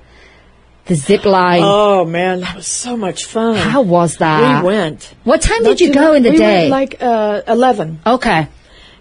the 0.87 0.95
zip 0.95 1.25
line. 1.25 1.63
Oh 1.65 2.05
man, 2.05 2.41
that 2.41 2.57
was 2.57 2.67
so 2.67 2.97
much 2.97 3.27
fun. 3.27 3.57
How 3.57 3.83
was 3.83 4.17
that? 4.19 4.63
we 4.63 4.69
went? 4.69 5.15
What 5.25 5.43
time 5.43 5.63
Not 5.63 5.79
did 5.79 5.81
you 5.81 5.95
go 5.95 6.15
in 6.15 6.23
the 6.23 6.31
we 6.31 6.37
day? 6.37 6.69
Like 6.69 6.97
uh, 7.01 7.43
eleven, 7.47 8.01
okay. 8.07 8.49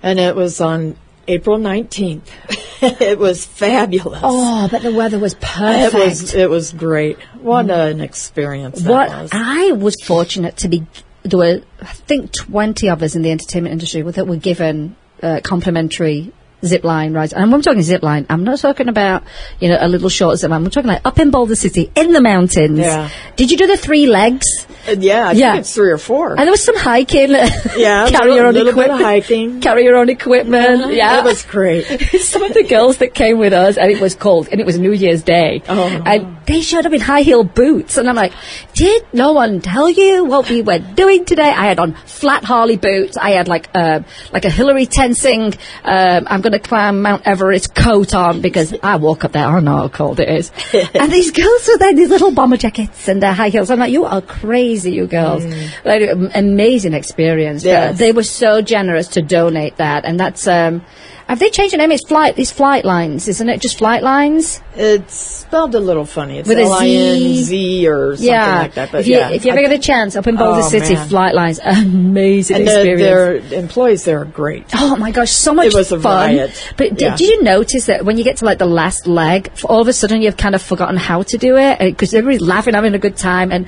and 0.04 0.20
it 0.20 0.36
was 0.36 0.62
on 0.62 0.96
April 1.28 1.58
nineteenth. 1.58 2.32
it 2.82 3.18
was 3.18 3.46
fabulous. 3.46 4.22
Oh, 4.24 4.68
but 4.70 4.82
the 4.84 4.94
weather 4.94 5.20
was 5.20 5.34
perfect. 5.36 5.94
it 5.94 5.98
was 5.98 6.34
it 6.34 6.50
was 6.50 6.72
great. 6.72 7.20
What 7.40 7.70
an 7.70 8.02
experience 8.02 8.82
that 8.82 8.90
what 8.90 9.10
was. 9.10 9.30
I 9.34 9.72
was 9.72 9.96
fortunate 10.04 10.58
to 10.58 10.70
be 10.70 10.86
there 11.24 11.40
were 11.40 11.62
I 11.82 11.86
think 11.86 12.34
twenty 12.34 12.90
of 12.90 13.02
us 13.02 13.16
in 13.16 13.22
the 13.22 13.32
entertainment 13.32 13.74
industry 13.74 14.02
that 14.02 14.28
were 14.28 14.38
given 14.38 14.96
uh, 15.22 15.42
complimentary 15.44 16.34
zip 16.66 16.84
line 16.84 17.14
rides. 17.14 17.34
And 17.34 17.44
when 17.44 17.54
I'm 17.56 17.62
talking 17.62 17.82
zip 17.82 18.04
line, 18.04 18.26
I'm 18.30 18.44
not 18.44 18.60
talking 18.60 18.88
about 18.88 19.24
you 19.60 19.70
know 19.70 19.78
a 19.80 19.88
little 19.88 20.10
short 20.10 20.38
zip 20.38 20.50
line. 20.50 20.64
I'm 20.64 20.70
talking 20.70 20.90
like 20.90 21.06
up 21.06 21.20
in 21.20 21.32
Boulder 21.32 21.56
City 21.56 21.92
in 21.96 22.12
the 22.12 22.22
mountains. 22.22 22.80
Yeah. 22.80 23.10
Did 23.36 23.52
you 23.52 23.58
do 23.58 23.68
the 23.68 23.78
three 23.78 24.08
legs? 24.08 24.48
Yeah, 24.88 25.30
I 25.30 25.32
Yeah. 25.34 25.52
think 25.54 25.62
it's 25.62 25.74
three 25.74 25.92
or 25.92 25.98
four. 25.98 26.32
And 26.32 26.40
there 26.40 26.52
was 26.52 26.64
some 26.64 26.76
hiking. 26.78 27.32
Yeah, 27.32 28.10
carry 28.10 28.36
your 28.36 28.48
own 28.48 28.54
little 28.54 28.74
bit 28.74 28.74
of 28.74 28.78
equipment. 28.78 29.02
hiking. 29.02 29.62
Carry 29.62 29.84
your 29.84 29.98
own 29.98 30.10
equipment. 30.10 30.94
Yeah, 30.94 31.20
it 31.20 31.24
was 31.24 31.44
great. 31.44 31.84
some 32.22 32.44
of 32.44 32.54
the 32.54 32.64
girls 32.64 32.98
that 32.98 33.14
came 33.14 33.38
with 33.40 33.54
us, 33.54 33.78
and 33.78 33.92
it 33.92 34.00
was 34.02 34.16
cold, 34.16 34.48
and 34.52 34.60
it 34.60 34.66
was 34.66 34.78
New 34.80 34.92
Year's 34.94 35.24
Day, 35.24 35.62
Oh. 35.70 36.02
and 36.06 36.38
they 36.46 36.62
showed 36.62 36.86
up 36.86 36.94
in 36.94 37.02
high 37.02 37.22
heel 37.22 37.44
boots, 37.44 37.98
and 37.98 38.10
I'm 38.10 38.16
like, 38.16 38.34
did 38.74 39.04
no 39.14 39.32
one 39.34 39.62
tell 39.62 39.90
you 39.90 40.26
what 40.26 40.50
we 40.50 40.62
were 40.62 40.80
doing 40.80 41.26
today? 41.26 41.50
I 41.50 41.66
had 41.68 41.80
on 41.80 41.94
flat 42.06 42.44
Harley 42.44 42.78
boots. 42.78 43.18
I 43.18 43.32
had 43.32 43.48
like 43.48 43.70
uh, 43.76 44.00
like 44.34 44.46
a 44.46 44.50
Hillary 44.50 44.86
Tenzing. 44.88 45.56
Um, 45.84 46.28
I'm 46.30 46.42
going 46.42 46.54
to 46.54 46.60
climb 46.60 47.02
Mount 47.02 47.24
Everest 47.26 47.76
coat 47.76 48.14
on 48.14 48.42
because 48.42 48.74
I 48.84 48.96
walk 48.98 49.24
up 49.24 49.32
there. 49.34 49.46
I 49.46 49.60
know 49.60 49.78
how 49.78 49.88
cold 49.90 50.20
it 50.20 50.30
is. 50.30 50.52
and 50.94 51.12
these 51.12 51.32
girls 51.32 51.68
were 51.68 51.78
there 51.78 51.90
in 51.92 51.96
these 51.96 52.10
little 52.10 52.32
bomber 52.32 52.58
jackets 52.58 53.08
and 53.08 53.22
their 53.22 53.34
high 53.34 53.50
heels. 53.50 53.70
I'm 53.70 53.80
like, 53.80 53.92
you 53.92 54.06
are 54.06 54.22
crazy. 54.22 54.71
Crazy, 54.72 54.94
you 54.94 55.08
girls. 55.08 55.44
Mm. 55.44 55.86
Like, 55.86 56.10
um, 56.10 56.32
amazing 56.34 56.94
experience. 56.94 57.64
Yes. 57.64 57.98
They 57.98 58.12
were 58.14 58.24
so 58.24 58.62
generous 58.62 59.10
to 59.10 59.22
donate 59.22 59.78
that, 59.78 60.06
and 60.06 60.20
that's. 60.20 60.48
Um, 60.48 60.82
have 61.28 61.40
they 61.40 61.50
changed 61.50 61.74
the 61.74 61.78
name? 61.78 61.92
It's 61.94 62.06
flight. 62.06 62.36
These 62.36 62.52
Flightlinez, 62.52 63.30
isn't 63.30 63.48
it? 63.48 63.62
Just 63.62 63.80
Flightlinez. 63.80 64.62
It's 64.76 65.14
spelled 65.14 65.74
a 65.76 65.80
little 65.80 66.06
funny. 66.06 66.40
It's 66.40 66.50
With 66.50 66.58
a 66.58 66.66
Z. 66.66 66.68
L 66.68 66.74
I 66.74 66.88
N 66.88 67.36
Z 67.36 67.88
or 67.88 68.16
something 68.18 68.34
yeah. 68.34 68.60
like 68.60 68.74
that. 68.74 68.92
But 68.92 69.02
if 69.02 69.08
you 69.08 69.16
yeah, 69.16 69.30
if 69.30 69.46
you 69.46 69.52
ever 69.52 69.62
get 69.62 69.72
a 69.72 69.80
chance 69.80 70.18
up 70.18 70.28
in 70.28 70.36
oh, 70.36 70.40
Boulder 70.40 70.62
Oh, 70.62 70.70
City, 70.70 70.94
man. 70.96 71.08
Flightlinez, 71.08 71.60
amazing 71.64 72.58
and 72.58 72.68
their, 72.68 72.96
experience. 72.96 73.50
their 73.50 73.60
employees 73.60 74.04
there 74.04 74.20
are 74.20 74.26
great. 74.26 74.66
Oh 74.74 74.98
my 74.98 75.12
gosh, 75.12 75.32
so 75.32 75.54
much 75.54 75.68
It 75.68 75.74
was 75.74 75.94
a 75.94 76.00
fun! 76.02 76.36
riot. 76.36 76.74
But 76.76 76.90
did, 76.90 77.02
Yeah. 77.02 77.16
did 77.16 77.30
you 77.30 77.44
notice 77.44 77.86
that 77.86 78.04
when 78.04 78.18
you 78.18 78.26
get 78.26 78.38
to 78.38 78.46
like 78.46 78.58
the 78.58 78.66
last 78.66 79.08
leg, 79.08 79.52
all 79.64 79.80
of 79.80 79.88
a 79.88 79.94
sudden 79.94 80.22
you've 80.22 80.36
kind 80.36 80.54
of 80.56 80.62
forgotten 80.62 80.98
how 80.98 81.24
to 81.24 81.38
do 81.38 81.56
it 81.56 81.80
uh, 81.80 81.86
because 81.86 82.14
everybody's 82.14 82.46
laughing, 82.46 82.74
having 82.74 82.94
a 82.94 83.00
good 83.00 83.16
time, 83.16 83.54
and 83.54 83.68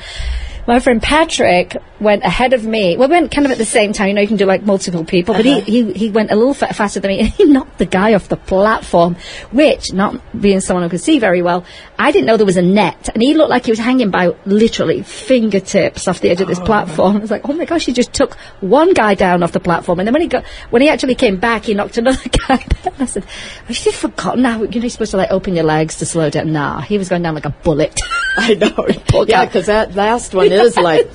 my 0.65 0.79
friend 0.79 1.01
Patrick 1.01 1.75
went 2.03 2.23
ahead 2.23 2.53
of 2.53 2.65
me. 2.65 2.97
Well, 2.97 3.07
we 3.07 3.13
went 3.13 3.31
kind 3.31 3.45
of 3.45 3.51
at 3.51 3.57
the 3.57 3.65
same 3.65 3.93
time. 3.93 4.09
You 4.09 4.13
know, 4.13 4.21
you 4.21 4.27
can 4.27 4.37
do 4.37 4.45
like 4.45 4.63
multiple 4.63 5.03
people, 5.03 5.33
but 5.33 5.45
he, 5.45 5.53
uh-huh. 5.53 5.65
he 5.65 5.93
he 5.93 6.09
went 6.09 6.31
a 6.31 6.35
little 6.35 6.53
fa- 6.53 6.73
faster 6.73 6.99
than 6.99 7.09
me, 7.09 7.19
and 7.21 7.29
he 7.29 7.45
knocked 7.45 7.77
the 7.77 7.85
guy 7.85 8.13
off 8.13 8.29
the 8.29 8.37
platform. 8.37 9.15
Which, 9.51 9.93
not 9.93 10.21
being 10.39 10.59
someone 10.59 10.83
who 10.83 10.89
could 10.89 11.01
see 11.01 11.19
very 11.19 11.41
well, 11.41 11.65
I 11.97 12.11
didn't 12.11 12.27
know 12.27 12.37
there 12.37 12.45
was 12.45 12.57
a 12.57 12.61
net, 12.61 13.09
and 13.13 13.23
he 13.23 13.33
looked 13.33 13.49
like 13.49 13.65
he 13.65 13.71
was 13.71 13.79
hanging 13.79 14.11
by 14.11 14.35
literally 14.45 15.01
fingertips 15.01 16.07
off 16.07 16.19
the 16.19 16.29
edge 16.29 16.41
of 16.41 16.47
this 16.47 16.59
oh, 16.59 16.65
platform. 16.65 17.17
I 17.17 17.19
was 17.19 17.31
like, 17.31 17.47
oh 17.49 17.53
my 17.53 17.65
gosh, 17.65 17.85
he 17.85 17.93
just 17.93 18.13
took 18.13 18.35
one 18.59 18.93
guy 18.93 19.15
down 19.15 19.41
off 19.41 19.51
the 19.51 19.59
platform, 19.59 19.99
and 19.99 20.07
then 20.07 20.13
when 20.13 20.21
he 20.21 20.27
got 20.27 20.45
when 20.69 20.81
he 20.81 20.89
actually 20.89 21.15
came 21.15 21.37
back, 21.37 21.63
he 21.65 21.73
knocked 21.73 21.97
another 21.97 22.29
guy 22.47 22.57
down. 22.57 22.93
I 22.99 23.05
said, 23.05 23.23
oh, 23.25 23.73
have 23.73 23.85
you 23.85 23.91
forgotten 23.91 24.41
now? 24.43 24.61
You 24.61 24.67
know, 24.67 24.81
you're 24.81 24.89
supposed 24.89 25.11
to 25.11 25.17
like 25.17 25.31
open 25.31 25.55
your 25.55 25.65
legs 25.65 25.97
to 25.97 26.05
slow 26.05 26.29
down. 26.29 26.51
Nah, 26.51 26.81
he 26.81 26.97
was 26.97 27.09
going 27.09 27.21
down 27.21 27.35
like 27.35 27.45
a 27.45 27.49
bullet. 27.63 27.99
I 28.37 28.53
know. 28.55 28.73
Yeah, 29.27 29.45
because 29.45 29.67
that 29.67 29.95
last 29.95 30.33
one 30.33 30.51
is 30.51 30.75
like 30.75 31.07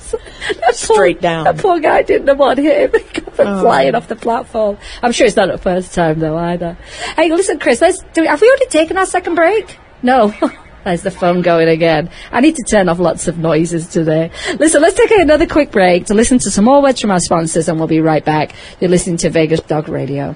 straight 0.79 1.17
poor, 1.17 1.21
down. 1.21 1.43
That 1.45 1.57
poor 1.57 1.79
guy 1.79 2.01
didn't 2.03 2.37
want 2.37 2.59
him. 2.59 2.91
He 3.39 3.45
Oh. 3.45 3.61
flying 3.61 3.95
off 3.95 4.09
the 4.09 4.17
platform. 4.17 4.77
I'm 5.01 5.13
sure 5.13 5.25
it's 5.25 5.37
not 5.37 5.47
the 5.47 5.57
first 5.57 5.93
time 5.93 6.19
though 6.19 6.37
either. 6.37 6.77
Hey, 7.15 7.29
listen, 7.29 7.57
Chris. 7.57 7.79
Let's 7.79 8.03
do. 8.13 8.23
Have 8.23 8.41
we 8.41 8.47
already 8.49 8.65
taken 8.65 8.97
our 8.97 9.05
second 9.05 9.35
break? 9.35 9.77
No. 10.03 10.33
There's 10.83 11.03
the 11.03 11.11
phone 11.11 11.41
going 11.41 11.67
again. 11.69 12.09
I 12.31 12.41
need 12.41 12.55
to 12.57 12.63
turn 12.69 12.89
off 12.89 12.99
lots 12.99 13.27
of 13.29 13.37
noises 13.37 13.87
today. 13.87 14.31
Listen, 14.59 14.81
let's 14.81 14.95
take 14.97 15.11
another 15.11 15.45
quick 15.45 15.71
break 15.71 16.05
to 16.07 16.13
listen 16.13 16.37
to 16.39 16.51
some 16.51 16.65
more 16.65 16.81
words 16.81 16.99
from 16.99 17.11
our 17.11 17.19
sponsors, 17.19 17.67
and 17.69 17.77
we'll 17.77 17.87
be 17.87 18.01
right 18.01 18.23
back. 18.25 18.53
You're 18.81 18.89
listening 18.89 19.17
to 19.17 19.29
Vegas 19.29 19.59
Dog 19.61 19.87
Radio. 19.87 20.35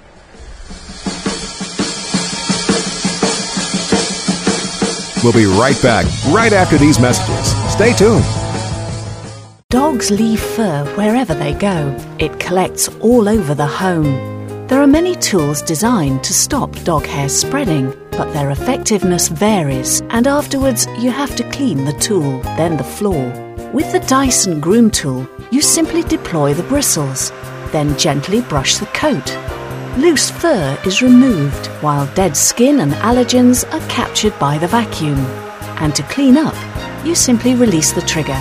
We'll 5.24 5.32
be 5.34 5.46
right 5.46 5.82
back 5.82 6.06
right 6.34 6.52
after 6.52 6.78
these 6.78 7.00
messages. 7.00 7.54
Stay 7.72 7.94
tuned. 7.94 8.24
Dogs 9.74 10.12
leave 10.12 10.40
fur 10.40 10.86
wherever 10.96 11.34
they 11.34 11.56
go. 11.56 11.98
It 12.20 12.40
collects 12.40 12.90
all 13.00 13.28
over 13.28 13.56
the 13.56 13.66
home. 13.66 14.68
There 14.68 14.80
are 14.80 14.86
many 14.86 15.16
tools 15.16 15.64
designed 15.64 16.24
to 16.26 16.32
stop 16.32 16.72
dog 16.84 17.08
hair 17.08 17.28
spreading, 17.28 17.92
but 18.12 18.32
their 18.34 18.52
effectiveness 18.52 19.30
varies, 19.30 20.02
and 20.12 20.28
afterwards 20.28 20.86
you 21.00 21.10
have 21.10 21.36
to 21.38 21.50
clean 21.50 21.86
the 21.86 21.94
tool, 21.94 22.40
then 22.56 22.78
the 22.78 22.84
floor. 22.84 23.26
With 23.74 23.92
the 23.92 24.02
Dyson 24.02 24.60
Groom 24.60 24.92
Tool, 24.92 25.28
you 25.50 25.60
simply 25.60 26.04
deploy 26.04 26.54
the 26.54 26.70
bristles, 26.70 27.32
then 27.72 27.98
gently 27.98 28.42
brush 28.42 28.78
the 28.78 28.86
coat. 28.94 29.28
Loose 29.98 30.30
fur 30.30 30.78
is 30.86 31.02
removed, 31.02 31.66
while 31.82 32.06
dead 32.14 32.38
skin 32.38 32.82
and 32.82 32.92
allergens 33.02 33.66
are 33.74 33.90
captured 33.90 34.38
by 34.38 34.60
the 34.60 34.68
vacuum. 34.68 35.18
And 35.82 35.96
to 35.96 36.04
clean 36.04 36.38
up, 36.38 36.56
you 37.04 37.16
simply 37.16 37.56
release 37.56 37.92
the 37.92 38.02
trigger. 38.02 38.40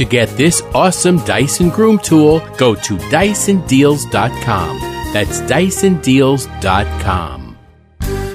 To 0.00 0.06
get 0.06 0.30
this 0.30 0.62
awesome 0.74 1.18
Dyson 1.26 1.68
Groom 1.68 1.98
tool, 1.98 2.40
go 2.56 2.74
to 2.74 2.96
DysonDeals.com. 3.12 4.80
That's 5.12 5.42
DysonDeals.com. 5.42 7.49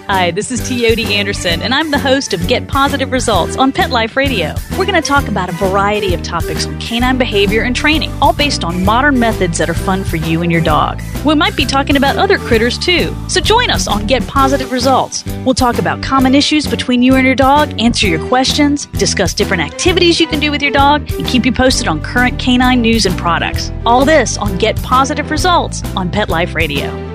Hi, 0.08 0.30
this 0.30 0.52
is 0.52 0.62
Teoti 0.62 1.08
Anderson, 1.08 1.64
and 1.64 1.74
I'm 1.74 1.90
the 1.90 1.98
host 1.98 2.36
of 2.36 2.48
Get 2.48 2.68
Positive 2.68 3.12
Results 3.12 3.58
on 3.58 3.72
Pet 3.72 3.90
Life 3.90 4.16
Radio. 4.16 4.54
We're 4.78 4.86
going 4.86 4.94
to 4.94 5.02
talk 5.02 5.28
about 5.28 5.50
a 5.50 5.54
variety 5.54 6.14
of 6.14 6.22
topics 6.22 6.68
on 6.68 6.80
canine 6.80 7.18
behavior 7.18 7.64
and 7.64 7.76
training, 7.76 8.12
all 8.22 8.32
based 8.32 8.64
on 8.64 8.86
modern 8.86 9.18
methods 9.18 9.58
that 9.58 9.68
are 9.68 9.74
fun 9.74 10.04
for 10.04 10.18
you 10.18 10.44
and 10.44 10.52
your 10.52 10.62
dog. 10.62 11.02
We 11.26 11.34
might 11.34 11.56
be 11.56 11.66
talking 11.66 11.98
about 11.98 12.18
other 12.18 12.38
critters 12.38 12.78
too, 12.78 13.16
so 13.28 13.42
join 13.42 13.72
us 13.72 13.88
on 13.88 14.06
Get 14.06 14.28
Positive 14.28 14.72
Results. 14.72 15.26
We'll 15.44 15.56
talk 15.56 15.80
about 15.80 16.04
common 16.04 16.36
issues 16.36 16.68
between 16.68 17.02
you 17.02 17.16
and 17.16 17.26
your 17.26 17.34
dog, 17.34 17.74
answer 17.82 18.08
your 18.08 18.24
questions, 18.28 18.86
discuss 18.86 19.34
different 19.34 19.64
activities 19.64 20.20
you 20.20 20.28
can 20.28 20.40
do 20.40 20.52
with 20.52 20.62
your 20.62 20.72
dog, 20.72 21.12
and 21.14 21.26
keep 21.26 21.48
you 21.48 21.52
posted 21.52 21.88
on 21.88 22.00
current 22.00 22.38
canine 22.38 22.80
news 22.80 23.08
and 23.08 23.18
products. 23.18 23.72
All 23.88 24.06
this 24.06 24.38
on 24.38 24.60
Get 24.60 24.76
Positive 24.84 25.32
Results 25.32 25.84
on 25.96 26.12
Pet 26.12 26.30
Life 26.30 26.54
Radio. 26.54 27.15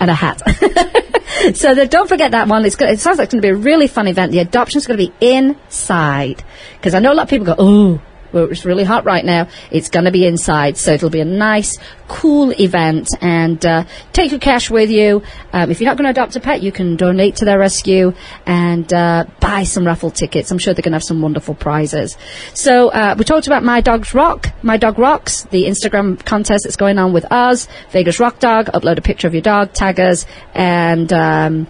and 0.00 0.10
a 0.10 0.14
hat. 0.14 0.42
so 1.54 1.74
the, 1.74 1.86
don't 1.88 2.08
forget 2.08 2.32
that 2.32 2.48
one. 2.48 2.64
It's 2.64 2.76
go- 2.76 2.86
it 2.86 3.00
sounds 3.00 3.18
like 3.18 3.26
it's 3.26 3.34
going 3.34 3.42
to 3.42 3.46
be 3.46 3.52
a 3.52 3.56
really 3.56 3.86
fun 3.86 4.08
event. 4.08 4.32
The 4.32 4.40
adoption 4.40 4.78
is 4.78 4.86
going 4.86 4.98
to 4.98 5.06
be 5.06 5.26
inside 5.26 6.42
because 6.76 6.94
I 6.94 6.98
know 6.98 7.12
a 7.12 7.14
lot 7.14 7.24
of 7.24 7.30
people 7.30 7.46
go, 7.46 7.56
oh. 7.58 8.00
Well, 8.32 8.50
it's 8.50 8.64
really 8.64 8.84
hot 8.84 9.04
right 9.04 9.24
now. 9.24 9.48
It's 9.70 9.88
going 9.88 10.04
to 10.04 10.10
be 10.10 10.26
inside, 10.26 10.76
so 10.76 10.92
it'll 10.92 11.10
be 11.10 11.20
a 11.20 11.24
nice, 11.24 11.78
cool 12.08 12.50
event. 12.60 13.08
And 13.20 13.64
uh, 13.64 13.84
take 14.12 14.30
your 14.32 14.40
cash 14.40 14.70
with 14.70 14.90
you. 14.90 15.22
Um, 15.52 15.70
if 15.70 15.80
you're 15.80 15.88
not 15.88 15.96
going 15.96 16.04
to 16.04 16.10
adopt 16.10 16.36
a 16.36 16.40
pet, 16.40 16.62
you 16.62 16.70
can 16.70 16.96
donate 16.96 17.36
to 17.36 17.44
their 17.44 17.58
rescue 17.58 18.12
and 18.46 18.92
uh, 18.92 19.24
buy 19.40 19.64
some 19.64 19.86
raffle 19.86 20.10
tickets. 20.10 20.50
I'm 20.50 20.58
sure 20.58 20.74
they're 20.74 20.82
going 20.82 20.92
to 20.92 20.96
have 20.96 21.04
some 21.04 21.22
wonderful 21.22 21.54
prizes. 21.54 22.16
So 22.54 22.88
uh, 22.88 23.14
we 23.16 23.24
talked 23.24 23.46
about 23.46 23.62
My 23.62 23.80
Dogs 23.80 24.12
Rock, 24.14 24.48
My 24.62 24.76
Dog 24.76 24.98
Rocks, 24.98 25.44
the 25.44 25.64
Instagram 25.64 26.22
contest 26.24 26.64
that's 26.64 26.76
going 26.76 26.98
on 26.98 27.12
with 27.12 27.30
us, 27.32 27.68
Vegas 27.90 28.20
Rock 28.20 28.40
Dog. 28.40 28.66
Upload 28.66 28.98
a 28.98 29.02
picture 29.02 29.26
of 29.26 29.34
your 29.34 29.42
dog, 29.42 29.72
tag 29.72 30.00
us, 30.00 30.26
and. 30.54 31.12
Um, 31.12 31.66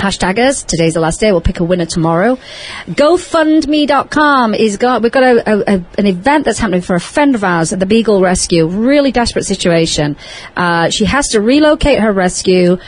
Hashtag 0.00 0.38
us. 0.38 0.62
Today's 0.62 0.94
the 0.94 1.00
last 1.00 1.20
day. 1.20 1.30
We'll 1.30 1.42
pick 1.42 1.60
a 1.60 1.64
winner 1.64 1.84
tomorrow. 1.84 2.38
GoFundMe.com 2.86 4.54
is 4.54 4.78
got. 4.78 5.02
We've 5.02 5.12
got 5.12 5.22
a, 5.22 5.74
a, 5.74 5.84
an 5.98 6.06
event 6.06 6.46
that's 6.46 6.58
happening 6.58 6.80
for 6.80 6.96
a 6.96 7.00
friend 7.00 7.34
of 7.34 7.44
ours 7.44 7.74
at 7.74 7.80
the 7.80 7.86
Beagle 7.86 8.22
Rescue. 8.22 8.66
Really 8.66 9.12
desperate 9.12 9.44
situation. 9.44 10.16
Uh, 10.56 10.88
she 10.88 11.04
has 11.04 11.28
to 11.28 11.42
relocate 11.42 12.00
her 12.00 12.12
rescue 12.12 12.78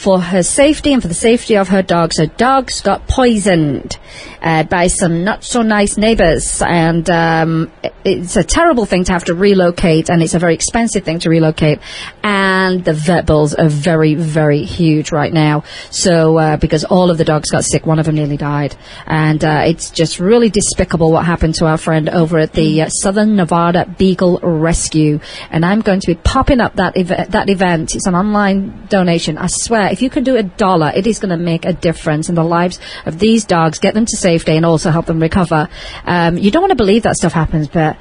for 0.00 0.18
her 0.18 0.42
safety 0.42 0.94
and 0.94 1.02
for 1.02 1.08
the 1.08 1.14
safety 1.14 1.58
of 1.58 1.68
her 1.68 1.82
dogs. 1.82 2.16
Her 2.16 2.24
dogs 2.26 2.80
got 2.80 3.06
poisoned 3.06 3.98
uh, 4.40 4.62
by 4.62 4.86
some 4.86 5.24
not 5.24 5.44
so 5.44 5.60
nice 5.60 5.98
neighbours, 5.98 6.62
and 6.62 7.08
um, 7.10 7.70
it's 8.02 8.34
a 8.36 8.42
terrible 8.42 8.86
thing 8.86 9.04
to 9.04 9.12
have 9.12 9.24
to 9.24 9.34
relocate, 9.34 10.08
and 10.08 10.22
it's 10.22 10.32
a 10.32 10.38
very 10.38 10.54
expensive 10.54 11.04
thing 11.04 11.18
to 11.18 11.28
relocate. 11.28 11.80
And 12.22 12.82
the 12.82 12.94
vet 12.94 13.26
bills 13.26 13.52
are 13.52 13.68
very, 13.68 14.14
very 14.14 14.64
huge 14.64 15.12
right 15.12 15.32
now. 15.32 15.64
So 15.90 16.38
uh, 16.38 16.56
because 16.56 16.84
all 16.84 17.10
of 17.10 17.18
the 17.18 17.24
dogs 17.24 17.50
got 17.50 17.66
sick, 17.66 17.84
one 17.84 17.98
of 17.98 18.06
them 18.06 18.14
nearly 18.14 18.38
died, 18.38 18.76
and 19.06 19.44
uh, 19.44 19.64
it's 19.66 19.90
just 19.90 20.18
really 20.18 20.48
despicable 20.48 21.12
what 21.12 21.26
happened 21.26 21.56
to 21.56 21.66
our 21.66 21.76
friend 21.76 22.08
over 22.08 22.38
at 22.38 22.54
the 22.54 22.82
uh, 22.82 22.88
Southern 22.88 23.36
Nevada 23.36 23.84
Beagle 23.98 24.38
Rescue. 24.42 25.20
And 25.50 25.66
I'm 25.66 25.82
going 25.82 26.00
to 26.00 26.06
be 26.06 26.14
popping 26.14 26.60
up 26.60 26.76
that 26.76 26.96
ev- 26.96 27.30
that 27.32 27.50
event. 27.50 27.94
It's 27.94 28.06
an 28.06 28.14
online 28.14 28.86
donation. 28.88 29.36
I 29.36 29.48
swear, 29.48 29.89
if 29.90 30.02
you 30.02 30.10
can 30.10 30.24
do 30.24 30.36
a 30.36 30.42
dollar, 30.42 30.92
it 30.94 31.06
is 31.06 31.18
going 31.18 31.36
to 31.36 31.42
make 31.42 31.64
a 31.64 31.72
difference 31.72 32.28
in 32.28 32.34
the 32.34 32.44
lives 32.44 32.78
of 33.06 33.18
these 33.18 33.44
dogs. 33.44 33.78
Get 33.78 33.94
them 33.94 34.06
to 34.06 34.16
safety 34.16 34.56
and 34.56 34.64
also 34.64 34.90
help 34.90 35.06
them 35.06 35.20
recover. 35.20 35.68
Um, 36.04 36.38
you 36.38 36.50
don't 36.50 36.62
want 36.62 36.70
to 36.70 36.76
believe 36.76 37.02
that 37.04 37.16
stuff 37.16 37.32
happens, 37.32 37.68
but 37.68 37.96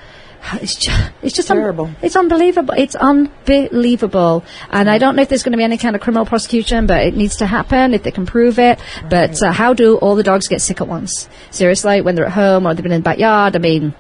it's 0.54 0.76
just, 0.76 1.12
it's 1.22 1.36
just 1.36 1.48
Terrible. 1.48 1.86
Un- 1.86 1.96
it's 2.02 2.16
unbelievable. 2.16 2.74
It's 2.78 2.96
unbelievable. 2.96 4.44
And 4.70 4.90
I 4.90 4.98
don't 4.98 5.16
know 5.16 5.22
if 5.22 5.30
there's 5.30 5.44
going 5.44 5.52
to 5.52 5.58
be 5.58 5.64
any 5.64 5.78
kind 5.78 5.96
of 5.96 6.02
criminal 6.02 6.26
prosecution, 6.26 6.88
but 6.88 7.04
it 7.04 7.16
needs 7.16 7.38
to 7.38 7.46
happen 7.46 7.94
if 7.94 8.04
they 8.04 8.12
can 8.12 8.26
prove 8.26 8.60
it. 8.60 8.80
But 9.10 9.42
uh, 9.42 9.52
how 9.52 9.74
do 9.74 9.98
all 9.98 10.16
the 10.16 10.24
dogs 10.24 10.48
get 10.48 10.62
sick 10.62 10.82
at 10.82 10.88
once? 10.88 11.30
Seriously, 11.52 12.02
when 12.02 12.16
they're 12.16 12.26
at 12.26 12.32
home 12.32 12.66
or 12.66 12.74
they've 12.74 12.84
been 12.84 12.92
in 12.92 13.02
the 13.02 13.06
backyard? 13.06 13.56
I 13.56 13.60
mean, 13.60 13.94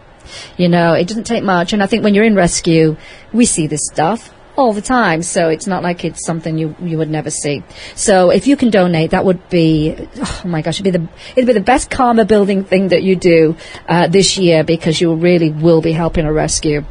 you 0.58 0.70
know, 0.70 0.94
it 0.94 1.08
doesn't 1.08 1.26
take 1.26 1.44
much. 1.44 1.74
And 1.74 1.84
I 1.84 1.88
think 1.88 2.04
when 2.04 2.14
you're 2.14 2.26
in 2.26 2.36
rescue, 2.36 2.96
we 3.34 3.46
see 3.46 3.68
this 3.68 3.86
stuff 3.86 4.34
all 4.60 4.74
the 4.74 4.82
time. 4.82 5.24
So 5.24 5.49
it's 5.49 5.68
not 5.68 5.82
like 5.82 6.03
it's 6.03 6.26
something 6.26 6.57
you 6.57 6.76
you 6.82 6.97
would 6.97 7.10
never 7.10 7.30
see. 7.30 7.64
So 7.95 8.30
if 8.30 8.45
you 8.45 8.57
can 8.57 8.70
donate, 8.70 9.12
that 9.12 9.24
would 9.26 9.49
be 9.49 9.95
oh 10.18 10.41
my 10.45 10.62
gosh, 10.62 10.80
it'd 10.80 10.91
be 10.91 10.97
the 10.99 11.07
it'd 11.36 11.47
be 11.47 11.53
the 11.53 11.62
best 11.62 11.89
karma 11.89 12.26
building 12.26 12.66
thing 12.66 12.89
that 12.89 13.01
you 13.01 13.16
do 13.16 13.55
uh, 13.88 14.07
this 14.07 14.38
year 14.38 14.64
because 14.64 14.99
you 14.99 15.16
really 15.16 15.49
will 15.49 15.82
be 15.82 15.93
helping 15.93 16.26
a 16.26 16.34
rescue. 16.34 16.84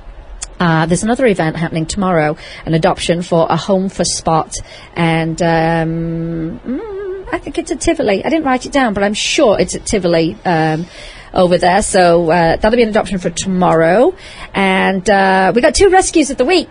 Uh, 0.59 0.87
there's 0.87 1.05
another 1.05 1.27
event 1.27 1.55
happening 1.57 1.87
tomorrow, 1.87 2.37
an 2.67 2.75
adoption 2.75 3.23
for 3.23 3.47
a 3.49 3.57
home 3.57 3.89
for 3.89 4.05
Spot, 4.05 4.53
and 4.97 5.41
um, 5.41 6.59
mm, 6.67 7.29
I 7.33 7.39
think 7.39 7.59
it's 7.59 7.71
at 7.71 7.81
Tivoli. 7.81 8.25
I 8.25 8.29
didn't 8.29 8.45
write 8.45 8.67
it 8.67 8.73
down, 8.73 8.93
but 8.93 9.05
I'm 9.05 9.15
sure 9.15 9.61
it's 9.61 9.75
at 9.77 9.85
Tivoli. 9.87 10.37
Um, 10.45 10.87
over 11.35 11.59
there, 11.59 11.83
so 11.83 12.31
uh, 12.31 12.57
that'll 12.57 12.75
be 12.75 12.83
an 12.83 12.89
adoption 12.89 13.19
for 13.19 13.29
tomorrow, 13.29 14.15
and 14.55 15.09
uh, 15.11 15.53
we 15.55 15.61
got 15.61 15.75
two 15.75 15.91
rescues 15.91 16.31
of 16.31 16.39
the 16.39 16.45
week. 16.47 16.71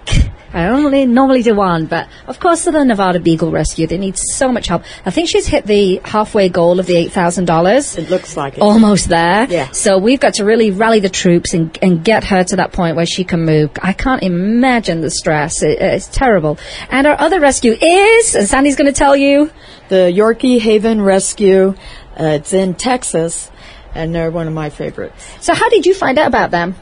I 0.58 0.70
only 0.70 1.06
normally 1.06 1.44
do 1.44 1.54
one, 1.54 1.86
but 1.86 2.10
of 2.26 2.40
course, 2.40 2.66
the 2.66 2.84
Nevada 2.84 3.20
Beagle 3.20 3.52
Rescue 3.52 3.86
they 3.86 4.00
need 4.00 4.18
so 4.18 4.52
much 4.52 4.66
help. 4.66 4.82
I 5.06 5.12
think 5.12 5.30
she's 5.30 5.46
hit 5.46 5.68
the 5.68 6.02
halfway 6.04 6.50
goal 6.50 6.80
of 6.80 6.88
the 6.88 6.96
eight 6.96 7.12
thousand 7.12 7.46
dollars. 7.46 7.96
It 7.96 8.10
looks 8.10 8.36
like 8.36 8.58
it. 8.58 8.62
Almost 8.62 9.08
there. 9.08 9.46
Yeah. 9.48 9.70
So 9.70 10.00
we've 10.00 10.20
got 10.20 10.34
to 10.36 10.46
really 10.46 10.72
rally 10.72 11.00
the 11.00 11.10
troops 11.10 11.54
and, 11.54 11.78
and 11.84 12.04
get 12.04 12.24
her 12.24 12.44
to 12.44 12.56
that 12.56 12.72
point 12.72 12.96
where 12.96 13.06
she 13.06 13.24
can 13.24 13.46
move. 13.46 13.70
I 13.84 13.94
can't 13.94 14.24
imagine 14.24 15.02
the 15.02 15.12
stress. 15.12 15.62
It, 15.62 15.80
it's 15.80 16.08
terrible. 16.08 16.58
And 16.90 17.06
our 17.06 17.20
other 17.20 17.40
rescue 17.40 17.74
is, 17.80 18.34
and 18.34 18.48
Sandy's 18.48 18.76
going 18.76 18.92
to 18.92 18.98
tell 18.98 19.16
you, 19.16 19.52
The 19.90 20.12
Yorkie 20.12 20.60
Haven 20.60 21.02
Rescue. 21.04 21.76
Uh, 22.20 22.38
it's 22.40 22.54
in 22.54 22.74
Texas, 22.74 23.52
and 23.94 24.16
they're 24.16 24.32
one 24.32 24.48
of 24.48 24.54
my 24.56 24.72
favorites. 24.72 25.24
So 25.40 25.54
how 25.54 25.70
did 25.70 25.86
you 25.86 25.94
find 25.94 26.18
out 26.18 26.28
about 26.28 26.50
them? 26.50 26.74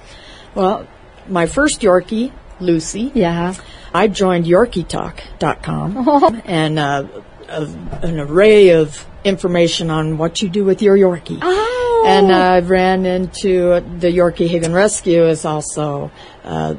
Well, 0.53 0.87
my 1.27 1.45
first 1.47 1.81
Yorkie, 1.81 2.31
Lucy. 2.59 3.11
Yeah. 3.13 3.55
I 3.93 4.07
joined 4.07 4.45
YorkieTalk.com 4.45 6.41
and 6.45 6.79
uh, 6.79 7.07
a, 7.47 7.61
an 8.01 8.19
array 8.19 8.69
of 8.69 9.05
information 9.23 9.89
on 9.89 10.17
what 10.17 10.41
you 10.41 10.49
do 10.49 10.63
with 10.63 10.81
your 10.81 10.97
Yorkie. 10.97 11.39
Oh. 11.41 12.03
And 12.07 12.31
I 12.31 12.59
ran 12.59 13.05
into 13.05 13.79
the 13.99 14.07
Yorkie 14.07 14.47
Haven 14.47 14.73
Rescue 14.73 15.25
is 15.25 15.43
also 15.45 16.11
uh, 16.43 16.75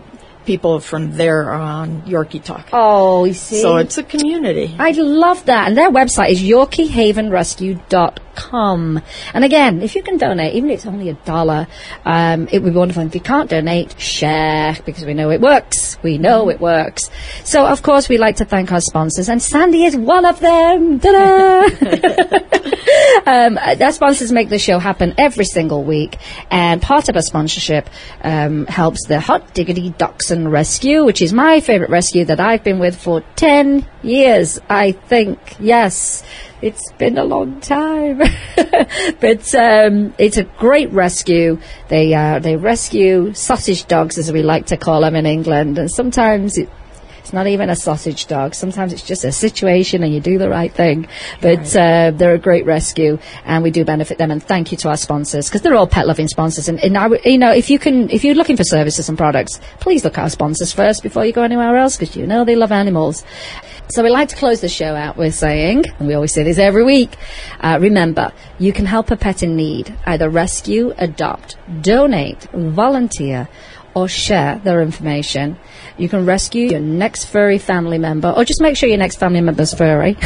people 0.47 0.81
from 0.81 1.17
there 1.17 1.51
are 1.51 1.61
on 1.61 2.03
Yorkie 2.03 2.43
Talk. 2.43 2.69
Oh, 2.73 3.25
you 3.25 3.35
see. 3.35 3.61
So 3.61 3.77
it's 3.77 3.99
a 3.99 4.03
community. 4.03 4.75
I 4.79 4.93
love 4.93 5.45
that. 5.47 5.69
And 5.69 5.77
their 5.77 5.91
website 5.91 6.31
is 6.31 6.43
YorkieHavenRescue.com. 6.43 9.03
And 9.35 9.45
again, 9.45 9.83
if 9.83 9.95
you 9.95 10.03
can 10.03 10.17
donate, 10.17 10.55
even 10.55 10.71
if 10.71 10.79
it's 10.79 10.87
only 10.87 11.11
a 11.11 11.15
dollar, 11.15 11.67
um, 12.05 12.49
it 12.51 12.63
would 12.63 12.73
be 12.73 12.79
wonderful. 12.79 13.03
If 13.03 13.15
you 13.15 13.21
can't 13.21 13.51
donate, 13.51 14.01
share, 14.01 14.77
because 14.87 15.05
we 15.05 15.15
know 15.15 15.31
it 15.31 15.41
works. 15.41 15.99
We 16.03 16.19
know 16.19 16.51
it 16.51 16.61
works. 16.61 17.11
So, 17.45 17.67
of 17.67 17.83
course, 17.83 18.09
we 18.09 18.19
like 18.19 18.37
to 18.37 18.45
thank 18.45 18.71
our 18.73 18.81
sponsors, 18.81 19.29
and 19.29 19.43
Sandy 19.43 19.85
is 19.85 19.97
one 19.97 20.25
of 20.25 20.39
them. 20.41 21.01
Um, 23.27 23.59
our 23.59 23.93
sponsors 23.93 24.31
make 24.31 24.49
the 24.49 24.59
show 24.59 24.79
happen 24.79 25.15
every 25.19 25.45
single 25.45 25.83
week, 25.83 26.17
and 26.51 26.81
part 26.81 27.09
of 27.09 27.17
our 27.17 27.23
sponsorship 27.23 27.91
um, 28.23 28.67
helps 28.67 29.07
the 29.07 29.19
Hot 29.19 29.53
Diggity 29.53 29.91
Dachshund 29.91 30.36
Rescue, 30.45 31.05
which 31.05 31.23
is 31.23 31.33
my 31.33 31.61
favourite 31.61 31.91
rescue 31.91 32.25
that 32.25 32.41
I've 32.41 32.65
been 32.65 32.79
with 32.79 32.97
for 32.97 33.23
10 33.37 33.87
years, 34.03 34.61
I 34.69 34.93
think. 34.93 35.39
Yes, 35.61 36.23
it's 36.61 36.93
been 36.93 37.17
a 37.17 37.25
long 37.25 37.61
time. 37.61 38.19
but 39.21 39.55
um, 39.55 40.15
it's 40.19 40.37
a 40.37 40.45
great 40.59 40.91
rescue. 40.93 41.59
They, 41.89 42.13
uh, 42.13 42.41
they 42.41 42.57
rescue 42.57 43.33
sausage 43.35 43.87
dogs, 43.87 44.19
as 44.19 44.33
we 44.33 44.43
like 44.43 44.67
to 44.67 44.77
call 44.77 45.03
them 45.03 45.15
in 45.15 45.27
England, 45.27 45.79
and 45.79 45.91
sometimes 45.91 46.59
it's 47.27 47.33
not 47.33 47.49
even 47.49 47.71
a 47.71 47.75
sausage 47.75 48.29
dog. 48.29 48.55
Sometimes 48.55 48.93
it's 48.93 49.03
just 49.03 49.25
a 49.25 49.33
situation 49.33 50.05
and 50.05 50.15
you 50.15 50.21
do 50.21 50.39
the 50.39 50.49
right 50.49 50.73
thing. 50.73 51.09
But 51.41 51.75
uh, 51.75 52.13
they're 52.13 52.35
a 52.35 52.39
great 52.39 52.65
rescue 52.65 53.19
and 53.45 53.65
we 53.65 53.73
do 53.73 53.85
benefit 53.85 54.17
them. 54.17 54.31
And 54.31 54.41
thank 54.41 54.71
you 54.71 54.79
to 54.79 54.91
our 54.91 54.97
sponsors 54.97 55.49
because 55.49 55.63
they're 55.63 55.75
all 55.75 55.89
pet 55.89 56.07
loving 56.07 56.29
sponsors. 56.29 56.69
And, 56.69 56.79
and 56.85 56.97
I 56.97 57.03
w- 57.03 57.21
you 57.25 57.37
know, 57.37 57.51
if 57.51 57.69
you 57.69 57.81
can, 57.81 58.11
if 58.11 58.23
you're 58.23 58.37
looking 58.37 58.57
for 58.57 58.63
services 58.63 59.09
and 59.09 59.19
products, 59.19 59.59
please 59.81 60.05
look 60.05 60.19
at 60.19 60.23
our 60.23 60.31
sponsors 60.31 60.73
first 60.73 61.03
before 61.03 61.27
you 61.27 61.33
go 61.33 61.43
anywhere 61.43 61.77
else 61.77 61.97
because 61.97 62.15
you 62.15 62.29
know 62.29 62.45
they 62.45 62.55
love 62.55 62.71
animals. 62.71 63.25
So 63.89 64.05
we 64.05 64.11
like 64.11 64.29
to 64.29 64.37
close 64.37 64.61
the 64.61 64.69
show 64.69 64.95
out 64.95 65.17
with 65.17 65.35
saying, 65.35 65.83
and 65.99 66.07
we 66.07 66.15
always 66.15 66.33
say 66.33 66.45
this 66.45 66.59
every 66.59 66.85
week, 66.85 67.17
uh, 67.59 67.79
remember, 67.81 68.31
you 68.61 68.73
can 68.73 68.87
help 68.87 69.11
a 69.11 69.17
pet 69.17 69.43
in 69.43 69.57
need. 69.57 69.93
Either 70.07 70.31
rescue, 70.31 70.95
adopt, 70.97 71.57
donate, 71.83 72.45
volunteer, 72.53 73.49
or 73.97 74.07
share 74.07 74.61
their 74.63 74.83
information. 74.83 75.57
You 75.99 76.09
can 76.09 76.25
rescue 76.27 76.69
your 76.69 76.81
next 76.81 77.27
furry 77.27 77.59
family 77.59 77.99
member, 77.99 78.31
or 78.31 78.45
just 78.45 78.61
make 78.61 78.77
sure 78.77 78.89
your 78.89 78.99
next 78.99 79.17
family 79.17 79.41
member's 79.41 79.73
furry. 79.73 80.11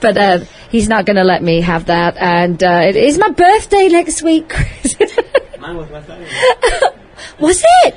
but 0.00 0.16
uh, 0.16 0.38
he's 0.70 0.88
not 0.88 1.06
going 1.06 1.16
to 1.16 1.24
let 1.24 1.42
me 1.42 1.60
have 1.60 1.86
that. 1.86 2.16
And 2.16 2.62
uh, 2.62 2.82
it 2.86 2.96
is 2.96 3.18
my 3.18 3.30
birthday 3.30 3.88
next 3.88 4.22
week, 4.22 4.48
Chris. 4.48 4.96
Mine 5.66 5.76
was 5.78 5.90
last. 5.90 6.08
Was 7.40 7.64
it? 7.84 7.94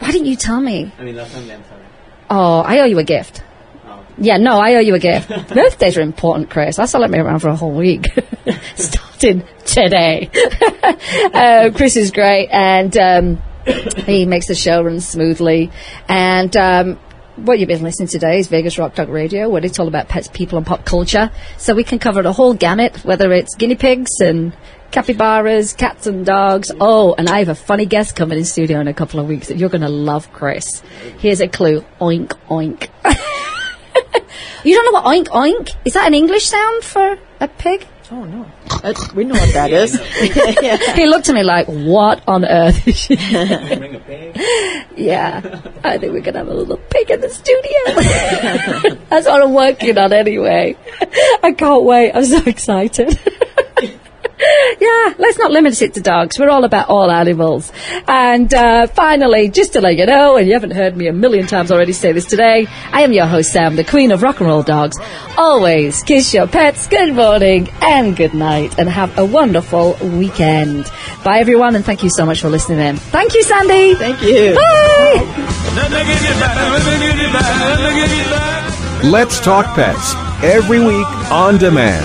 Why 0.00 0.10
didn't 0.10 0.26
you 0.26 0.34
tell 0.34 0.60
me? 0.60 0.90
I 0.98 1.04
mean, 1.04 1.14
last 1.14 1.32
Sunday, 1.32 1.54
I'm 1.54 1.64
sorry. 1.64 1.84
Oh, 2.28 2.60
I 2.60 2.80
owe 2.80 2.86
you 2.86 2.98
a 2.98 3.04
gift. 3.04 3.44
Yeah, 4.18 4.36
no, 4.38 4.58
I 4.58 4.74
owe 4.74 4.80
you 4.80 4.94
a 4.94 4.98
gift. 4.98 5.28
Birthdays 5.54 5.96
are 5.96 6.00
important, 6.00 6.50
Chris. 6.50 6.76
That's 6.76 6.92
let 6.94 7.10
me 7.10 7.18
around 7.18 7.38
for 7.38 7.48
a 7.48 7.56
whole 7.56 7.72
week. 7.72 8.06
Starting 8.74 9.44
today. 9.64 10.28
uh, 11.32 11.70
Chris 11.74 11.96
is 11.96 12.10
great, 12.10 12.48
and 12.50 12.96
um, 12.96 13.42
he 14.04 14.26
makes 14.26 14.48
the 14.48 14.54
show 14.56 14.82
run 14.82 15.00
smoothly. 15.00 15.70
And 16.08 16.56
um, 16.56 16.98
what 17.36 17.60
you've 17.60 17.68
been 17.68 17.82
listening 17.82 18.08
to 18.08 18.12
today 18.12 18.38
is 18.38 18.48
Vegas 18.48 18.76
Rock 18.76 18.96
Dog 18.96 19.08
Radio, 19.08 19.48
where 19.48 19.64
it's 19.64 19.78
all 19.78 19.88
about 19.88 20.08
pets, 20.08 20.28
people, 20.28 20.58
and 20.58 20.66
pop 20.66 20.84
culture. 20.84 21.30
So 21.58 21.74
we 21.74 21.84
can 21.84 22.00
cover 22.00 22.22
the 22.22 22.32
whole 22.32 22.54
gamut, 22.54 23.04
whether 23.04 23.32
it's 23.32 23.54
guinea 23.54 23.76
pigs 23.76 24.20
and 24.20 24.52
capybaras, 24.92 25.72
cats 25.72 26.06
and 26.06 26.24
dogs. 26.24 26.70
Oh, 26.80 27.14
and 27.18 27.28
I 27.28 27.40
have 27.40 27.48
a 27.48 27.54
funny 27.54 27.86
guest 27.86 28.14
coming 28.14 28.38
in 28.38 28.44
studio 28.44 28.78
in 28.78 28.86
a 28.86 28.94
couple 28.94 29.18
of 29.18 29.26
weeks 29.26 29.48
that 29.48 29.56
you're 29.56 29.70
going 29.70 29.80
to 29.80 29.88
love, 29.88 30.32
Chris. 30.32 30.80
Here's 31.18 31.40
a 31.40 31.48
clue: 31.48 31.84
oink 32.00 32.36
oink. 32.48 32.88
you 34.64 34.74
don't 34.74 34.84
know 34.84 35.00
what 35.00 35.04
oink 35.04 35.28
oink? 35.28 35.74
Is 35.84 35.94
that 35.94 36.06
an 36.06 36.14
English 36.14 36.44
sound 36.44 36.84
for 36.84 37.18
a 37.40 37.48
pig? 37.48 37.86
Oh 38.10 38.24
no, 38.24 38.46
That's, 38.82 39.14
we 39.14 39.24
know 39.24 39.32
what 39.32 39.54
that 39.54 39.72
is. 39.82 39.98
He 40.94 41.06
looked 41.06 41.30
at 41.30 41.34
me 41.34 41.42
like, 41.42 41.66
"What 41.66 42.22
on 42.28 42.44
earth?" 42.44 42.86
is 42.86 42.98
she 42.98 43.16
Bring 43.16 43.94
a 43.94 44.00
pig. 44.00 44.36
Yeah, 44.94 45.40
I 45.82 45.96
think 45.96 46.12
we're 46.12 46.20
gonna 46.20 46.40
have 46.40 46.48
a 46.48 46.52
little 46.54 46.76
pig 46.76 47.10
in 47.10 47.22
the 47.22 47.30
studio. 47.30 48.98
That's 49.08 49.26
what 49.26 49.42
I'm 49.42 49.54
working 49.54 49.96
on 49.96 50.12
anyway. 50.12 50.76
I 51.42 51.52
can't 51.52 51.84
wait. 51.84 52.12
I'm 52.12 52.26
so 52.26 52.42
excited. 52.44 53.18
Yeah, 54.80 55.14
let's 55.18 55.38
not 55.38 55.50
limit 55.50 55.80
it 55.82 55.94
to 55.94 56.00
dogs. 56.00 56.38
We're 56.38 56.50
all 56.50 56.64
about 56.64 56.88
all 56.88 57.10
animals. 57.10 57.72
And 58.08 58.52
uh, 58.52 58.86
finally, 58.88 59.48
just 59.48 59.74
to 59.74 59.80
let 59.80 59.96
you 59.96 60.06
know, 60.06 60.36
and 60.36 60.46
you 60.46 60.54
haven't 60.54 60.72
heard 60.72 60.96
me 60.96 61.06
a 61.06 61.12
million 61.12 61.46
times 61.46 61.70
already 61.70 61.92
say 61.92 62.12
this 62.12 62.26
today, 62.26 62.66
I 62.90 63.02
am 63.02 63.12
your 63.12 63.26
host 63.26 63.52
Sam, 63.52 63.76
the 63.76 63.84
queen 63.84 64.10
of 64.10 64.22
rock 64.22 64.40
and 64.40 64.48
roll 64.48 64.62
dogs. 64.62 64.98
Always 65.36 66.02
kiss 66.02 66.34
your 66.34 66.46
pets 66.46 66.86
good 66.86 67.14
morning 67.14 67.68
and 67.80 68.16
good 68.16 68.34
night, 68.34 68.78
and 68.78 68.88
have 68.88 69.16
a 69.18 69.24
wonderful 69.24 69.96
weekend. 70.02 70.90
Bye 71.24 71.38
everyone, 71.38 71.76
and 71.76 71.84
thank 71.84 72.02
you 72.02 72.10
so 72.10 72.26
much 72.26 72.40
for 72.40 72.48
listening 72.48 72.80
in. 72.80 72.96
Thank 72.96 73.34
you, 73.34 73.42
Sandy. 73.42 73.94
Thank 73.94 74.22
you. 74.22 74.54
Bye. 74.54 75.52
Let's 79.04 79.40
Talk 79.40 79.74
Pets 79.74 80.14
every 80.42 80.80
week 80.80 81.06
on 81.30 81.58
demand, 81.58 82.04